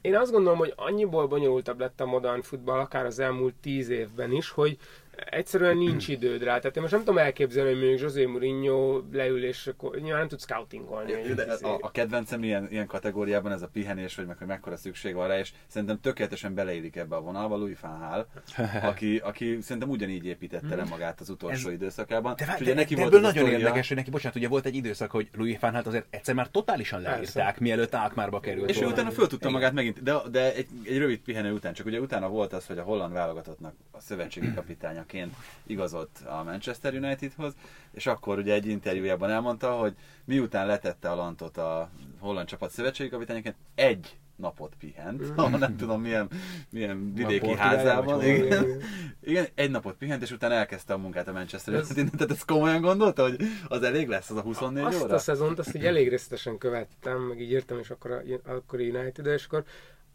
én 0.00 0.16
azt 0.16 0.32
gondolom, 0.32 0.58
hogy 0.58 0.72
annyiból 0.76 1.26
bonyolultabb 1.26 1.80
lett 1.80 2.00
a 2.00 2.06
modern 2.06 2.40
futball, 2.40 2.78
akár 2.78 3.06
az 3.06 3.18
elmúlt 3.18 3.54
tíz 3.54 3.88
évben 3.88 4.32
is, 4.32 4.50
hogy 4.50 4.78
egyszerűen 5.24 5.76
nincs 5.76 6.08
időd 6.08 6.42
rá. 6.42 6.58
Tehát 6.58 6.76
én 6.76 6.82
most 6.82 6.94
nem 6.94 7.04
tudom 7.04 7.18
elképzelni, 7.18 7.70
hogy 7.70 7.78
mondjuk 7.78 8.00
José 8.00 8.24
Mourinho 8.24 9.02
leül, 9.12 9.44
és 9.44 9.66
akkor 9.66 9.96
nyilván 9.96 10.18
nem 10.18 10.28
tud 10.28 10.40
scoutingolni. 10.40 11.12
De 11.34 11.42
a, 11.62 11.78
a 11.80 11.90
kedvencem 11.90 12.42
ilyen, 12.42 12.68
ilyen 12.70 12.86
kategóriában 12.86 13.52
ez 13.52 13.62
a 13.62 13.68
pihenés, 13.68 14.14
vagy 14.14 14.26
meg 14.26 14.38
hogy 14.38 14.46
mekkora 14.46 14.76
szükség 14.76 15.14
van 15.14 15.28
rá, 15.28 15.38
és 15.38 15.52
szerintem 15.66 16.00
tökéletesen 16.00 16.54
beleillik 16.54 16.96
ebbe 16.96 17.16
a 17.16 17.20
vonalba 17.20 17.56
Louis 17.56 17.80
van 17.80 18.26
aki, 18.90 19.16
aki 19.16 19.58
szerintem 19.60 19.90
ugyanígy 19.90 20.26
építette 20.26 20.76
le 20.76 20.84
magát 20.84 21.20
az 21.20 21.28
utolsó 21.28 21.68
ez, 21.68 21.74
időszakában. 21.74 22.34
De, 22.36 22.44
de, 22.44 22.56
ugye 22.60 22.74
neki 22.74 22.94
de 22.94 23.00
volt 23.00 23.14
ebből 23.14 23.26
nagyon 23.26 23.48
érdekes, 23.48 23.88
hogy 23.88 23.96
neki, 23.96 24.10
bocsánat, 24.10 24.36
ugye 24.36 24.48
volt 24.48 24.66
egy 24.66 24.74
időszak, 24.74 25.10
hogy 25.10 25.28
Louis 25.36 25.58
van 25.60 25.74
azért 25.74 26.06
egyszer 26.10 26.34
már 26.34 26.48
totálisan 26.48 27.00
leírták, 27.00 27.58
mielőtt 27.60 27.94
Alkmárba 27.94 28.40
került. 28.40 28.70
És 28.70 28.80
ő 28.80 28.86
utána 28.86 29.10
föl 29.10 29.26
tudta 29.26 29.50
magát 29.50 29.72
megint, 29.72 30.02
de, 30.02 30.14
de 30.30 30.54
egy, 30.54 30.68
egy 30.84 30.98
rövid 30.98 31.18
pihenő 31.18 31.52
után, 31.52 31.72
csak 31.72 31.86
ugye 31.86 32.00
utána 32.00 32.28
volt 32.28 32.52
az, 32.52 32.66
hogy 32.66 32.78
a 32.78 32.82
holland 32.82 33.12
válogatottnak 33.12 33.74
a 33.90 34.00
szövetségi 34.00 34.52
kapitánya 34.58 35.04
edzőként 35.08 35.34
igazolt 35.66 36.10
a 36.26 36.42
Manchester 36.42 36.94
Unitedhoz, 36.94 37.54
és 37.92 38.06
akkor 38.06 38.38
ugye 38.38 38.54
egy 38.54 38.66
interjújában 38.66 39.30
elmondta, 39.30 39.72
hogy 39.72 39.94
miután 40.24 40.66
letette 40.66 41.10
a 41.10 41.14
lantot 41.14 41.56
a 41.56 41.90
holland 42.18 42.48
csapat 42.48 42.70
szövetségi 42.70 43.10
kapitányaként, 43.10 43.56
egy 43.74 44.16
napot 44.36 44.72
pihent, 44.78 45.22
mm. 45.22 45.54
nem 45.58 45.76
tudom 45.76 46.00
milyen, 46.00 46.28
milyen 46.70 47.14
vidéki 47.14 47.52
házában. 47.52 48.24
Igen, 48.24 48.82
igen, 49.22 49.46
egy 49.54 49.70
napot 49.70 49.96
pihent, 49.96 50.22
és 50.22 50.30
utána 50.30 50.54
elkezdte 50.54 50.92
a 50.92 50.98
munkát 50.98 51.28
a 51.28 51.32
Manchester 51.32 51.74
United. 51.74 52.10
Tehát 52.10 52.30
ezt 52.30 52.44
komolyan 52.44 52.80
gondolta, 52.80 53.22
hogy 53.22 53.36
az 53.68 53.82
elég 53.82 54.08
lesz 54.08 54.30
az 54.30 54.36
a 54.36 54.40
24 54.40 54.84
azt 54.84 54.96
óra? 54.96 55.04
Azt 55.04 55.28
a 55.28 55.32
szezont, 55.32 55.58
azt 55.58 55.74
így 55.74 55.84
elég 55.84 56.08
részletesen 56.08 56.58
követtem, 56.58 57.20
meg 57.20 57.40
így 57.40 57.50
írtam, 57.50 57.78
és 57.78 57.90
akkor, 57.90 58.10
a, 58.10 58.50
akkor 58.50 58.80
United, 58.80 59.26
és 59.26 59.44
akkor 59.44 59.64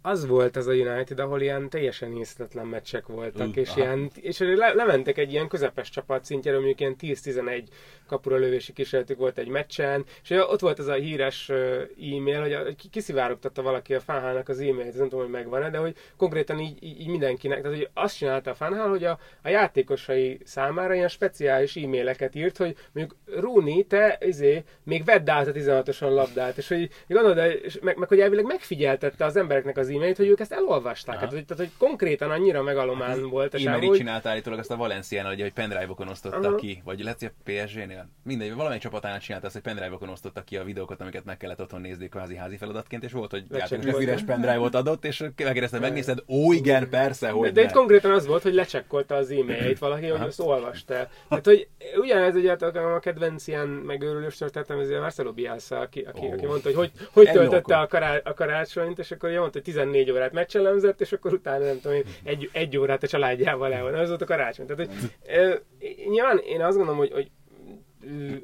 az 0.05 0.27
volt 0.27 0.55
az 0.55 0.67
a 0.67 0.71
United, 0.71 1.19
ahol 1.19 1.41
ilyen 1.41 1.69
teljesen 1.69 2.17
észletlen 2.17 2.65
meccsek 2.65 3.07
voltak, 3.07 3.47
Uh, 3.47 3.57
és, 3.57 3.69
aha. 3.69 3.79
ilyen, 3.79 4.11
és 4.21 4.39
le, 4.39 4.73
lementek 4.73 5.17
egy 5.17 5.31
ilyen 5.31 5.47
közepes 5.47 5.89
csapat 5.89 6.25
szintjére, 6.25 6.57
mondjuk 6.57 6.79
ilyen 6.79 6.95
10-11 7.01 7.63
kapura 8.07 8.37
lövési 8.37 8.73
kísérletük 8.73 9.17
volt 9.17 9.37
egy 9.37 9.47
meccsen, 9.47 10.05
és 10.23 10.29
ott 10.29 10.59
volt 10.59 10.79
az 10.79 10.87
a 10.87 10.93
híres 10.93 11.49
e-mail, 11.49 12.41
hogy 12.41 12.53
a, 12.53 12.63
ki- 12.63 12.89
kiszivárogtatta 12.89 13.61
valaki 13.61 13.93
a 13.93 13.99
Fanhálnak 13.99 14.49
az 14.49 14.59
e-mailt, 14.59 14.97
nem 14.97 15.09
tudom, 15.09 15.19
hogy 15.19 15.29
megvan-e, 15.33 15.69
de 15.69 15.77
hogy 15.77 15.95
konkrétan 16.17 16.59
így, 16.59 16.83
így, 16.83 17.07
mindenkinek, 17.07 17.61
tehát 17.61 17.77
hogy 17.77 17.89
azt 17.93 18.17
csinálta 18.17 18.49
a 18.51 18.55
Fanhál, 18.55 18.89
hogy 18.89 19.03
a, 19.03 19.19
a 19.43 19.49
játékosai 19.49 20.39
számára 20.43 20.93
ilyen 20.93 21.07
speciális 21.07 21.75
e-maileket 21.75 22.35
írt, 22.35 22.57
hogy 22.57 22.75
mondjuk 22.91 23.17
Rooney, 23.39 23.83
te 23.83 24.17
izé, 24.25 24.63
még 24.83 25.03
vedd 25.05 25.29
át 25.29 25.47
a 25.47 25.51
16-oson 25.51 26.13
labdát, 26.13 26.57
és 26.57 26.67
hogy 26.67 26.89
gondolod, 27.07 27.61
és 27.63 27.79
meg, 27.81 27.97
meg, 27.97 28.07
hogy 28.07 28.19
elvileg 28.19 28.45
megfigyeltette 28.45 29.25
az 29.25 29.35
embereknek 29.35 29.77
az 29.77 29.89
e-mailt, 29.95 30.17
hogy 30.17 30.27
ők 30.27 30.39
ezt 30.39 30.51
elolvasták. 30.51 31.15
Tehát, 31.15 31.33
hogy, 31.33 31.45
tehát, 31.45 31.63
hogy 31.63 31.71
konkrétan 31.77 32.31
annyira 32.31 32.63
megalomán 32.63 33.29
volt 33.29 33.53
a 33.53 33.57
sávó, 33.57 33.87
hogy 33.87 33.97
csinálta 33.97 34.29
állítólag 34.29 34.59
azt 34.59 34.71
a 34.71 34.75
Valenciánál, 34.75 35.33
ugye, 35.33 35.43
hogy 35.43 35.53
pendrive-okon 35.53 36.07
osztotta 36.07 36.47
Aha. 36.47 36.55
ki, 36.55 36.81
vagy 36.83 37.03
lehet, 37.03 37.19
hogy 37.19 37.31
a 37.37 37.41
PSG-nél. 37.43 38.09
Mindegy, 38.23 38.55
valamelyik 38.55 38.81
csapatánál 38.81 39.19
csinálta 39.19 39.45
azt, 39.45 39.55
hogy 39.55 39.63
pendrive-okon 39.63 40.09
osztotta 40.09 40.41
ki 40.41 40.57
a 40.57 40.63
videókat, 40.63 41.01
amiket 41.01 41.25
meg 41.25 41.37
kellett 41.37 41.61
otthon 41.61 41.81
nézni 41.81 42.09
kvázi 42.09 42.35
házi 42.35 42.57
feladatként, 42.57 43.03
és 43.03 43.11
volt, 43.11 43.31
hogy 43.31 43.43
játékos 43.51 44.01
üres 44.01 44.23
pendrive-ot 44.23 44.75
adott, 44.75 45.05
és 45.05 45.19
megkérdezte, 45.19 45.79
megnézed, 45.79 46.19
ó 46.27 46.51
igen, 46.53 46.89
persze, 46.89 47.25
De, 47.25 47.31
hogy 47.31 47.51
de 47.51 47.61
ne. 47.61 47.67
itt 47.67 47.73
konkrétan 47.73 48.11
az 48.11 48.27
volt, 48.27 48.43
hogy 48.43 48.53
lecsekkolta 48.53 49.15
az 49.15 49.31
e-mailjét 49.31 49.79
valaki, 49.79 50.07
hogy 50.07 50.21
azt 50.21 50.39
olvasta. 50.39 51.07
Tehát, 51.27 51.45
hogy 51.45 51.67
ugyanez 51.95 52.35
ugye 52.35 52.51
a 52.51 52.99
kedvenc 52.99 53.47
ilyen 53.47 53.67
megőrülős 53.67 54.37
történetem, 54.37 54.79
ez 54.79 54.89
a 54.89 54.99
Marcelo 54.99 55.31
Bielsa, 55.31 55.79
aki, 55.79 55.99
aki, 56.01 56.25
aki 56.25 56.45
mondta, 56.45 56.67
hogy 56.67 56.75
hogy, 56.75 56.91
hogy 57.11 57.31
töltötte 57.31 57.77
a, 57.77 57.87
kará, 57.87 58.17
a 58.23 58.33
karácsonyt, 58.33 58.99
és 58.99 59.11
akkor 59.11 59.29
mondta, 59.29 59.51
hogy 59.51 59.61
14 59.83 60.11
órát 60.11 60.31
meccselemzett, 60.31 61.01
és 61.01 61.11
akkor 61.11 61.33
utána 61.33 61.65
nem 61.65 61.79
tudom, 61.79 61.97
egy, 62.23 62.49
egy 62.51 62.77
órát 62.77 63.03
a 63.03 63.07
családjával 63.07 63.73
el 63.73 63.83
van. 63.83 63.95
Ez 63.95 64.07
volt 64.07 64.21
a 64.21 64.25
karácsony. 64.25 64.65
Tehát, 64.65 64.85
hogy, 64.85 65.11
ö, 65.27 65.55
nyilván 66.09 66.37
én 66.37 66.61
azt 66.61 66.77
gondolom, 66.77 66.99
hogy, 66.99 67.11
hogy 67.11 67.31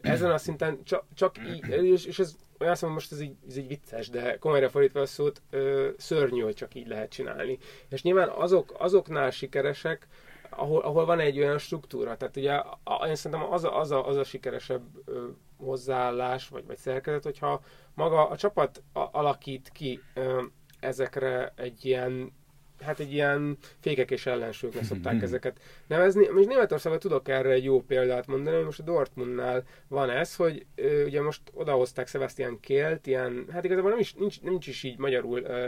ezen 0.02 0.32
a 0.32 0.38
szinten 0.38 0.84
csak, 0.84 1.06
csak 1.14 1.36
így, 1.54 1.68
és, 1.68 2.06
és 2.06 2.20
ez 2.20 2.36
olyan 2.60 2.72
azt 2.74 2.82
mondom, 2.82 3.00
most 3.00 3.12
ez 3.12 3.22
így, 3.22 3.36
ez 3.48 3.58
így 3.58 3.68
vicces, 3.68 4.10
de 4.10 4.38
komolyra 4.38 4.70
fordítva 4.70 5.02
a 5.02 5.06
szót, 5.06 5.42
ö, 5.50 5.90
szörnyű, 5.98 6.42
hogy 6.42 6.56
csak 6.56 6.76
így 6.76 6.88
lehet 6.88 7.12
csinálni. 7.12 7.58
És 7.90 8.02
nyilván 8.02 8.30
azok, 8.30 8.74
azoknál 8.78 9.32
sikeresek, 9.32 10.08
ahol, 10.50 10.82
ahol 10.82 11.06
van 11.06 11.20
egy 11.20 11.40
olyan 11.40 11.58
struktúra. 11.58 12.18
Tehát 12.18 12.38
ugye 12.38 12.54
a, 12.84 13.06
én 13.08 13.16
szerintem 13.16 13.52
az 13.52 13.64
a, 13.64 13.80
az 13.80 13.92
a, 13.92 14.08
az 14.08 14.16
a 14.16 14.24
sikeresebb 14.24 14.84
ö, 15.06 15.28
hozzáállás, 15.58 16.48
vagy, 16.48 16.66
vagy 16.66 16.78
szerkezet, 16.78 17.24
hogyha 17.24 17.62
maga 17.94 18.30
a 18.30 18.38
csapat 18.38 18.84
a, 18.94 19.00
alakít 19.12 19.70
ki 19.74 20.00
ö, 20.14 20.42
ezekre 20.80 21.54
egy 21.56 21.86
ilyen 21.86 22.38
hát 22.82 23.00
egy 23.00 23.14
ilyen 23.14 23.58
fékek 23.80 24.12
és 24.12 24.26
ellensőknek 24.26 24.84
szokták 24.84 25.22
ezeket 25.22 25.60
nevezni. 25.88 26.28
Most 26.28 26.48
Németországban 26.48 27.00
tudok 27.00 27.28
erre 27.28 27.50
egy 27.50 27.64
jó 27.64 27.82
példát 27.82 28.28
mondani, 28.28 28.56
hogy 28.56 28.66
most 28.66 28.80
a 28.80 28.84
Dortmundnál 28.84 29.64
van 29.88 30.10
ez, 30.10 30.36
hogy 30.36 30.66
ö, 30.76 31.06
ugye 31.06 31.22
most 31.22 31.42
odahozták 31.54 32.08
Sebastian 32.08 32.60
Kélt, 32.60 33.08
ilyen, 33.08 33.46
hát 33.52 33.64
igazából 33.64 33.90
nem 33.90 34.00
is, 34.00 34.14
nincs, 34.14 34.42
nincs 34.42 34.68
is 34.68 34.84
így 34.84 34.98
magyarul 34.98 35.42
ö, 35.44 35.68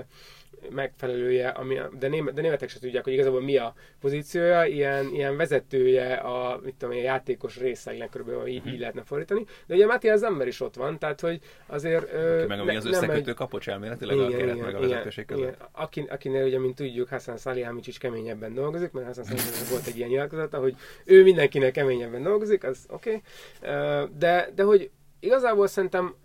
megfelelője, 0.70 1.48
ami, 1.48 1.80
de, 2.00 2.08
német, 2.08 2.34
de 2.34 2.42
németek 2.42 2.70
se 2.70 2.80
tudják, 2.80 3.04
hogy 3.04 3.14
igazából 3.14 3.42
mi 3.42 3.58
a 3.58 3.74
pozíciója, 4.00 4.66
ilyen, 4.66 5.08
ilyen 5.14 5.38
vezetője 5.38 6.14
a, 6.14 6.60
mit 6.64 6.76
tudom, 6.76 6.96
én, 6.96 7.04
játékos 7.04 7.58
részeinek 7.58 8.10
körülbelül 8.10 8.48
így, 8.48 8.68
így 8.68 8.80
lehetne 8.80 9.04
fordítani. 9.04 9.46
De 9.68 9.76
ugye 9.76 9.86
Matthias 9.86 10.22
ember 10.22 10.48
is 10.48 10.62
ott 10.62 10.76
van, 10.76 11.00
tehát 11.00 11.20
hogy 11.22 11.40
azért... 11.68 12.14
ö, 12.14 12.46
Meg 12.48 12.60
ami 12.60 12.76
az 12.76 12.84
ne- 12.84 12.90
nem 12.90 13.02
összekötő 13.02 13.30
egy- 13.30 13.36
kapocs 13.36 13.70
elméletileg 13.70 14.20
a 14.20 14.28
keret 14.28 14.60
meg 14.60 14.76
a 14.76 14.80
vezetőség 14.80 15.26
között. 15.26 15.58
Aki, 15.72 16.06
akinél 16.10 16.46
ugye, 16.46 16.60
mint 16.60 16.76
tudjuk, 16.76 17.10
Hassan 17.10 17.38
Salihamidzic 17.38 17.98
keményebben 17.98 18.54
dolgozik, 18.54 18.92
mert 18.92 19.06
Hassan 19.06 19.24
Salihamidzic 19.24 19.70
volt 19.70 19.88
egy 19.88 19.98
ilyen 19.98 20.10
nyilatkozata, 20.10 20.58
hogy 20.60 20.76
ő 21.06 21.24
mindenkinek 21.24 21.72
keményebben 21.72 22.24
dolgozik, 22.24 22.64
az 22.64 22.86
oké. 22.90 23.22
Okay. 23.62 24.08
De, 24.18 24.50
de 24.56 24.64
hogy 24.64 24.90
igazából 25.20 25.68
szerintem 25.68 26.16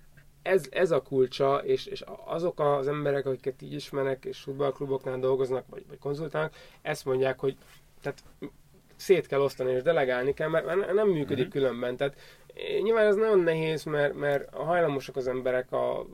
ez, 0.47 0.67
ez 0.71 0.91
a 0.91 1.03
kulcsa, 1.03 1.63
és, 1.65 1.87
és 1.87 2.05
azok 2.25 2.61
az 2.61 2.89
emberek, 2.89 3.27
akiket 3.27 3.63
így 3.63 3.73
ismerek, 3.73 4.25
és 4.25 4.39
futballkluboknál 4.39 5.19
dolgoznak, 5.19 5.65
vagy, 5.69 5.85
vagy 5.89 5.99
konzultálnak, 5.99 6.55
ezt 6.83 7.05
mondják, 7.05 7.39
hogy 7.39 7.57
tehát 8.03 8.23
szét 8.97 9.27
kell 9.27 9.41
osztani 9.41 9.73
és 9.73 9.83
delegálni 9.83 10.35
kell, 10.35 10.49
mert 10.49 10.93
nem 10.93 11.09
működik 11.09 11.45
Mhm. 11.45 11.53
különben. 11.53 11.97
Tehát 11.97 12.17
eh, 12.55 12.81
nyilván 12.83 13.07
ez 13.07 13.17
nagyon 13.17 13.41
nehéz, 13.41 13.85
mert, 13.85 14.15
mert 14.15 14.55
hajlamosak 14.55 15.17
az 15.17 15.29
emberek, 15.29 15.73
a 15.73 16.07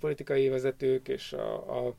politikai 0.00 0.48
vezetők 0.48 1.08
és 1.08 1.32
a, 1.32 1.86
a 1.86 1.94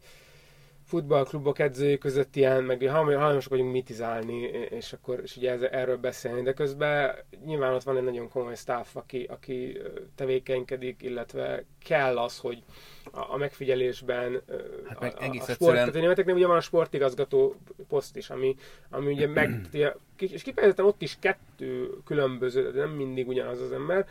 futballklubok 0.91 1.59
edzői 1.59 1.97
között 1.97 2.35
ilyen, 2.35 2.63
meg 2.63 2.79
hajlam- 2.89 3.19
hajlamosak 3.21 3.51
vagyunk 3.51 3.71
mitizálni, 3.71 4.41
és 4.69 4.93
akkor 4.93 5.19
és 5.23 5.37
ugye 5.37 5.51
ez, 5.51 5.61
erről 5.61 5.97
beszélni, 5.97 6.41
de 6.41 6.53
közben 6.53 7.15
nyilván 7.45 7.73
ott 7.73 7.83
van 7.83 7.97
egy 7.97 8.03
nagyon 8.03 8.29
komoly 8.29 8.55
staff, 8.55 8.95
aki, 8.95 9.23
aki 9.23 9.77
tevékenykedik, 10.15 11.01
illetve 11.01 11.63
kell 11.85 12.17
az, 12.17 12.37
hogy 12.37 12.63
a, 13.11 13.33
a 13.33 13.37
megfigyelésben 13.37 14.41
Hát 14.87 14.99
meg 14.99 15.13
a, 15.17 15.23
egész 15.23 15.41
a 15.41 15.43
sport, 15.43 15.51
egyszerűen- 15.51 15.75
tehát 15.75 15.95
a 15.95 15.99
németeknél 15.99 16.35
ugye 16.35 16.47
van 16.47 16.57
a 16.57 16.61
sportigazgató 16.61 17.55
poszt 17.87 18.15
is, 18.17 18.29
ami, 18.29 18.55
ami 18.89 19.11
ugye 19.11 19.27
meg, 19.27 19.49
és 20.17 20.41
kifejezetten 20.41 20.85
ott 20.85 21.01
is 21.01 21.17
kettő 21.19 21.89
különböző, 22.05 22.71
de 22.71 22.79
nem 22.79 22.89
mindig 22.89 23.27
ugyanaz 23.27 23.61
az 23.61 23.71
ember. 23.71 24.07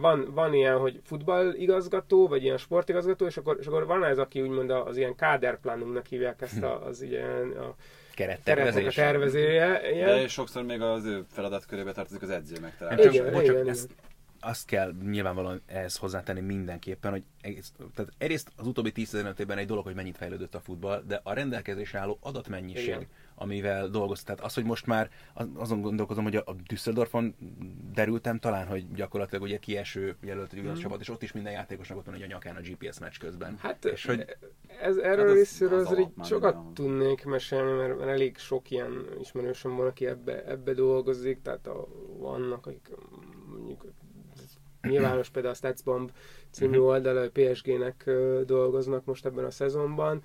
Van, 0.00 0.30
van 0.34 0.54
ilyen, 0.54 0.78
hogy 0.78 1.00
futballigazgató, 1.04 2.28
vagy 2.28 2.42
ilyen 2.42 2.56
sportigazgató, 2.56 3.26
és 3.26 3.36
akkor, 3.36 3.56
és 3.60 3.66
akkor 3.66 3.86
van 3.86 4.04
ez, 4.04 4.18
aki 4.18 4.40
úgymond 4.40 4.70
az 4.70 4.96
ilyen 4.96 5.14
káderplanungnak 5.14 6.06
hívják 6.06 6.42
ezt 6.42 6.62
a, 6.62 6.86
az 6.86 7.02
ilyen 7.02 7.50
a 7.50 7.74
Kerettervezés. 8.14 8.94
tervezője. 8.94 9.80
De 10.04 10.28
sokszor 10.28 10.62
még 10.62 10.80
az 10.80 11.04
ő 11.04 11.24
feladatkörébe 11.32 11.92
tartozik 11.92 12.22
az 12.22 12.30
edző 12.30 12.56
csak, 12.78 13.14
Igen, 13.14 13.32
bocs, 13.32 13.44
csak 13.44 13.54
igen, 13.54 13.68
ezt, 13.68 13.90
azt 14.40 14.66
kell 14.66 14.92
nyilvánvalóan 15.02 15.62
ehhez 15.66 15.96
hozzátenni 15.96 16.40
mindenképpen, 16.40 17.10
hogy 17.10 17.22
egész, 17.40 17.72
tehát 17.94 18.12
egyrészt 18.18 18.52
az 18.56 18.66
utóbbi 18.66 18.92
10 18.92 19.14
évben 19.38 19.58
egy 19.58 19.66
dolog, 19.66 19.84
hogy 19.84 19.94
mennyit 19.94 20.16
fejlődött 20.16 20.54
a 20.54 20.60
futball, 20.60 21.02
de 21.06 21.20
a 21.22 21.32
rendelkezésre 21.32 21.98
álló 21.98 22.18
adatmennyiség, 22.20 22.86
Igen. 22.86 23.06
amivel 23.34 23.88
dolgoz. 23.88 24.22
Tehát 24.22 24.40
az, 24.40 24.54
hogy 24.54 24.64
most 24.64 24.86
már 24.86 25.10
az- 25.34 25.48
azon 25.54 25.80
gondolkozom, 25.80 26.24
hogy 26.24 26.36
a 26.36 26.42
a 26.46 26.54
Düsseldorfon 26.66 27.34
derültem 27.94 28.38
talán, 28.38 28.66
hogy 28.66 28.92
gyakorlatilag 28.92 29.42
ugye 29.42 29.58
kieső 29.58 30.16
jelölt 30.20 30.52
egy 30.52 30.58
ugyanaz 30.58 30.78
csapat, 30.78 31.00
és 31.00 31.08
ott 31.08 31.22
is 31.22 31.32
minden 31.32 31.52
játékosnak 31.52 31.98
ott 31.98 32.04
van 32.04 32.14
egy 32.14 32.22
a 32.22 32.26
nyakán 32.26 32.56
a 32.56 32.60
GPS 32.60 32.98
meccs 32.98 33.18
közben. 33.18 33.52
Mm. 33.52 33.56
Hát 33.58 33.84
és 33.84 34.06
hogy 34.06 34.24
ez, 34.80 34.96
erről 34.96 35.18
Hát 35.18 35.26
az- 35.28 35.32
részéről 35.34 35.78
az 35.78 35.90
azért 35.90 36.16
már 36.16 36.26
sokat 36.26 36.56
tudnék 36.74 37.24
mesélni, 37.24 37.72
mert, 37.72 37.98
mert 37.98 38.10
elég 38.10 38.38
sok 38.38 38.70
ilyen 38.70 39.04
ismerősöm 39.20 39.76
van, 39.76 39.86
aki 39.86 40.06
ebbe, 40.06 40.44
ebbe 40.44 40.72
dolgozik, 40.74 41.42
tehát 41.42 41.66
a, 41.66 41.86
vannak, 42.18 42.66
akik 42.66 42.88
mm, 42.90 43.54
mondjuk 43.56 43.84
nyilvános 44.82 45.28
például 45.28 45.54
a 45.54 45.56
Statsbomb 45.56 46.10
című 46.50 46.78
oldal, 46.78 47.16
a 47.16 47.30
PSG-nek 47.32 48.10
dolgoznak 48.44 49.04
most 49.04 49.26
ebben 49.26 49.44
a 49.44 49.50
szezonban. 49.50 50.22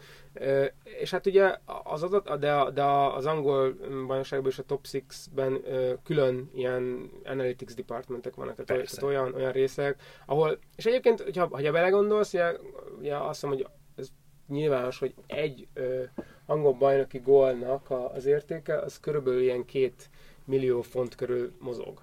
És 0.84 1.12
hát 1.12 1.26
ugye 1.26 1.58
az 1.84 2.04
adat, 2.04 2.40
de, 2.40 2.72
de 2.74 2.84
az 2.84 3.26
angol 3.26 3.74
bajnokságban 4.08 4.50
és 4.50 4.60
a 4.60 4.64
Top 4.64 4.86
6-ben 4.92 5.62
ö, 5.66 5.94
külön 6.04 6.50
ilyen 6.54 7.12
analytics 7.24 7.74
departmentek 7.74 8.36
vannak, 8.36 8.56
tehát, 8.56 8.82
Persze. 8.82 9.06
olyan, 9.06 9.34
olyan 9.34 9.52
részek, 9.52 10.02
ahol, 10.26 10.60
és 10.76 10.86
egyébként, 10.86 11.22
hogyha, 11.22 11.48
hogyha 11.52 11.72
belegondolsz, 11.72 12.34
ugye, 12.34 12.54
ugye 13.00 13.16
azt 13.16 13.44
mondom, 13.44 13.62
hogy 13.62 13.72
ez 13.96 14.10
nyilvános, 14.48 15.00
hogy 15.00 15.14
egy 15.28 15.68
ö, 15.74 16.04
angol 16.46 16.74
bajnoki 16.74 17.20
gólnak 17.20 17.90
a, 17.90 18.14
az 18.14 18.26
értéke, 18.26 18.80
az 18.80 19.00
körülbelül 19.00 19.42
ilyen 19.42 19.66
két 19.66 20.10
millió 20.46 20.82
font 20.82 21.16
körül 21.16 21.52
mozog 21.60 22.02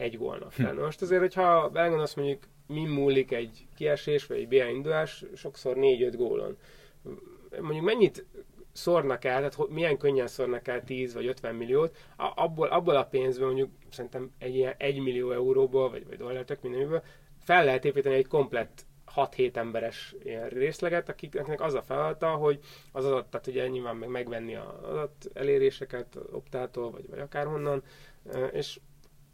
egy 0.00 0.18
gólnak. 0.18 0.52
Hm. 0.52 0.80
Most 0.80 1.02
azért, 1.02 1.20
hogyha 1.20 1.68
belegondolsz 1.68 2.14
mondjuk, 2.14 2.42
mi 2.66 2.84
múlik 2.84 3.32
egy 3.32 3.66
kiesés, 3.76 4.26
vagy 4.26 4.38
egy 4.38 4.48
BL 4.48 4.68
indulás, 4.74 5.24
sokszor 5.34 5.76
4-5 5.78 6.12
gólon. 6.16 6.56
Mondjuk 7.60 7.84
mennyit 7.84 8.24
szórnak 8.72 9.24
el, 9.24 9.36
tehát 9.36 9.68
milyen 9.68 9.98
könnyen 9.98 10.26
szórnak 10.26 10.68
el 10.68 10.84
10 10.84 11.14
vagy 11.14 11.26
50 11.26 11.54
milliót, 11.54 11.96
abból, 12.16 12.68
abból 12.68 12.96
a 12.96 13.04
pénzből 13.04 13.46
mondjuk 13.46 13.70
szerintem 13.90 14.30
egy 14.38 14.54
ilyen 14.54 14.74
1 14.76 14.98
millió 14.98 15.30
euróból, 15.32 15.90
vagy, 15.90 16.06
vagy 16.06 16.16
dollár, 16.16 16.44
tök 16.44 16.62
mindenből, 16.62 17.02
fel 17.38 17.64
lehet 17.64 17.84
építeni 17.84 18.14
egy 18.14 18.26
komplett 18.26 18.86
6-7 19.16 19.56
emberes 19.56 20.14
ilyen 20.22 20.48
részleget, 20.48 21.08
akiknek 21.08 21.60
az 21.60 21.74
a 21.74 21.82
feladata, 21.82 22.30
hogy 22.30 22.60
az 22.92 23.04
adat, 23.04 23.26
tehát 23.26 23.46
ugye 23.46 23.68
nyilván 23.68 23.96
meg 23.96 24.08
megvenni 24.08 24.54
az 24.56 24.82
adat 24.82 25.30
eléréseket 25.32 26.18
optától, 26.32 26.90
vagy, 26.90 27.08
vagy 27.08 27.18
akárhonnan, 27.18 27.82
és 28.52 28.80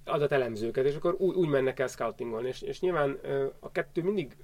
adatelemzőket, 0.07 0.85
és 0.85 0.95
akkor 0.95 1.15
úgy, 1.19 1.35
úgy 1.35 1.49
mennek 1.49 1.81
el 1.81 1.87
scoutingolni, 1.87 2.49
és, 2.49 2.63
és 2.63 2.81
nyilván 2.81 3.19
a 3.61 3.71
kettő 3.73 4.03
mindig 4.03 4.37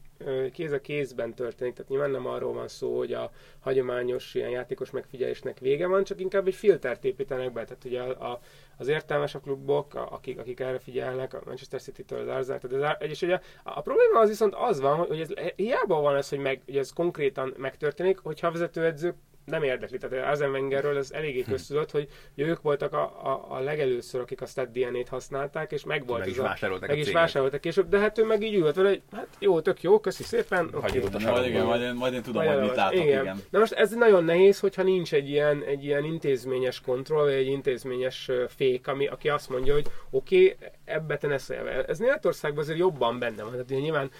kéz 0.52 0.72
a 0.72 0.80
kézben 0.80 1.34
történik, 1.34 1.74
tehát 1.74 1.90
nyilván 1.90 2.10
nem 2.10 2.26
arról 2.26 2.52
van 2.52 2.68
szó, 2.68 2.98
hogy 2.98 3.12
a 3.12 3.30
hagyományos 3.60 4.34
ilyen 4.34 4.50
játékos 4.50 4.90
megfigyelésnek 4.90 5.58
vége 5.58 5.86
van, 5.86 6.04
csak 6.04 6.20
inkább 6.20 6.46
egy 6.46 6.54
filtert 6.54 7.04
építenek 7.04 7.52
be, 7.52 7.64
tehát 7.64 7.84
ugye 7.84 8.00
a, 8.00 8.30
a, 8.32 8.40
az 8.76 8.88
értelmes 8.88 9.36
klubok, 9.42 9.94
a, 9.94 10.12
akik, 10.12 10.38
akik 10.38 10.60
erre 10.60 10.78
figyelnek, 10.78 11.34
a 11.34 11.42
Manchester 11.44 11.80
City-től 11.80 12.18
az 12.18 12.28
Arsenal, 12.28 12.58
tehát 12.58 13.00
az, 13.00 13.08
és 13.08 13.22
ugye 13.22 13.34
a, 13.34 13.40
a 13.62 13.80
probléma 13.80 14.18
az 14.18 14.28
viszont 14.28 14.54
az 14.54 14.80
van, 14.80 14.96
hogy 14.96 15.20
ez, 15.20 15.28
hiába 15.56 16.00
van 16.00 16.16
ez, 16.16 16.28
hogy, 16.28 16.38
meg, 16.38 16.60
hogy 16.64 16.76
ez 16.76 16.92
konkrétan 16.92 17.54
megtörténik, 17.56 18.18
hogyha 18.18 18.46
a 18.46 18.50
vezetőedzők 18.50 19.14
nem 19.44 19.62
érdekli. 19.62 19.98
Tehát 19.98 20.26
Arsene 20.26 20.50
Wengerről 20.50 20.96
ez 20.96 21.10
eléggé 21.10 21.42
köztudott, 21.42 21.90
hogy, 21.90 22.08
ők 22.34 22.62
voltak 22.62 22.92
a, 22.92 23.02
a, 23.02 23.46
a 23.48 23.58
legelőször, 23.58 24.20
akik 24.20 24.40
a 24.40 24.46
Stat 24.46 24.72
DNA-t 24.72 25.08
használták, 25.08 25.72
és 25.72 25.84
meg 25.84 26.06
volt 26.06 26.20
Meg 26.20 26.28
is 26.28 26.38
a, 26.38 26.42
vásárolták 26.42 26.88
meg 26.88 26.98
a 26.98 27.00
is 27.00 27.12
vásároltak 27.12 27.60
később, 27.60 27.88
de 27.88 27.98
hát 27.98 28.18
ő 28.18 28.24
meg 28.24 28.42
így 28.42 28.54
ült 28.54 28.74
vele, 28.74 28.88
hogy 28.88 29.02
hát 29.12 29.28
jó, 29.38 29.60
tök 29.60 29.82
jó, 29.82 30.00
köszi 30.00 30.22
szépen. 30.22 30.70
Hagyjuk 30.80 31.14
a 31.14 31.18
Majd 31.18 31.46
igen, 31.46 31.64
majd 31.64 31.82
én, 31.82 31.94
majd 31.94 32.12
én 32.12 32.22
tudom, 32.22 32.46
hogy 32.46 32.60
mit 32.60 32.74
látok, 32.74 33.04
igen. 33.04 33.22
igen. 33.22 33.40
Na 33.50 33.58
most 33.58 33.72
ez 33.72 33.90
nagyon 33.94 34.24
nehéz, 34.24 34.60
hogyha 34.60 34.82
nincs 34.82 35.14
egy 35.14 35.28
ilyen, 35.28 35.62
egy 35.62 35.84
ilyen 35.84 36.04
intézményes 36.04 36.80
kontroll, 36.80 37.24
vagy 37.24 37.32
egy 37.32 37.46
intézményes 37.46 38.30
fék, 38.48 38.88
ami, 38.88 39.06
aki 39.06 39.28
azt 39.28 39.48
mondja, 39.48 39.72
hogy 39.72 39.86
oké, 40.10 40.44
okay, 40.44 40.68
ebbe 40.84 41.16
te 41.16 41.26
ne 41.26 41.38
szólj 41.38 41.58
vele. 41.58 41.84
Ez 41.84 41.98
Németországban 41.98 42.62
azért 42.62 42.78
jobban 42.78 43.18
benne 43.18 43.42
van. 43.42 43.50
Tehát 43.50 43.70
ugye 43.70 43.80
nyilván 43.80 44.10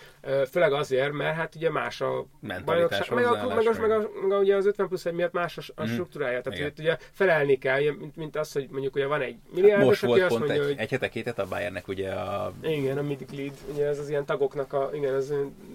főleg 0.51 0.73
azért, 0.73 1.13
mert 1.13 1.37
hát 1.37 1.55
ugye 1.55 1.71
más 1.71 2.01
a 2.01 2.27
Mentalitás, 2.41 3.09
meg, 3.09 3.25
a, 3.25 3.31
meg, 3.31 3.43
a, 3.43 3.55
meg, 3.55 3.67
a, 3.67 3.81
meg- 3.81 4.09
meg 4.23 4.33
a, 4.33 4.39
ugye 4.39 4.57
az 4.57 4.67
50 4.67 4.89
plusz 4.89 5.07
egy 5.13 5.19
miatt 5.19 5.33
más 5.33 5.59
a, 5.59 5.63
a 5.75 5.83
Mhm. 5.83 5.93
struktúrája. 5.93 6.41
Tehát 6.41 6.59
Igen. 6.59 6.73
ugye 6.79 6.97
felelni 7.13 7.59
kell, 7.59 7.81
mint, 7.99 8.17
mint 8.17 8.37
az, 8.37 8.53
hogy 8.53 8.69
mondjuk 8.71 8.95
ugye 8.95 9.07
van 9.07 9.21
egy 9.21 9.37
milliárdos, 9.55 9.87
Most 9.87 10.01
volt 10.01 10.21
azt 10.21 10.29
pont 10.29 10.41
mondja, 10.47 10.63
egy, 10.63 10.69
hogy 10.69 10.79
egy 10.79 10.91
hete, 10.91 11.09
két 11.09 11.25
hete 11.25 11.43
a 11.43 11.47
Bayernnek 11.47 11.89
ugye 11.89 12.11
a 12.11 12.53
igen, 12.63 12.99
a 12.99 13.03
Mythic 13.03 13.31
Lead, 13.31 13.53
ugye 13.73 13.87
ez 13.87 13.99
az 13.99 14.09
ilyen 14.09 14.25
tagoknak 14.25 14.73
a, 14.73 14.91
igen, 14.95 15.15
ez 15.15 15.33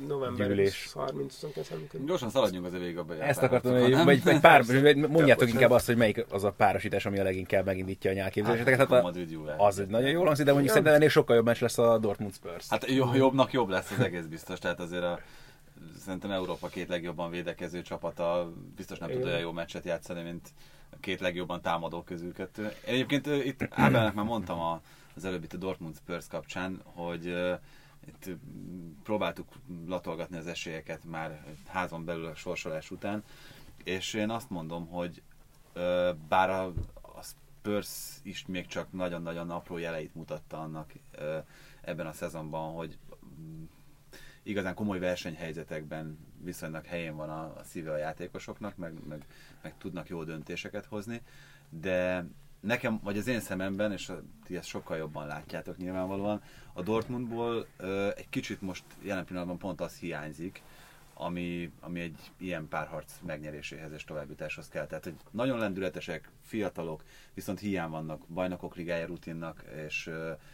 november 0.07 0.47
Gyűlés. 0.47 0.89
30 0.93 1.41
29 1.41 2.05
Gyorsan 2.05 2.29
szaladjunk 2.29 2.65
az 2.65 2.71
végig 2.71 2.97
abba. 2.97 3.15
Ezt 3.23 3.43
akartam, 3.43 3.79
hogy 3.79 4.03
vagy, 4.03 4.23
vagy 4.29 4.39
pár, 4.39 4.63
mondjátok 4.93 5.49
inkább 5.49 5.71
azt, 5.71 5.85
hogy 5.85 5.97
melyik 5.97 6.25
az 6.29 6.43
a 6.43 6.51
párosítás, 6.51 7.05
ami 7.05 7.19
a 7.19 7.23
leginkább 7.23 7.65
megindítja 7.65 8.11
a 8.11 8.13
nyelképzéseket. 8.13 8.77
Hát, 8.77 8.91
a 8.91 9.05
a, 9.57 9.65
az 9.65 9.79
egy 9.79 9.87
nagyon 9.87 10.09
jól 10.09 10.25
hangzik, 10.25 10.45
de 10.45 10.51
mondjuk 10.51 10.71
szerintem 10.71 10.95
ennél 10.95 11.09
sokkal 11.09 11.35
jobb 11.35 11.45
meccs 11.45 11.61
lesz 11.61 11.77
a 11.77 11.97
Dortmund 11.97 12.33
Spurs. 12.33 12.65
Hát 12.69 12.89
jó, 12.89 13.13
jobbnak 13.13 13.51
jobb 13.51 13.69
lesz 13.69 13.91
az 13.97 14.05
egész 14.05 14.25
biztos, 14.25 14.59
tehát 14.59 14.79
azért 14.79 15.03
a 15.03 15.19
szerintem 16.07 16.31
Európa 16.31 16.67
két 16.67 16.87
legjobban 16.87 17.29
védekező 17.29 17.81
csapata 17.81 18.51
biztos 18.75 18.97
nem 18.97 19.09
tud 19.09 19.17
Igen. 19.17 19.29
olyan 19.29 19.39
jó 19.39 19.51
meccset 19.51 19.85
játszani, 19.85 20.21
mint 20.21 20.49
a 20.89 20.95
két 20.99 21.19
legjobban 21.19 21.61
támadó 21.61 22.03
közül 22.03 22.33
kettő. 22.33 22.63
Én 22.63 22.71
egyébként 22.83 23.25
itt 23.25 23.67
Ábelnek 23.85 24.13
már 24.13 24.25
mondtam 24.25 24.59
a, 24.59 24.81
az 25.15 25.25
előbb 25.25 25.43
itt 25.43 25.53
a 25.53 25.57
Dortmund 25.57 25.95
Spurs 25.95 26.27
kapcsán, 26.27 26.81
hogy 26.83 27.27
ö, 27.27 27.53
itt 28.05 28.29
próbáltuk 29.03 29.47
latolgatni 29.87 30.37
az 30.37 30.47
esélyeket 30.47 31.03
már 31.03 31.43
házon 31.67 32.05
belül 32.05 32.25
a 32.25 32.35
sorsolás 32.35 32.91
után, 32.91 33.23
és 33.83 34.13
én 34.13 34.29
azt 34.29 34.49
mondom, 34.49 34.87
hogy 34.87 35.21
ö, 35.73 36.11
bár 36.27 36.49
a, 36.49 36.65
a 37.01 37.21
Spurs 37.21 37.89
is 38.23 38.45
még 38.45 38.67
csak 38.67 38.91
nagyon-nagyon 38.91 39.49
apró 39.49 39.77
jeleit 39.77 40.15
mutatta 40.15 40.59
annak 40.59 40.91
ö, 41.11 41.37
ebben 41.81 42.07
a 42.07 42.13
szezonban, 42.13 42.73
hogy 42.73 42.97
igazán 44.47 44.73
komoly 44.73 44.99
versenyhelyzetekben 44.99 46.17
viszonylag 46.43 46.85
helyén 46.85 47.15
van 47.15 47.29
a, 47.29 47.41
a 47.41 47.63
szíve 47.63 47.91
a 47.91 47.97
játékosoknak, 47.97 48.75
meg, 48.75 48.93
meg, 49.07 49.25
meg 49.61 49.73
tudnak 49.77 50.09
jó 50.09 50.23
döntéseket 50.23 50.85
hozni, 50.85 51.21
de 51.69 52.25
nekem, 52.59 52.99
vagy 53.03 53.17
az 53.17 53.27
én 53.27 53.39
szememben, 53.39 53.91
és 53.91 54.09
a, 54.09 54.21
ti 54.45 54.55
ezt 54.55 54.67
sokkal 54.67 54.97
jobban 54.97 55.27
látjátok 55.27 55.77
nyilvánvalóan, 55.77 56.41
a 56.73 56.81
Dortmundból 56.81 57.67
ö, 57.77 58.09
egy 58.15 58.29
kicsit 58.29 58.61
most 58.61 58.83
jelen 59.01 59.25
pillanatban 59.25 59.57
pont 59.57 59.81
az 59.81 59.97
hiányzik, 59.97 60.61
ami, 61.19 61.71
ami 61.79 61.99
egy 61.99 62.31
ilyen 62.37 62.67
párharc 62.67 63.13
megnyeréséhez 63.25 63.91
és 63.91 64.03
továbbjutáshoz 64.03 64.67
kell. 64.67 64.87
Tehát, 64.87 65.03
hogy 65.03 65.15
nagyon 65.31 65.59
lendületesek, 65.59 66.29
fiatalok, 66.41 67.03
viszont 67.33 67.59
hiány 67.59 67.89
vannak 67.89 68.27
bajnokok 68.27 68.75
ligája 68.75 69.05
rutinnak, 69.05 69.63
és, 69.85 70.09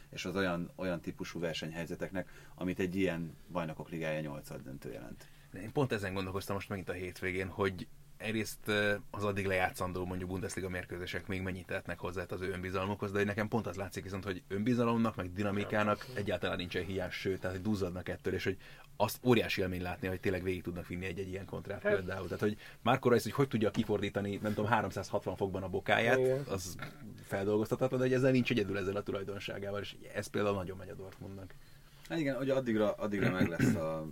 és 0.10 0.26
az 0.26 0.36
olyan, 0.36 0.72
olyan 0.76 1.02
típusú 1.02 1.40
versenyhelyzeteknek, 1.40 2.30
amit 2.56 2.80
egy 2.80 2.96
ilyen 2.96 3.36
bajnokok 3.52 3.90
ligája 3.90 4.20
8 4.20 4.62
döntő 4.64 4.92
jelent. 4.92 5.28
Én 5.54 5.72
pont 5.72 5.92
ezen 5.92 6.14
gondolkoztam 6.14 6.56
most 6.56 6.70
megint 6.70 6.90
a 6.90 6.94
hétvégén, 6.94 7.48
hogy 7.48 7.88
egyrészt 8.24 8.72
az 9.12 9.24
addig 9.24 9.46
lejátszandó 9.46 10.06
mondjuk 10.06 10.30
Bundesliga 10.30 10.70
mérkőzések 10.70 11.28
még 11.28 11.42
mennyit 11.42 11.66
tehetnek 11.66 12.00
hozzá 12.00 12.26
az 12.30 12.42
ő 12.42 12.52
önbizalmukhoz, 12.52 13.12
de 13.12 13.24
nekem 13.24 13.48
pont 13.48 13.68
az 13.68 13.76
látszik 13.76 14.04
viszont, 14.04 14.24
hogy 14.24 14.44
önbizalomnak, 14.48 15.16
meg 15.16 15.34
dinamikának 15.34 16.06
egyáltalán 16.14 16.58
nincsen 16.58 16.86
hiány, 16.86 17.10
sőt, 17.10 17.40
tehát 17.40 17.56
hogy 17.56 17.66
duzzadnak 17.66 18.10
ettől, 18.10 18.34
és 18.34 18.44
hogy 18.44 18.58
azt 19.04 19.20
óriási 19.24 19.62
élmény 19.62 19.82
látni, 19.82 20.08
hogy 20.08 20.20
tényleg 20.20 20.44
végig 20.44 20.62
tudnak 20.62 20.88
vinni 20.88 21.06
egy, 21.06 21.20
egy 21.20 21.30
ilyen 21.30 21.46
kontrát 21.46 21.82
Hát- 21.82 21.94
például. 21.94 22.24
Tehát, 22.24 22.40
hogy 22.40 22.58
Marco 22.82 23.10
Reus, 23.10 23.24
hogy 23.24 23.32
hogy 23.32 23.48
tudja 23.48 23.72
kifordítani, 23.72 24.40
nem 24.42 24.54
tudom, 24.54 24.70
360 24.70 25.36
fokban 25.36 25.64
a 25.64 25.68
bokáját, 25.68 26.18
Igen. 26.20 26.44
az 26.50 26.76
feldolgozhatatlan, 27.26 28.00
de 28.00 28.06
hogy 28.06 28.16
ezzel 28.16 28.32
nincs 28.32 28.52
egyedül 28.52 28.78
ezzel 28.78 28.96
a 28.96 29.04
tulajdonságával, 29.04 29.82
és 29.82 29.96
ez 30.14 30.28
például 30.28 30.56
nagyon 30.56 30.78
megy 30.78 30.90
a 30.90 30.94
Dortmundnak. 30.96 31.54
Hát 32.10 32.20
igen, 32.20 32.36
hogy 32.36 32.50
addigra, 32.50 32.92
addigra 32.94 33.32
meg 33.32 33.48
lesz 33.48 33.76
a 33.76 34.06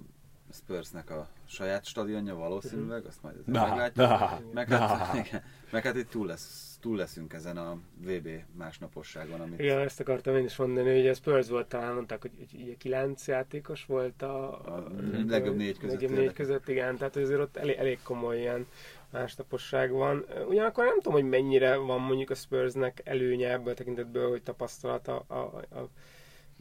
Spursnek 0.54 1.10
a 1.10 1.28
saját 1.46 1.86
stadionja 1.86 2.36
valószínűleg, 2.36 3.06
azt 3.06 3.22
majd 3.22 3.36
meglátjuk. 3.46 3.96
na, 4.08 4.40
meg, 4.54 4.68
na. 4.68 4.78
hát, 4.78 5.16
igen, 5.28 5.44
meg 5.72 5.84
hát 5.84 5.96
itt 5.96 6.10
túl, 6.10 6.28
lesz, 6.28 6.71
túl 6.82 6.98
leszünk 6.98 7.34
ezen 7.34 7.58
a 7.58 7.78
VB 7.98 8.30
másnaposságon, 8.58 9.42
amit 9.42 9.60
Igen, 9.60 9.80
ezt 9.80 10.00
akartam 10.00 10.36
én 10.36 10.44
is 10.44 10.56
mondani, 10.56 10.96
hogy 10.96 11.08
a 11.08 11.14
Spurs 11.14 11.48
volt 11.50 11.68
talán, 11.68 11.94
mondták, 11.94 12.22
hogy 12.22 12.32
hogy 12.38 12.62
ugye 12.62 12.76
kilenc 12.78 13.28
játékos 13.28 13.86
volt 13.86 14.22
a, 14.22 14.66
A 14.76 14.88
legjobb 15.28 15.56
négy 15.56 15.78
között 15.78 16.00
legjobb 16.00 16.20
négy 16.20 16.34
között, 16.34 16.68
igen, 16.68 16.98
tehát 16.98 17.16
azért 17.16 17.40
ott 17.40 17.58
elég, 17.58 17.76
elég 17.76 18.00
komoly 18.04 18.40
ilyen 18.40 18.68
másnaposság 19.12 19.92
van. 19.92 20.26
Ugyanakkor 20.48 20.84
nem 20.84 20.96
tudom, 20.96 21.14
hogy 21.14 21.30
mennyire 21.30 21.76
van 21.76 22.02
mondjuk 22.02 22.30
a 22.30 22.36
Spursnek 22.36 23.02
előnye 23.04 23.52
ebből 23.52 23.72
a 23.72 23.76
tekintetből, 23.76 24.30
hogy 24.30 24.44
tapasztalata 24.44 25.24
a, 25.28 25.34
a, 25.34 25.78
a, 25.80 25.90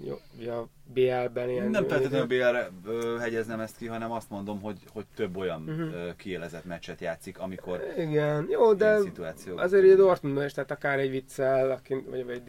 jó, 0.04 0.20
ugye 0.38 0.52
a 0.52 0.68
BL-ben 0.84 1.48
ilyen... 1.50 1.70
nem 1.70 1.88
feltétlenül 1.88 2.26
BL-re 2.26 2.70
hegyeznem 3.20 3.60
ezt 3.60 3.76
ki, 3.76 3.86
hanem 3.86 4.12
azt 4.12 4.30
mondom, 4.30 4.60
hogy, 4.60 4.78
hogy 4.92 5.04
több 5.16 5.36
olyan 5.36 5.60
Mhm. 5.60 5.80
uh-huh. 5.82 6.16
kiélezett 6.16 6.64
meccset 6.64 7.00
játszik, 7.00 7.38
amikor 7.38 7.80
Igen, 7.98 8.46
jó, 8.50 8.74
de 8.74 8.98
azért 9.56 9.84
ugye 9.84 9.94
Dortmundban 9.94 10.44
is, 10.44 10.52
tehát 10.52 10.70
akár 10.70 10.98
egy 10.98 11.10
viccel, 11.10 11.70
aki, 11.70 12.04
vagy, 12.10 12.24
vagy 12.24 12.42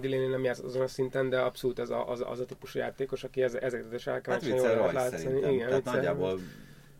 Delaney 0.00 0.26
nem 0.26 0.44
játsz 0.44 0.58
azon 0.58 0.82
a 0.82 0.86
szinten, 0.86 1.28
de 1.28 1.38
abszolút 1.38 1.78
ez 1.78 1.90
a, 1.90 2.10
az, 2.10 2.24
az 2.26 2.40
a 2.40 2.44
típusú 2.44 2.78
játékos, 2.78 3.24
aki 3.24 3.42
ez, 3.42 3.54
ezeket 3.54 3.92
is 3.92 4.04
Hát 4.04 4.14
elkezdeni 4.14 4.54
viccel 4.54 4.92
rajz 4.92 5.20
szerintem. 5.20 5.50
Igen, 5.52 5.66
Tehát 5.68 5.82
viccel. 5.82 5.94
nagyjából 5.94 6.38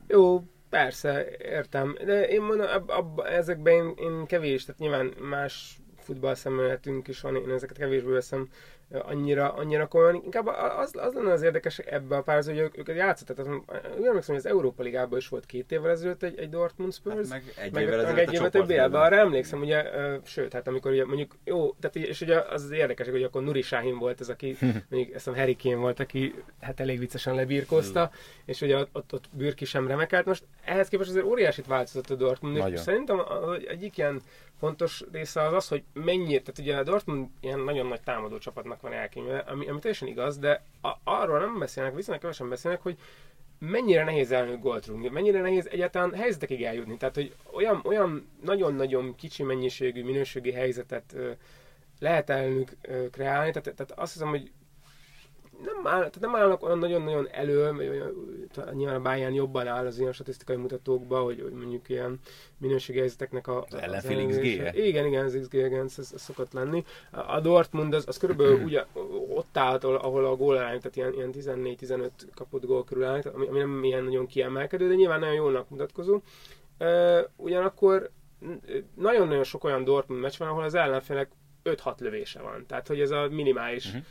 Jó, 0.08 0.42
persze, 0.68 1.26
értem. 1.38 1.96
De 2.04 2.28
én 2.28 2.42
mondom, 2.42 2.66
ab, 2.66 2.90
ab, 2.90 3.20
ezekben 3.20 3.72
én, 3.74 3.92
én 3.96 4.26
kevés, 4.26 4.64
tehát 4.64 4.80
nyilván 4.80 5.12
más 5.20 5.78
futball 5.96 6.34
szemléletünk 6.34 7.08
is 7.08 7.20
van, 7.20 7.36
én 7.36 7.50
ezeket 7.50 7.76
kevésbé 7.78 8.10
veszem 8.10 8.48
annyira, 8.92 9.52
annyira 9.52 9.86
komolyan. 9.86 10.14
Inkább 10.14 10.46
az, 10.78 10.90
az 10.96 11.12
lenne 11.12 11.32
az 11.32 11.42
érdekes 11.42 11.78
ebben 11.78 12.18
a 12.18 12.22
párhoz, 12.22 12.46
hogy 12.46 12.58
ők, 12.58 12.78
őket 12.78 12.96
játszott. 12.96 13.36
Tehát 13.36 13.52
úgy 13.98 14.06
emlékszem, 14.06 14.34
hogy 14.34 14.44
az 14.44 14.46
Európa 14.46 14.82
Ligában 14.82 15.18
is 15.18 15.28
volt 15.28 15.46
két 15.46 15.72
évvel 15.72 15.90
ezelőtt 15.90 16.22
egy, 16.22 16.38
egy 16.38 16.48
Dortmund 16.48 16.92
Spurs. 16.94 17.14
hát 17.16 17.28
meg 17.28 17.42
egy 17.56 17.72
meg, 17.72 17.82
évvel 17.82 17.96
meg 17.96 18.04
ezelőtt 18.06 18.28
egy 18.28 18.34
évet 18.34 18.54
egy 18.54 18.60
csoportban. 18.60 18.86
BL-ben, 18.88 19.02
arra 19.02 19.16
emlékszem, 19.16 19.60
ugye, 19.60 19.84
sőt, 20.24 20.52
hát 20.52 20.68
amikor 20.68 20.90
ugye 20.90 21.04
mondjuk, 21.04 21.34
jó, 21.44 21.72
tehát 21.80 21.96
és 22.08 22.20
ugye 22.20 22.40
az 22.40 22.62
az 22.62 22.70
érdekes, 22.70 23.08
hogy 23.08 23.22
akkor 23.22 23.42
Nuri 23.42 23.62
Sahin 23.62 23.98
volt 23.98 24.20
ez, 24.20 24.28
aki, 24.28 24.56
mondjuk 24.90 25.14
ezt 25.14 25.28
a 25.28 25.34
Harry 25.36 25.56
Kane 25.62 25.76
volt, 25.76 26.00
aki 26.00 26.34
hát 26.60 26.80
elég 26.80 26.98
viccesen 26.98 27.34
lebírkozta, 27.34 28.10
és 28.44 28.60
ugye 28.60 28.76
ott, 28.78 28.88
ott, 28.92 29.12
ott 29.12 29.24
Bürki 29.32 29.64
sem 29.64 29.86
remekelt. 29.86 30.26
Most 30.26 30.44
ehhez 30.64 30.88
képest 30.88 31.10
azért 31.10 31.24
óriásit 31.24 31.66
változott 31.66 32.10
a 32.10 32.14
Dortmund, 32.14 32.56
és 32.56 32.62
Nagyon. 32.62 32.76
szerintem 32.78 33.18
a- 33.18 33.48
a- 33.48 33.56
egyik 33.56 33.98
ilyen 33.98 34.20
fontos 34.64 35.04
része 35.12 35.42
az 35.42 35.52
az, 35.52 35.68
hogy 35.68 35.82
mennyire, 35.92 36.40
tehát 36.40 36.58
ugye 36.58 36.76
a 36.76 36.82
Dortmund 36.82 37.28
ilyen 37.40 37.60
nagyon 37.60 37.86
nagy 37.86 38.00
támadó 38.00 38.38
csapatnak 38.38 38.80
van 38.80 38.92
elkényve, 38.92 39.38
ami, 39.38 39.68
ami 39.68 39.78
teljesen 39.78 40.08
igaz, 40.08 40.38
de 40.38 40.62
a, 40.82 40.90
arról 41.04 41.38
nem 41.38 41.58
beszélnek, 41.58 41.94
viszonylag 41.94 42.20
kevesen 42.20 42.48
beszélnek, 42.48 42.82
hogy 42.82 42.98
mennyire 43.58 44.04
nehéz 44.04 44.32
elnök 44.32 44.60
gólt 44.60 44.86
rúgni, 44.86 45.08
mennyire 45.08 45.40
nehéz 45.40 45.66
egyáltalán 45.66 46.14
helyzetekig 46.14 46.62
eljutni. 46.62 46.96
Tehát, 46.96 47.14
hogy 47.14 47.34
olyan, 47.52 47.80
olyan 47.84 48.28
nagyon-nagyon 48.42 49.14
kicsi 49.14 49.42
mennyiségű, 49.42 50.04
minőségi 50.04 50.52
helyzetet 50.52 51.12
ö, 51.14 51.30
lehet 51.98 52.30
elnök 52.30 52.70
kreálni, 53.10 53.50
tehát, 53.52 53.74
tehát 53.76 53.92
azt 53.96 54.12
hiszem, 54.12 54.28
hogy 54.28 54.50
nem, 55.62 55.86
áll, 55.86 55.98
tehát 55.98 56.20
nem 56.20 56.34
állnak 56.34 56.62
olyan 56.62 56.78
nagyon-nagyon 56.78 57.28
elő, 57.30 57.66
olyan- 57.66 57.78
nyilván 58.72 58.96
a 58.96 59.00
Bayern 59.00 59.34
jobban 59.34 59.66
áll 59.66 59.86
az 59.86 59.98
ilyen 59.98 60.12
statisztikai 60.12 60.56
mutatókban, 60.56 61.22
hogy, 61.22 61.40
hogy 61.40 61.52
mondjuk 61.52 61.88
ilyen 61.88 62.18
minőségi 62.58 62.98
helyzeteknek 62.98 63.46
a... 63.46 63.64
Az 63.68 63.74
ellenfél. 63.74 64.26
XG-je? 64.28 64.72
Igen, 64.74 65.06
igen, 65.06 65.24
az 65.24 65.38
XG 65.40 65.54
ez, 65.54 65.94
ez 65.98 66.12
szokott 66.16 66.52
lenni. 66.52 66.84
A 67.10 67.40
Dortmund 67.40 67.94
az, 67.94 68.04
az 68.06 68.16
körülbelül 68.16 68.62
ugye 68.68 68.84
ott 69.28 69.56
állt, 69.56 69.84
ahol- 69.84 70.26
a 70.26 70.36
gólarány, 70.36 70.80
tehát 70.80 70.96
ilyen, 70.96 71.12
ilyen 71.14 71.30
14-15 71.78 72.10
kapott 72.34 72.66
gól 72.66 72.84
körül 72.84 73.04
áll, 73.04 73.20
ami, 73.34 73.46
ami 73.46 73.58
nem 73.58 73.84
ilyen 73.84 74.04
nagyon 74.04 74.26
kiemelkedő, 74.26 74.88
de 74.88 74.94
nyilván 74.94 75.20
nagyon 75.20 75.34
jónak 75.34 75.70
mutatkozó. 75.70 76.20
Uh, 76.78 77.18
ugyanakkor 77.36 78.10
nagyon-nagyon 78.94 79.44
sok 79.44 79.64
olyan 79.64 79.84
Dortmund 79.84 80.20
meccs 80.20 80.38
van, 80.38 80.48
ahol 80.48 80.62
az 80.62 80.74
ellenfélnek 80.74 81.30
5-6 81.64 81.98
lövése 81.98 82.40
van. 82.40 82.66
Tehát, 82.66 82.86
hogy 82.86 83.00
ez 83.00 83.10
a 83.10 83.28
minimális 83.30 83.86
uh-huh. 83.86 84.02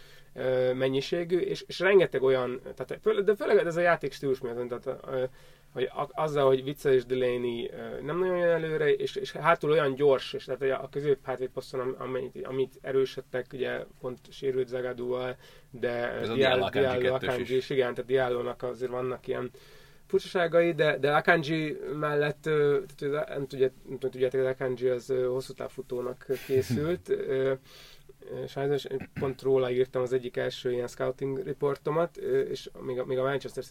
Mennyiségű, 0.74 1.38
és, 1.38 1.64
és 1.68 1.80
rengeteg 1.80 2.24
olyan, 2.24 2.62
tehát, 2.76 3.24
de 3.24 3.36
főleg 3.36 3.66
ez 3.66 3.78
a 3.78 3.82
játék 3.82 4.14
stílus 4.14 4.40
miatt, 4.40 4.68
tehát, 4.68 5.30
hogy 5.74 5.90
azzal, 6.12 6.48
hogy 6.48 6.62
Witzel 6.66 6.94
és 6.94 7.06
Delaney 7.06 7.72
nem 8.02 8.20
nagyon 8.20 8.38
jön 8.38 8.50
előre, 8.50 8.94
és, 8.94 9.16
és 9.16 9.32
hátul 9.32 9.72
olyan 9.72 9.96
gyors, 9.96 10.34
és 10.34 10.46
tehát 10.46 10.82
a 10.84 10.90
közép 10.92 11.18
hátvédposzton, 11.24 11.80
am- 11.80 11.96
amit, 12.00 12.46
amit 12.48 12.74
erősödtek, 12.82 13.46
ugye 13.54 13.86
pont 14.00 14.20
sérült 14.30 14.68
Zagadúval, 14.68 15.36
de 15.72 16.20
Diallo, 16.22 16.36
Diallo 16.36 16.66
Akanji 16.66 17.00
Diallo 17.00 17.40
is. 17.40 17.70
igen, 17.70 17.94
tehát 17.94 18.10
Diallo-nak 18.10 18.64
azért 18.64 18.92
vannak 18.92 19.28
ilyen 19.28 19.52
furcsaságai, 20.08 20.74
de, 20.74 20.98
de 20.98 21.16
Akanji 21.16 21.78
mellett, 22.00 22.42
tehát, 22.42 23.28
nem, 23.28 23.48
tudja, 23.48 23.70
nem 23.90 24.00
tudjátok, 24.00 24.46
Akanji 24.46 24.88
az 24.88 25.14
hosszú 25.28 25.54
távfutónak 25.54 26.26
készült, 26.48 27.14
sajnos 28.47 28.88
pont 29.13 29.41
róla 29.41 29.71
írtam 29.71 30.01
az 30.01 30.13
egyik 30.13 30.38
első 30.38 30.71
ilyen 30.71 30.88
scouting 30.88 31.43
reportomat, 31.43 32.17
és 32.17 32.69
még 32.80 32.99
a, 32.99 33.05
még 33.05 33.17
a 33.17 33.24
Manchester 33.24 33.63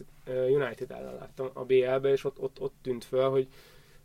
United 0.49 0.91
ellen 0.91 1.15
láttam 1.15 1.49
a 1.53 1.63
BL-be, 1.65 2.11
és 2.11 2.23
ott, 2.23 2.39
ott, 2.39 2.59
ott 2.59 2.73
tűnt 2.81 3.03
föl, 3.03 3.29
hogy, 3.29 3.47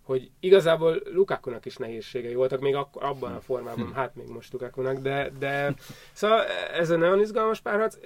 hogy 0.02 0.30
igazából 0.40 1.02
Lukakunak 1.12 1.64
is 1.64 1.76
nehézségei 1.76 2.34
voltak, 2.34 2.60
még 2.60 2.74
akkor, 2.74 3.04
abban 3.04 3.32
a 3.32 3.40
formában, 3.40 3.86
hm. 3.86 3.92
hát 3.92 4.14
még 4.14 4.28
most 4.28 4.52
Lukakunak, 4.52 4.98
de, 4.98 5.30
de 5.38 5.74
szóval 6.12 6.44
ez 6.72 6.90
egy 6.90 6.98
nagyon 6.98 7.20
izgalmas 7.20 7.60
párharc 7.60 7.96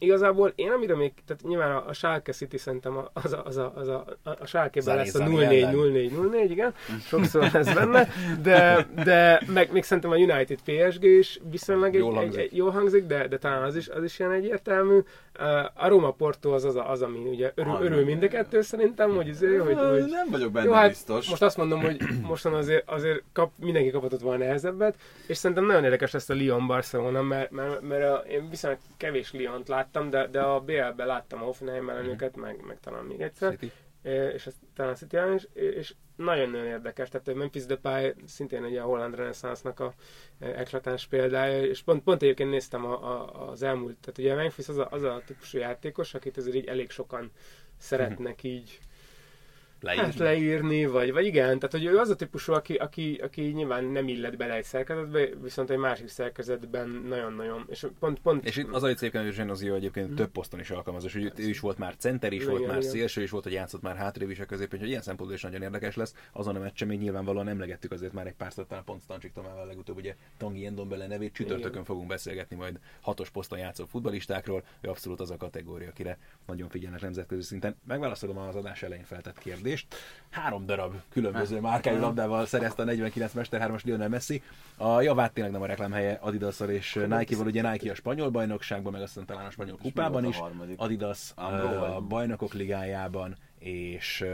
igazából 0.00 0.52
én 0.54 0.70
amire 0.70 0.96
még, 0.96 1.12
tehát 1.26 1.42
nyilván 1.42 1.70
a, 1.70 1.88
a 1.88 1.92
Schalke 1.92 2.32
City 2.32 2.58
szerintem 2.58 3.08
az 3.12 3.32
a, 3.32 3.42
az 3.44 3.56
a, 3.56 3.72
az 3.74 3.88
a, 3.88 4.04
a, 4.22 4.30
a 4.30 4.46
Schalke-ben 4.46 4.96
lesz 4.96 5.14
a 5.14 5.24
0-4-0-4-0-4, 5.24 6.46
igen, 6.48 6.74
sokszor 7.00 7.50
ez 7.52 7.74
benne, 7.74 8.08
de, 8.42 8.86
de 9.04 9.42
meg 9.46 9.72
még 9.72 9.82
szerintem 9.82 10.10
a 10.10 10.16
United 10.16 10.58
PSG 10.64 11.04
is 11.04 11.40
viszonylag 11.50 11.94
jól, 11.94 12.10
egy, 12.12 12.16
hangzik. 12.16 12.40
Egy, 12.40 12.46
egy, 12.46 12.56
jól 12.56 12.70
hangzik, 12.70 13.06
de, 13.06 13.28
de 13.28 13.38
talán 13.38 13.62
az 13.62 13.76
is, 13.76 13.88
az 13.88 14.02
is 14.02 14.18
ilyen 14.18 14.32
egyértelmű. 14.32 14.98
A 15.74 15.88
Roma 15.88 16.10
Porto 16.10 16.50
az 16.50 16.64
az, 16.64 16.76
a, 16.76 16.90
az 16.90 17.02
ami 17.02 17.18
ugye 17.18 17.52
örül, 17.54 17.78
örül 17.80 18.04
mind 18.04 18.22
a 18.22 18.28
kettő 18.28 18.62
szerintem, 18.62 19.14
hogy, 19.14 19.28
azért, 19.28 19.62
hogy, 19.62 19.76
hogy 19.76 20.04
nem 20.04 20.26
vagyok 20.30 20.52
benne 20.52 20.66
jó, 20.66 20.72
hát 20.72 20.88
biztos. 20.88 21.28
Most 21.28 21.42
azt 21.42 21.56
mondom, 21.56 21.80
hogy 21.80 21.96
mostan 22.22 22.54
azért, 22.54 22.90
azért 22.90 23.22
kap, 23.32 23.50
mindenki 23.56 23.90
kaphatott 23.90 24.20
volna 24.20 24.44
nehezebbet, 24.44 24.94
és 25.26 25.36
szerintem 25.36 25.66
nagyon 25.66 25.84
érdekes 25.84 26.12
lesz 26.12 26.28
a 26.28 26.34
Lyon-Barcelona, 26.34 27.22
mert, 27.22 27.50
mert, 27.50 27.80
mert 27.80 28.04
a, 28.04 28.24
én 28.28 28.48
viszonylag 28.50 28.78
kevés 28.96 29.32
Lyont 29.32 29.68
lát, 29.68 29.88
láttam, 29.92 30.10
de, 30.10 30.26
de 30.26 30.40
a 30.40 30.60
BL-ben 30.60 31.06
láttam 31.06 31.42
a 31.42 31.44
Hoffenheim 31.44 31.90
ellenőket, 31.90 32.38
mm. 32.38 32.40
meg, 32.40 32.64
meg 32.66 32.80
talán 32.80 33.04
még 33.04 33.20
egyszer. 33.20 33.50
City. 33.50 33.72
És 34.34 34.46
ez 34.46 34.54
talán 34.74 34.94
City 34.94 35.16
is, 35.34 35.46
és 35.52 35.94
nagyon-nagyon 36.16 36.66
érdekes, 36.66 37.08
tehát 37.08 37.34
Memphis 37.34 37.66
Depay 37.66 38.14
szintén 38.26 38.64
egy 38.64 38.76
a 38.76 38.82
holland 38.82 39.14
reneszánsznak 39.14 39.80
a 39.80 39.94
eklatáns 40.38 41.06
példája, 41.06 41.64
és 41.64 41.82
pont, 41.82 42.02
pont 42.02 42.22
egyébként 42.22 42.50
néztem 42.50 42.84
a, 42.84 42.92
a, 42.92 43.48
az 43.50 43.62
elmúlt, 43.62 43.96
tehát 43.96 44.18
ugye 44.18 44.34
Memphis 44.34 44.68
az 44.68 44.78
a, 44.78 44.88
az 44.90 45.02
a 45.02 45.22
típusú 45.26 45.58
játékos, 45.58 46.14
akit 46.14 46.36
azért 46.36 46.56
így 46.56 46.66
elég 46.66 46.90
sokan 46.90 47.30
szeretnek 47.76 48.42
így 48.42 48.78
leírni. 49.82 50.04
Hát 50.04 50.18
leírni, 50.18 50.86
vagy, 50.86 51.12
vagy 51.12 51.24
igen, 51.24 51.58
tehát 51.58 51.70
hogy 51.70 51.84
ő 51.84 51.98
az 51.98 52.08
a 52.08 52.16
típusú, 52.16 52.52
aki, 52.52 52.74
aki, 52.74 53.20
aki 53.22 53.42
nyilván 53.42 53.84
nem 53.84 54.08
illet 54.08 54.36
bele 54.36 54.54
egy 54.54 54.64
szerkezetbe, 54.64 55.28
viszont 55.42 55.70
egy 55.70 55.78
másik 55.78 56.08
szerkezetben 56.08 56.88
nagyon-nagyon, 56.88 57.64
és 57.68 57.86
pont, 57.98 58.18
pont... 58.18 58.44
És 58.44 58.56
itt 58.56 58.72
az 58.72 58.82
a 58.82 58.88
egyébként, 58.88 59.24
hogy 59.24 59.32
Zsenozio 59.32 59.74
egyébként 59.74 60.06
hmm. 60.06 60.16
több 60.16 60.30
poszton 60.30 60.60
is 60.60 60.70
alkalmazás, 60.70 61.12
hogy 61.12 61.32
ő 61.36 61.48
is 61.48 61.60
volt 61.60 61.78
már 61.78 61.96
center 61.96 62.32
is, 62.32 62.40
igen, 62.40 62.50
volt 62.50 62.66
már 62.66 62.78
igen. 62.78 62.90
szélső 62.90 63.22
is 63.22 63.30
volt, 63.30 63.44
hogy 63.44 63.52
játszott 63.52 63.82
már 63.82 63.96
hátrébb 63.96 64.30
is 64.30 64.38
a 64.38 64.44
középen, 64.44 64.78
hogy 64.78 64.88
ilyen 64.88 65.02
szempontból 65.02 65.36
is 65.36 65.42
nagyon 65.42 65.62
érdekes 65.62 65.96
lesz. 65.96 66.14
Azon 66.32 66.56
a 66.56 66.58
meccsen 66.58 66.88
még 66.88 66.98
nyilvánvalóan 66.98 67.48
emlegettük 67.48 67.92
azért 67.92 68.12
már 68.12 68.26
egy 68.26 68.34
pár 68.34 68.52
talán 68.52 68.84
pont 68.84 69.02
Stancsik 69.02 69.32
Tomával 69.32 69.66
legutóbb, 69.66 69.96
ugye 69.96 70.16
Tangi 70.38 70.66
Endombele 70.66 71.06
nevét, 71.06 71.32
csütörtökön 71.32 71.70
igen. 71.70 71.84
fogunk 71.84 72.08
beszélgetni 72.08 72.56
majd 72.56 72.78
hatos 73.00 73.30
poszton 73.30 73.58
játszó 73.58 73.86
futbalistákról, 73.86 74.64
ő 74.80 74.88
abszolút 74.88 75.20
az 75.20 75.30
a 75.30 75.36
kategória, 75.36 75.88
akire 75.88 76.18
nagyon 76.46 76.68
figyelnek 76.68 77.00
nemzetközi 77.00 77.42
szinten. 77.42 77.76
Megválaszolom 77.86 78.38
az 78.38 78.54
adás 78.54 78.82
elején 78.82 79.04
feltett 79.04 79.38
kérdést 79.38 79.69
kérdést. 79.70 79.94
Három 80.30 80.66
darab 80.66 80.94
különböző 81.08 81.60
márkájú 81.60 82.00
labdával 82.00 82.46
szerezte 82.46 82.82
a 82.82 82.84
49 82.84 83.32
Mester 83.32 83.70
3-as 83.70 83.82
Lionel 83.82 84.08
Messi. 84.08 84.42
A 84.76 85.00
javát 85.00 85.32
tényleg 85.32 85.52
nem 85.52 85.62
a 85.62 85.66
reklámhelye 85.66 86.18
adidas 86.20 86.60
és 86.60 86.94
Nike-val, 87.08 87.46
ugye 87.46 87.70
Nike 87.70 87.90
a 87.90 87.94
spanyol 87.94 88.30
bajnokságban, 88.30 88.92
meg 88.92 89.02
aztán 89.02 89.26
talán 89.26 89.46
a 89.46 89.50
spanyol 89.50 89.76
kupában 89.82 90.24
is. 90.24 90.40
Adidas 90.76 91.32
a 91.34 92.00
bajnokok 92.00 92.52
ligájában 92.52 93.36
és 93.60 94.24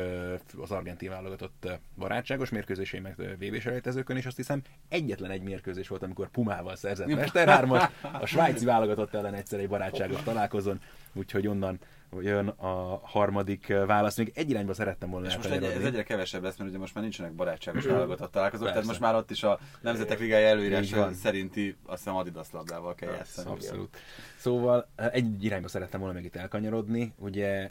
az 0.61 0.71
argentin 0.71 1.11
válogatott 1.11 1.69
barátságos 1.97 2.51
mérkőzései, 2.51 3.01
meg 3.01 3.15
vb 3.17 3.61
selejtezőkön, 3.61 4.17
és 4.17 4.27
azt 4.27 4.37
hiszem 4.37 4.63
egyetlen 4.89 5.31
egy 5.31 5.43
mérkőzés 5.43 5.89
volt, 5.89 6.03
amikor 6.03 6.29
Pumával 6.29 6.77
szerzett 6.77 7.07
Mester 7.07 7.49
3 7.49 7.71
a 8.23 8.27
svájci 8.27 8.65
válogatott 8.65 9.15
ellen 9.15 9.35
egyszer 9.35 9.61
egy 9.61 9.69
barátságos 9.69 10.23
találkozón, 10.23 10.81
úgyhogy 11.13 11.47
onnan 11.47 11.79
jön 12.21 12.49
a 12.49 13.01
harmadik 13.03 13.67
válasz. 13.67 14.17
Még 14.17 14.33
egy 14.35 14.51
irányba 14.51 14.75
szerettem 14.75 15.11
volna 15.11 15.27
És 15.27 15.37
most 15.37 15.51
egy, 15.51 15.65
ez 15.65 15.85
egyre 15.85 16.03
kevesebb 16.03 16.43
lesz, 16.43 16.57
mert 16.57 16.71
ugye 16.71 16.79
most 16.79 16.95
már 16.95 17.03
nincsenek 17.03 17.33
barátságos 17.33 17.85
válogatott 17.85 18.33
találkozók, 18.33 18.69
tehát 18.69 18.85
most 18.85 19.01
már 19.01 19.15
ott 19.15 19.31
is 19.31 19.43
a 19.43 19.59
Nemzetek 19.81 20.19
Ligája 20.19 20.49
előírása 20.49 21.13
szerinti 21.13 21.77
azt 21.87 21.99
hiszem 21.99 22.17
Adidas 22.17 22.51
labdával 22.51 22.95
kell 22.95 23.13
játszani. 23.13 23.51
Abszolút. 23.51 23.97
Szóval 24.37 24.89
egy 25.13 25.45
irányba 25.45 25.69
szerettem 25.69 26.01
volna 26.01 26.15
még 26.15 26.25
itt 26.25 26.37
elkanyarodni. 26.37 27.15
Ugye 27.19 27.71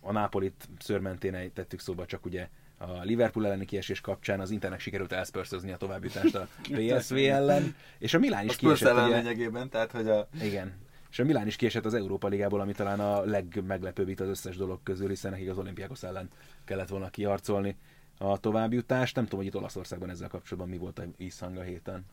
a 0.00 0.12
Nápolit 0.12 0.68
szörmentén 0.78 1.52
tettük 1.52 1.80
szóba, 1.80 2.06
csak 2.06 2.24
ugye 2.24 2.48
a 2.78 3.02
Liverpool 3.02 3.46
elleni 3.46 3.64
kiesés 3.64 4.00
kapcsán 4.00 4.40
az 4.40 4.50
Internek 4.50 4.80
sikerült 4.80 5.12
elszpörszözni 5.12 5.72
a 5.72 5.76
továbbjutást 5.76 6.34
a 6.34 6.48
PSV 6.76 7.14
ellen, 7.14 7.74
és 7.98 8.14
a 8.14 8.18
Milán 8.18 8.44
is 8.44 8.56
kiesett. 8.56 8.96
A 8.96 9.06
ugye... 9.06 9.16
lényegében, 9.16 9.68
tehát 9.68 9.92
hogy 9.92 10.08
a... 10.08 10.28
Igen, 10.42 10.72
és 11.10 11.18
a 11.18 11.24
Milán 11.24 11.46
is 11.46 11.56
kiesett 11.56 11.84
az 11.84 11.94
Európa 11.94 12.28
Ligából, 12.28 12.60
ami 12.60 12.72
talán 12.72 13.00
a 13.00 13.24
legmeglepőbb 13.24 14.08
itt 14.08 14.20
az 14.20 14.28
összes 14.28 14.56
dolog 14.56 14.82
közül, 14.82 15.08
hiszen 15.08 15.30
nekik 15.30 15.50
az 15.50 15.58
olimpiákos 15.58 16.02
ellen 16.02 16.28
kellett 16.64 16.88
volna 16.88 17.10
kiarcolni 17.10 17.76
a 18.18 18.38
továbbjutást. 18.38 19.14
Nem 19.14 19.24
tudom, 19.24 19.38
hogy 19.38 19.48
itt 19.48 19.56
Olaszországban 19.56 20.10
ezzel 20.10 20.28
kapcsolatban 20.28 20.72
mi 20.72 20.78
volt 20.78 20.98
a 20.98 21.04
ízhang 21.16 21.56
a 21.56 21.62
héten. 21.62 22.04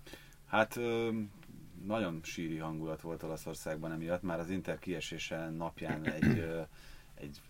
Hát 0.46 0.80
nagyon 1.86 2.20
síri 2.24 2.58
hangulat 2.58 3.02
volt 3.02 3.24
Olaszországban 3.24 3.92
emiatt. 3.92 4.22
Már 4.22 4.40
az 4.40 4.50
Inter 4.50 4.80
kiesése 4.80 5.50
napján 5.50 6.06
egy, 6.20 6.46
egy 7.16 7.42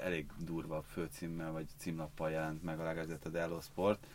elég 0.00 0.26
durva 0.38 0.82
főcímmel 0.92 1.52
vagy 1.52 1.66
címlappal 1.76 2.30
jelent 2.30 2.62
meg 2.62 2.80
a 2.80 2.84
Legazetta 2.84 3.28
a 3.28 3.32
Dello 3.32 3.60
Sport 3.60 4.06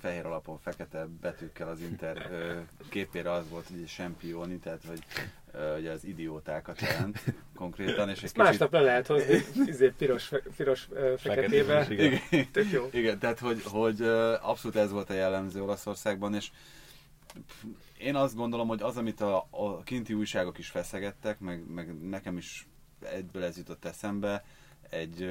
fehér 0.00 0.26
alapon 0.26 0.58
fekete 0.58 1.06
betűkkel 1.20 1.68
az 1.68 1.80
Inter 1.80 2.30
képére 2.88 3.30
az 3.30 3.48
volt, 3.48 3.66
hogy 3.68 3.88
sempioni, 3.88 4.58
tehát 4.58 4.84
hogy 4.86 5.04
ugye 5.78 5.90
az 5.90 6.04
idiótákat 6.04 6.80
jelent 6.80 7.24
konkrétan. 7.54 8.08
És 8.08 8.14
egy 8.14 8.20
kicsit... 8.20 8.36
másnap 8.36 8.72
le 8.72 8.80
lehet 8.80 9.06
hozni 9.06 9.44
izé, 9.66 9.88
piros, 9.88 10.32
piros 10.56 10.88
feketébe. 11.16 11.86
Igen. 11.90 12.20
Tök 12.52 12.70
jó. 12.70 12.88
Igen, 12.92 13.18
tehát 13.18 13.38
hogy, 13.38 13.62
hogy 13.64 14.02
abszolút 14.40 14.76
ez 14.76 14.90
volt 14.90 15.10
a 15.10 15.14
jellemző 15.14 15.62
Olaszországban, 15.62 16.34
és 16.34 16.50
én 17.98 18.14
azt 18.14 18.34
gondolom, 18.34 18.68
hogy 18.68 18.82
az, 18.82 18.96
amit 18.96 19.20
a, 19.20 19.46
a 19.50 19.82
kinti 19.82 20.14
újságok 20.14 20.58
is 20.58 20.68
feszegettek, 20.68 21.38
meg, 21.38 21.70
meg 21.70 22.08
nekem 22.08 22.36
is 22.36 22.66
egyből 23.12 23.44
ez 23.44 23.56
jutott 23.56 23.84
eszembe, 23.84 24.44
egy, 24.90 25.22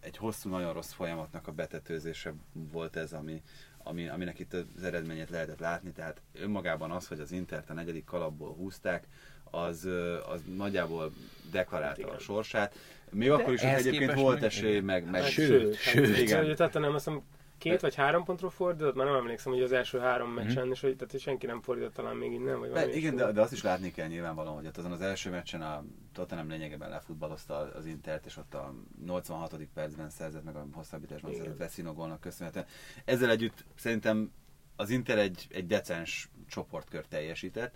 egy 0.00 0.16
hosszú, 0.16 0.50
nagyon 0.50 0.72
rossz 0.72 0.92
folyamatnak 0.92 1.46
a 1.46 1.52
betetőzése 1.52 2.34
volt 2.52 2.96
ez, 2.96 3.12
ami, 3.12 3.42
ami, 3.82 4.08
aminek 4.08 4.38
itt 4.38 4.52
az 4.76 4.82
eredményét 4.82 5.30
lehetett 5.30 5.58
látni, 5.58 5.92
tehát 5.92 6.20
önmagában 6.32 6.90
az, 6.90 7.08
hogy 7.08 7.20
az 7.20 7.32
Intert 7.32 7.70
a 7.70 7.72
negyedik 7.72 8.04
kalapból 8.04 8.52
húzták, 8.52 9.06
az, 9.50 9.88
az 10.28 10.40
nagyjából 10.56 11.12
deklarálta 11.50 12.10
a 12.10 12.18
sorsát. 12.18 12.74
Még 13.10 13.30
akkor 13.30 13.52
is, 13.52 13.60
hogy 13.60 13.70
egyébként 13.70 14.12
volt 14.12 14.42
esély, 14.42 14.80
meg, 14.80 15.10
meg 15.10 15.22
hát, 15.22 15.30
sőt, 15.30 15.74
sőt, 15.74 16.04
sőt, 16.06 16.16
igen. 16.16 16.56
Tehát 16.56 16.72
nem 16.72 16.94
azt 16.94 17.04
hiszem, 17.04 17.22
két 17.58 17.80
vagy 17.80 17.94
három 17.94 18.24
pontról 18.24 18.50
fordított, 18.50 18.94
már 18.94 19.06
nem 19.06 19.14
emlékszem, 19.14 19.52
hogy 19.52 19.62
az 19.62 19.72
első 19.72 19.98
három 19.98 20.30
meccsen, 20.30 20.66
mm. 20.66 20.70
és 20.70 20.80
hogy, 20.80 20.96
tehát, 20.96 21.10
hogy 21.10 21.20
senki 21.20 21.46
nem 21.46 21.60
fordított 21.60 21.94
talán 21.94 22.16
még 22.16 22.32
innen, 22.32 22.58
vagy 22.58 22.70
valami. 22.70 22.92
Igen, 22.92 23.16
de, 23.16 23.32
de, 23.32 23.40
azt 23.40 23.52
is 23.52 23.62
látni 23.62 23.90
kell 23.90 24.06
nyilvánvalóan, 24.06 24.54
hogy 24.54 24.66
ott 24.66 24.76
azon 24.76 24.92
az 24.92 25.00
első 25.00 25.30
meccsen 25.30 25.62
a 25.62 25.84
Tottenham 26.12 26.48
lényegében 26.48 26.90
lefutballozta 26.90 27.54
az 27.56 27.86
Intert, 27.86 28.26
és 28.26 28.36
ott 28.36 28.54
a 28.54 28.74
86. 29.04 29.56
percben 29.74 30.10
szerzett 30.10 30.44
meg 30.44 30.56
a 30.56 30.66
hosszabbításban 30.72 31.34
szerzett 31.34 31.56
Veszino 31.56 31.92
gólnak 31.92 32.20
köszönhetően. 32.20 32.66
Ezzel 33.04 33.30
együtt 33.30 33.64
szerintem 33.74 34.32
az 34.76 34.90
Inter 34.90 35.18
egy, 35.18 35.46
egy 35.50 35.66
decens 35.66 36.28
csoportkör 36.48 37.06
teljesített, 37.06 37.74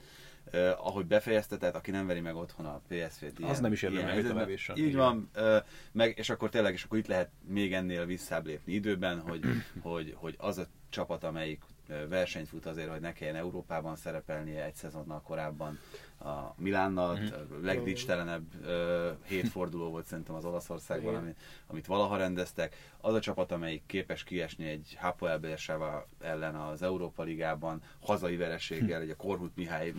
Uh, 0.53 0.87
ahogy 0.87 1.07
befejezte, 1.07 1.57
tehát 1.57 1.75
aki 1.75 1.91
nem 1.91 2.07
veri 2.07 2.21
meg 2.21 2.37
otthon 2.37 2.67
a 2.67 2.81
PSV-t. 2.89 3.45
Az 3.45 3.61
nem 3.61 3.73
is 3.73 3.83
érdemel 3.83 4.11
egy 4.11 4.27
továbbéssal. 4.27 4.77
Így 4.77 4.95
van, 4.95 5.31
uh, 5.37 5.57
meg, 5.93 6.19
és 6.19 6.31
akkor 6.31 6.49
tényleg, 6.49 6.73
és 6.73 6.85
akkor 6.85 6.99
itt 6.99 7.07
lehet 7.07 7.31
még 7.47 7.75
ennél 7.75 8.07
visszább 8.07 8.47
lépni 8.47 8.73
időben, 8.73 9.21
hogy, 9.21 9.41
hogy, 9.83 10.15
hogy 10.17 10.35
az 10.39 10.59
a 10.59 10.67
csapat, 10.89 11.25
amelyik 11.25 11.63
versenyt 12.09 12.49
fut 12.49 12.67
azért, 12.67 12.91
hogy 12.91 13.01
ne 13.01 13.13
kelljen 13.13 13.37
Európában 13.37 13.97
szerepelnie 13.97 14.65
egy 14.65 14.75
szezonnal 14.75 15.23
korábban 15.23 15.79
a 16.19 16.55
Milánnal, 16.57 17.17
mm-hmm. 17.17 17.33
a 17.33 17.63
legdicstelenebb 17.63 18.45
hétforduló 19.27 19.91
volt 19.91 20.07
szerintem 20.07 20.35
az 20.35 20.45
Olaszországban, 20.45 21.15
ami, 21.15 21.35
amit 21.67 21.87
valaha 21.87 22.17
rendeztek. 22.17 22.77
Az 23.01 23.15
a 23.15 23.21
csapat, 23.21 23.53
amelyik 23.53 23.83
képes 23.87 24.25
kiesni 24.25 24.69
egy 24.69 24.97
Hapoel 25.01 25.41
ellen 26.21 26.55
az 26.55 26.83
Európa 26.83 27.23
Ligában, 27.23 27.83
hazai 28.01 28.37
vereséggel, 28.37 29.01
egy 29.01 29.11
a 29.11 29.17
Korhut 29.17 29.57
Mihály 29.57 29.93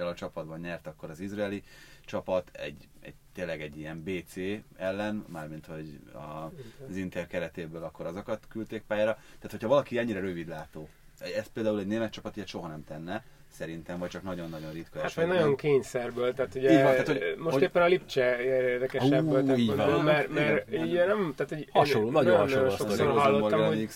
a 0.00 0.14
csapatban 0.14 0.60
nyert 0.60 0.86
akkor 0.86 1.10
az 1.10 1.20
izraeli 1.20 1.62
csapat, 2.04 2.50
egy, 2.52 2.88
egy 3.00 3.14
tényleg 3.32 3.62
egy 3.62 3.78
ilyen 3.78 4.02
BC 4.02 4.36
ellen, 4.76 5.24
mármint 5.28 5.66
hogy 5.66 6.00
a, 6.12 6.52
az 6.88 6.96
Inter 6.96 7.26
keretéből 7.26 7.82
akkor 7.82 8.06
azokat 8.06 8.46
küldték 8.48 8.82
pályára. 8.82 9.14
Tehát, 9.14 9.50
hogyha 9.50 9.68
valaki 9.68 9.98
ennyire 9.98 10.20
rövidlátó, 10.20 10.88
ez 11.18 11.46
például 11.52 11.80
egy 11.80 11.86
német 11.86 12.12
csapat 12.12 12.36
ilyet 12.36 12.48
soha 12.48 12.68
nem 12.68 12.84
tenne, 12.84 13.24
szerintem, 13.52 13.98
vagy 13.98 14.08
csak 14.08 14.22
nagyon-nagyon 14.22 14.72
ritka 14.72 15.00
Hát 15.00 15.14
vagy 15.14 15.22
esetben. 15.24 15.36
nagyon 15.36 15.56
kényszerből, 15.56 16.32
tehát 16.34 16.54
ugye 16.54 16.70
Így 16.70 16.82
van, 16.82 16.90
tehát, 16.92 17.06
hogy- 17.06 17.34
most 17.38 17.52
hogy- 17.54 17.62
éppen 17.62 17.82
a 17.82 17.86
Lipcse 17.86 18.42
érdekesebb 18.44 19.12
ebből, 19.12 19.66
van. 19.76 20.04
mert, 20.04 20.28
mert 20.32 20.68
Igen. 20.70 20.86
ugye 20.86 21.06
nem, 21.06 21.32
tehát 21.36 21.52
hogy 21.54 21.68
Hasonló, 21.72 22.10
nagyon 22.10 22.36
hasonló 22.36 22.70
sokszor 22.70 23.06
hallottam, 23.06 23.64
hogy. 23.64 23.88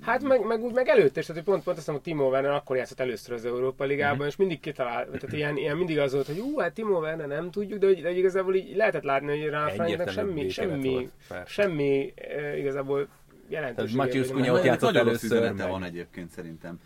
Hát 0.00 0.22
meg, 0.22 0.44
meg, 0.46 0.60
úgy, 0.62 0.72
meg 0.74 0.88
előtte 0.88 1.20
is, 1.20 1.26
tehát 1.26 1.42
pont, 1.42 1.62
pont 1.62 1.76
azt 1.78 1.86
hogy 1.88 2.00
Timo 2.00 2.28
Werner 2.28 2.50
akkor 2.50 2.76
játszott 2.76 3.00
először 3.00 3.34
az 3.34 3.44
Európa 3.44 3.84
Ligában, 3.84 4.16
Mhm. 4.16 4.26
és 4.26 4.36
mindig 4.36 4.60
kitalált, 4.60 5.06
tehát 5.10 5.32
ilyen, 5.32 5.56
ilyen 5.56 5.76
mindig 5.76 5.98
az 5.98 6.12
volt, 6.12 6.26
hogy 6.26 6.38
ú, 6.38 6.58
hát 6.58 6.72
Timo 6.72 6.98
Werner 6.98 7.26
nem 7.26 7.50
tudjuk, 7.50 7.78
de, 7.78 7.86
hogy, 7.86 8.02
de 8.02 8.10
igazából 8.10 8.54
így 8.54 8.76
lehetett 8.76 9.02
látni, 9.02 9.28
hogy 9.40 9.48
rá 9.50 9.64
Franknak 9.68 9.86
Egyértelmű 9.86 10.48
semmi, 10.48 10.48
semmi, 10.48 11.08
semmi 11.46 12.12
e, 12.16 12.56
igazából 12.58 13.08
jelentősége. 13.48 13.96
Cunha 14.22 14.44
nem. 14.44 14.54
ott 14.54 14.64
játszott 14.64 14.92
nagyon 14.92 15.06
először, 15.08 15.52
meg- 15.52 15.68
van 15.68 15.84
egyébként 15.84 16.30
szerintem. 16.30 16.80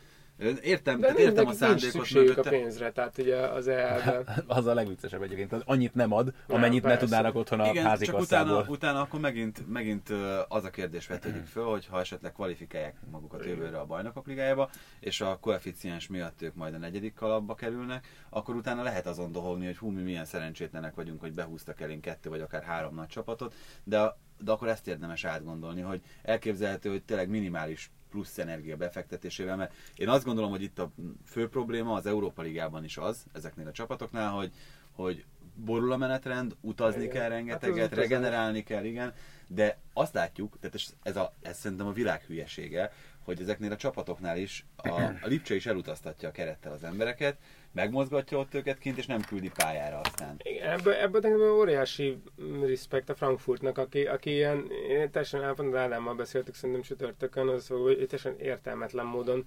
Értem, 0.63 1.01
de 1.01 1.07
tehát 1.07 1.19
nem, 1.19 1.27
értem 1.27 1.47
a 1.47 1.53
szándékot 1.53 1.91
szükségük 1.91 2.25
a 2.25 2.29
mögötte. 2.29 2.51
pénzre, 2.51 2.93
tehát 2.93 3.19
ugye 3.19 3.37
az 3.37 3.69
EL-ben. 3.69 4.27
Az 4.47 4.67
a 4.67 4.75
legviccesebb 4.75 5.23
egyébként, 5.23 5.49
tehát 5.49 5.65
annyit 5.69 5.95
nem 5.95 6.13
ad, 6.13 6.25
Nem, 6.25 6.57
amennyit 6.57 6.83
ne 6.83 6.89
persze. 6.89 7.05
tudnának 7.05 7.35
otthon 7.35 7.61
a 7.61 7.69
Igen, 7.69 7.85
házi 7.85 8.05
csak 8.05 8.19
utána, 8.21 8.65
utána 8.69 9.01
akkor 9.01 9.21
megint, 9.21 9.69
megint 9.69 10.09
az 10.49 10.65
a 10.65 10.71
kérdés 10.71 11.07
vetődik 11.07 11.47
föl, 11.47 11.65
hogy 11.65 11.87
ha 11.87 12.01
esetleg 12.01 12.33
kvalifikálják 12.33 12.97
magukat 13.11 13.45
jövőre 13.45 13.79
a 13.79 13.87
bajnokok 13.87 14.27
ligájába, 14.27 14.71
és 15.01 15.21
a 15.21 15.39
koeficiens 15.41 16.09
miatt 16.09 16.43
ők 16.43 16.55
majd 16.55 16.75
a 16.75 16.79
negyedik 16.79 17.15
kalapba 17.15 17.55
kerülnek, 17.55 18.07
akkor 18.31 18.55
utána 18.55 18.83
lehet 18.83 19.07
azon 19.07 19.33
dohogni, 19.33 19.67
hogy 19.67 19.77
hú, 19.77 19.91
mi 19.91 20.03
milyen 20.03 20.25
szerencsétlenek 20.25 20.95
vagyunk, 20.95 21.21
hogy 21.21 21.33
behúztak 21.33 21.81
elénk 21.81 22.01
kettő 22.01 22.29
vagy 22.31 22.41
akár 22.41 22.63
három 22.63 22.95
nagy 22.95 23.07
csapatot, 23.09 23.55
de, 23.85 24.17
de 24.39 24.53
akkor 24.53 24.69
ezt 24.69 24.89
érdemes 24.89 25.25
átgondolni, 25.25 25.81
hogy 25.81 26.01
elképzelhető, 26.23 26.91
hogy 26.91 27.03
tényleg 27.03 27.29
minimális 27.29 27.91
plusz 28.13 28.39
energia 28.39 28.77
befektetésével, 28.77 29.57
mert 29.57 29.73
én 29.97 30.09
azt 30.09 30.25
gondolom, 30.25 30.51
hogy 30.51 30.63
itt 30.63 30.79
a 30.79 30.91
fő 31.27 31.49
probléma 31.49 31.95
az 31.95 32.07
Európa 32.07 32.43
Ligában 32.43 32.85
is 32.85 32.97
az, 32.97 33.25
ezeknél 33.33 33.67
a 33.67 33.73
csapatoknál, 33.73 34.31
hogy, 34.31 34.53
hogy 34.93 35.25
borul 35.55 35.93
a 35.93 35.97
menetrend, 35.97 36.57
utazni 36.61 37.03
Igen. 37.03 37.13
kell 37.13 37.23
Hát 37.23 37.31
rengeteget, 37.31 37.87
utazás. 37.87 37.99
regenerálni 37.99 38.63
kell, 38.63 38.85
igen, 38.85 39.15
de 39.47 39.79
azt 39.93 40.15
látjuk, 40.15 40.59
tehát 40.61 40.75
ez, 40.75 40.95
ez, 41.03 41.17
a, 41.17 41.35
ez 41.43 41.59
szerintem 41.59 41.87
a 41.87 41.93
világ 41.93 42.23
hülyesége, 42.23 42.93
hogy 43.25 43.41
ezeknél 43.41 43.73
a 43.73 43.77
csapatoknál 43.77 44.39
is 44.39 44.65
a, 44.77 44.89
a 45.01 45.15
Lipcse 45.23 45.55
is 45.55 45.67
elutaztatja 45.67 46.29
a 46.29 46.33
kerettel 46.33 46.73
az 46.73 46.85
embereket, 46.85 47.37
megmozgatja 47.73 48.39
ott 48.39 48.55
őket 48.55 48.79
kint, 48.79 48.99
és 48.99 49.07
nem 49.07 49.21
küldi 49.21 49.51
pályára 49.55 50.01
aztán. 50.01 50.41
Igen, 50.43 50.71
ebből, 50.71 50.93
ebből 50.93 51.21
nekem 51.21 51.41
óriási 51.41 52.23
respekt 52.61 53.09
a 53.09 53.15
Frankfurtnak, 53.15 53.79
aki, 53.79 54.07
aki 54.07 54.31
ilyen, 54.31 54.71
én 54.89 55.11
teljesen 55.11 55.43
elpont 55.43 55.75
Ádámmal 55.75 56.15
beszéltük 56.15 56.55
szerintem 56.55 56.83
csütörtökön, 56.85 57.49
az, 57.49 57.67
hogy 57.67 57.95
teljesen 57.97 58.39
értelmetlen 58.39 59.07
módon, 59.07 59.45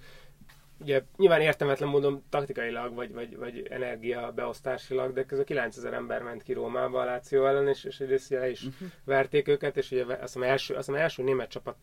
ugye 0.80 1.02
nyilván 1.16 1.40
értelmetlen 1.40 1.88
módon 1.88 2.22
taktikailag, 2.28 2.94
vagy, 2.94 3.12
vagy, 3.12 3.36
vagy 3.36 3.66
energia 3.70 4.32
beosztásilag, 4.34 5.12
de 5.12 5.24
közben 5.24 5.46
9000 5.46 5.92
ember 5.94 6.22
ment 6.22 6.42
ki 6.42 6.52
Rómába 6.52 7.00
a 7.00 7.04
Láció 7.04 7.46
ellen, 7.46 7.68
és, 7.68 7.84
és 7.84 8.00
egyrészt 8.00 8.30
le 8.30 8.50
is 8.50 8.62
Mhm. 8.62 8.84
verték 9.04 9.48
őket, 9.48 9.76
és 9.76 9.90
ugye 9.90 10.04
azt 10.04 10.20
hiszem 10.20 10.42
első, 10.42 10.74
azt 10.74 10.86
hiszem 10.86 11.02
első 11.02 11.22
német 11.22 11.50
csapat 11.50 11.76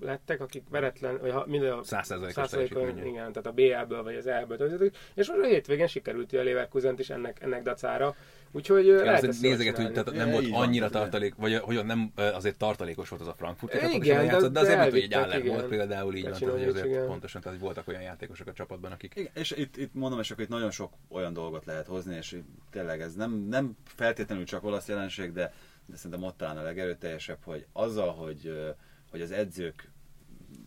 lettek, 0.00 0.40
akik 0.40 0.62
veretlen, 0.70 1.18
vagy 1.20 1.30
ha, 1.30 1.44
mind 1.46 1.62
a 1.64 1.80
100%-os 1.80 1.86
százalékon, 1.86 2.48
teljesítményű. 2.48 3.08
igen, 3.08 3.32
tehát 3.32 3.46
a 3.46 3.52
BL-ből 3.52 4.02
vagy 4.02 4.14
az 4.14 4.26
EL-ből 4.26 4.56
töltöttük, 4.56 4.94
és 5.14 5.28
most 5.28 5.40
a 5.40 5.46
hétvégén 5.46 5.86
sikerült 5.86 6.32
a 6.32 6.42
Leverkusent 6.42 6.98
is 6.98 7.10
ennek, 7.10 7.42
ennek 7.42 7.62
dacára, 7.62 8.14
úgyhogy 8.52 8.84
Igen, 8.86 9.04
lehet 9.04 9.24
ezt 9.24 9.42
nézeget, 9.42 9.76
hogy 9.76 9.92
tehát 9.92 10.12
nem 10.12 10.26
Ja, 10.26 10.32
volt 10.32 10.48
van, 10.48 10.60
annyira 10.62 10.88
tehát- 10.88 11.02
tartalék, 11.10 11.34
vagy 11.34 11.54
hogy 11.54 11.84
nem 11.84 12.12
azért 12.16 12.58
tartalékos 12.58 13.08
volt 13.08 13.22
az 13.22 13.28
a 13.28 13.34
Frankfurt 13.34 13.74
Igen, 13.74 13.84
amely 13.86 13.98
de- 13.98 14.22
játszott, 14.22 14.52
de 14.52 14.60
azért 14.60 14.76
volt, 14.78 14.90
hogy 14.90 15.00
egy 15.02 15.10
igen. 15.44 15.54
volt 15.54 15.66
például 15.68 16.14
így 16.14 16.22
van, 16.22 16.32
tehát 16.38 16.54
hogy 16.54 16.68
azért 16.68 16.86
igen. 16.86 17.06
pontosan, 17.06 17.40
tehát 17.40 17.56
hogy 17.58 17.66
voltak 17.66 17.88
olyan 17.88 18.02
játékosok 18.02 18.46
a 18.46 18.52
csapatban, 18.52 18.92
akik 18.92 19.12
Igen, 19.16 19.30
és 19.34 19.50
itt, 19.50 19.76
itt 19.76 19.94
mondom, 19.94 20.20
és 20.20 20.30
akkor 20.30 20.44
itt 20.44 20.50
nagyon 20.50 20.70
sok 20.70 20.92
olyan 21.08 21.32
dolgot 21.32 21.64
lehet 21.64 21.86
hozni, 21.86 22.16
és 22.16 22.36
tényleg 22.70 23.00
ez 23.00 23.14
nem, 23.14 23.46
nem 23.50 23.76
feltétlenül 23.84 24.44
csak 24.44 24.64
olasz 24.64 24.88
jelenség, 24.88 25.32
de, 25.32 25.52
de 25.86 25.96
szerintem 25.96 26.22
ott 26.22 26.36
talán 26.36 26.56
a 26.56 26.62
legerőteljesebb, 26.62 27.38
hogy 27.44 27.66
azzal, 27.72 28.12
hogy, 28.12 28.74
hogy 29.10 29.20
az 29.20 29.30
edzők 29.30 29.90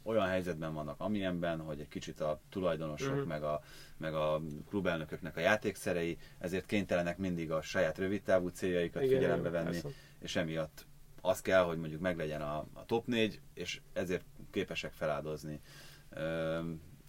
olyan 0.04 0.28
helyzetben 0.28 0.74
vannak, 0.74 1.00
amilyenben, 1.00 1.60
hogy 1.60 1.80
egy 1.80 1.88
kicsit 1.88 2.20
a 2.22 2.42
tulajdonosok, 2.50 3.16
Mhm. 3.16 3.28
meg, 3.28 3.44
a, 3.44 3.62
meg 3.98 4.14
a 4.14 4.42
klubelnököknek 4.70 5.38
a 5.38 5.40
játékszerei, 5.40 6.18
ezért 6.38 6.66
kénytelenek 6.66 7.18
mindig 7.18 7.52
a 7.52 7.62
saját 7.62 7.98
rövidtávú 7.98 8.48
céljaikat 8.48 9.04
Igen, 9.04 9.16
figyelembe 9.18 9.50
venni, 9.50 9.66
persze. 9.72 9.90
és 10.20 10.36
emiatt 10.36 10.86
az 11.22 11.42
kell, 11.42 11.64
hogy 11.64 11.78
mondjuk 11.78 12.02
meglegyen 12.02 12.42
a, 12.42 12.58
a 12.74 12.86
top 12.86 13.08
4, 13.08 13.42
és 13.54 13.82
ezért 13.94 14.26
képesek 14.52 14.94
feláldozni 14.94 15.62
ö, 16.10 16.60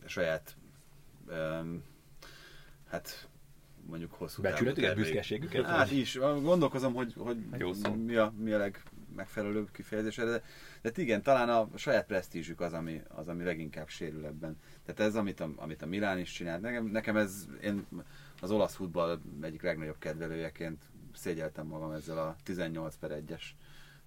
saját 0.07 0.57
ö, 1.27 1.61
hát 2.89 3.29
mondjuk 3.87 4.13
hosszú 4.13 4.43
távú 4.43 4.55
becsületüket, 4.55 4.95
büszkeségüket. 4.95 5.67
Hát 5.67 5.91
is, 5.91 6.15
gondolkozom, 6.19 6.95
hogy, 6.95 7.15
hogy 7.17 7.37
Jó 7.59 7.73
szó. 7.73 7.95
mi 7.95 8.17
a, 8.17 8.33
mi 8.39 8.53
a 8.53 8.59
legmegfelelőbb 9.11 9.71
kifejezés 9.71 10.17
de, 10.17 10.43
de 10.83 10.91
igen, 10.95 11.23
talán 11.23 11.49
a 11.49 11.69
saját 11.77 12.07
presztízsük 12.07 12.61
az, 12.61 12.73
ami, 12.73 13.03
az, 13.09 13.29
ami 13.29 13.45
leginkább 13.45 13.89
sérül 13.89 14.25
ebben. 14.27 14.57
Tehát 14.85 15.01
ez, 15.01 15.15
amit 15.17 15.41
a, 15.41 15.51
amit 15.57 15.83
a 15.83 15.87
Milán 15.87 16.19
is 16.19 16.33
csinált, 16.33 16.61
nekem, 16.61 16.85
nekem 16.87 17.17
ez, 17.17 17.47
én 17.63 17.87
az 18.41 18.51
olasz 18.51 18.75
futball 18.75 19.21
egyik 19.41 19.63
legnagyobb 19.63 19.99
kedvelőjeként 19.99 20.83
szégyeltem 21.15 21.67
magam 21.67 21.93
ezzel 21.93 22.19
a 22.19 22.37
18 22.43 22.97
per 22.97 23.23
1-es, 23.27 23.43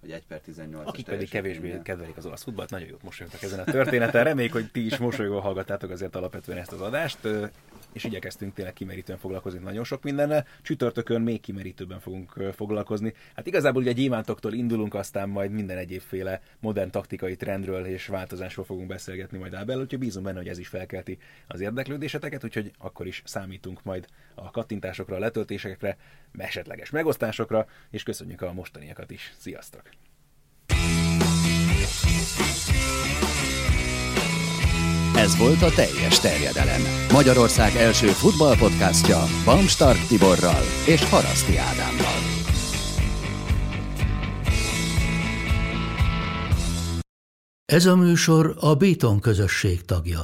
vagy 0.04 0.12
1 0.12 0.22
per 0.28 0.40
18 0.40 0.88
Akik 0.88 1.04
pedig 1.04 1.28
kevésbé 1.28 1.80
kedvelik 1.82 2.16
az 2.16 2.26
olasz 2.26 2.42
futballt, 2.42 2.70
nagyon 2.70 2.88
jót 2.88 3.02
mosolyogtak 3.02 3.42
ezen 3.42 3.58
a 3.58 3.64
történeten. 3.64 4.24
Reméljük, 4.24 4.52
hogy 4.52 4.70
ti 4.70 4.86
is 4.86 4.96
mosolygó 4.96 5.38
hallgattátok 5.38 5.90
azért 5.90 6.16
alapvetően 6.16 6.58
ezt 6.58 6.72
az 6.72 6.80
adást, 6.80 7.18
és 7.92 8.04
igyekeztünk 8.04 8.54
tényleg 8.54 8.72
kimerítően 8.72 9.18
foglalkozni 9.18 9.58
nagyon 9.58 9.84
sok 9.84 10.02
mindennel. 10.02 10.46
Csütörtökön 10.62 11.20
még 11.20 11.40
kimerítőbben 11.40 12.00
fogunk 12.00 12.32
foglalkozni. 12.54 13.14
Hát 13.34 13.46
igazából 13.46 13.82
ugye 13.82 13.92
gyémántoktól 13.92 14.52
indulunk, 14.52 14.94
aztán 14.94 15.28
majd 15.28 15.50
minden 15.50 15.76
egyébféle 15.78 16.40
modern 16.60 16.90
taktikai 16.90 17.36
trendről 17.36 17.86
és 17.86 18.06
változásról 18.06 18.64
fogunk 18.64 18.86
beszélgetni 18.86 19.38
majd 19.38 19.54
Ábel, 19.54 19.80
úgyhogy 19.80 19.98
bízom 19.98 20.22
benne, 20.22 20.38
hogy 20.38 20.48
ez 20.48 20.58
is 20.58 20.68
felkelti 20.68 21.18
az 21.46 21.60
érdeklődéseteket, 21.60 22.44
úgyhogy 22.44 22.72
akkor 22.78 23.06
is 23.06 23.22
számítunk 23.24 23.82
majd 23.82 24.06
a 24.34 24.50
kattintásokra, 24.50 25.16
a 25.16 25.18
letöltésekre, 25.18 25.96
esetleges 26.38 26.90
megosztásokra, 26.90 27.66
és 27.90 28.02
köszönjük 28.02 28.42
a 28.42 28.52
mostaniakat 28.52 29.10
is. 29.10 29.34
Sziasztok! 29.38 29.82
Ez 35.16 35.36
volt 35.36 35.62
a 35.62 35.70
teljes 35.70 36.20
terjedelem. 36.20 36.80
Magyarország 37.12 37.74
első 37.74 38.06
futballpodcastja 38.06 39.18
Bamstark 39.44 40.06
Tiborral 40.08 40.62
és 40.86 41.04
Haraszti 41.04 41.56
Ádámmal. 41.56 42.18
Ez 47.64 47.86
a 47.86 47.96
műsor 47.96 48.56
a 48.60 48.74
Béton 48.74 49.20
közösség 49.20 49.84
tagja. 49.84 50.22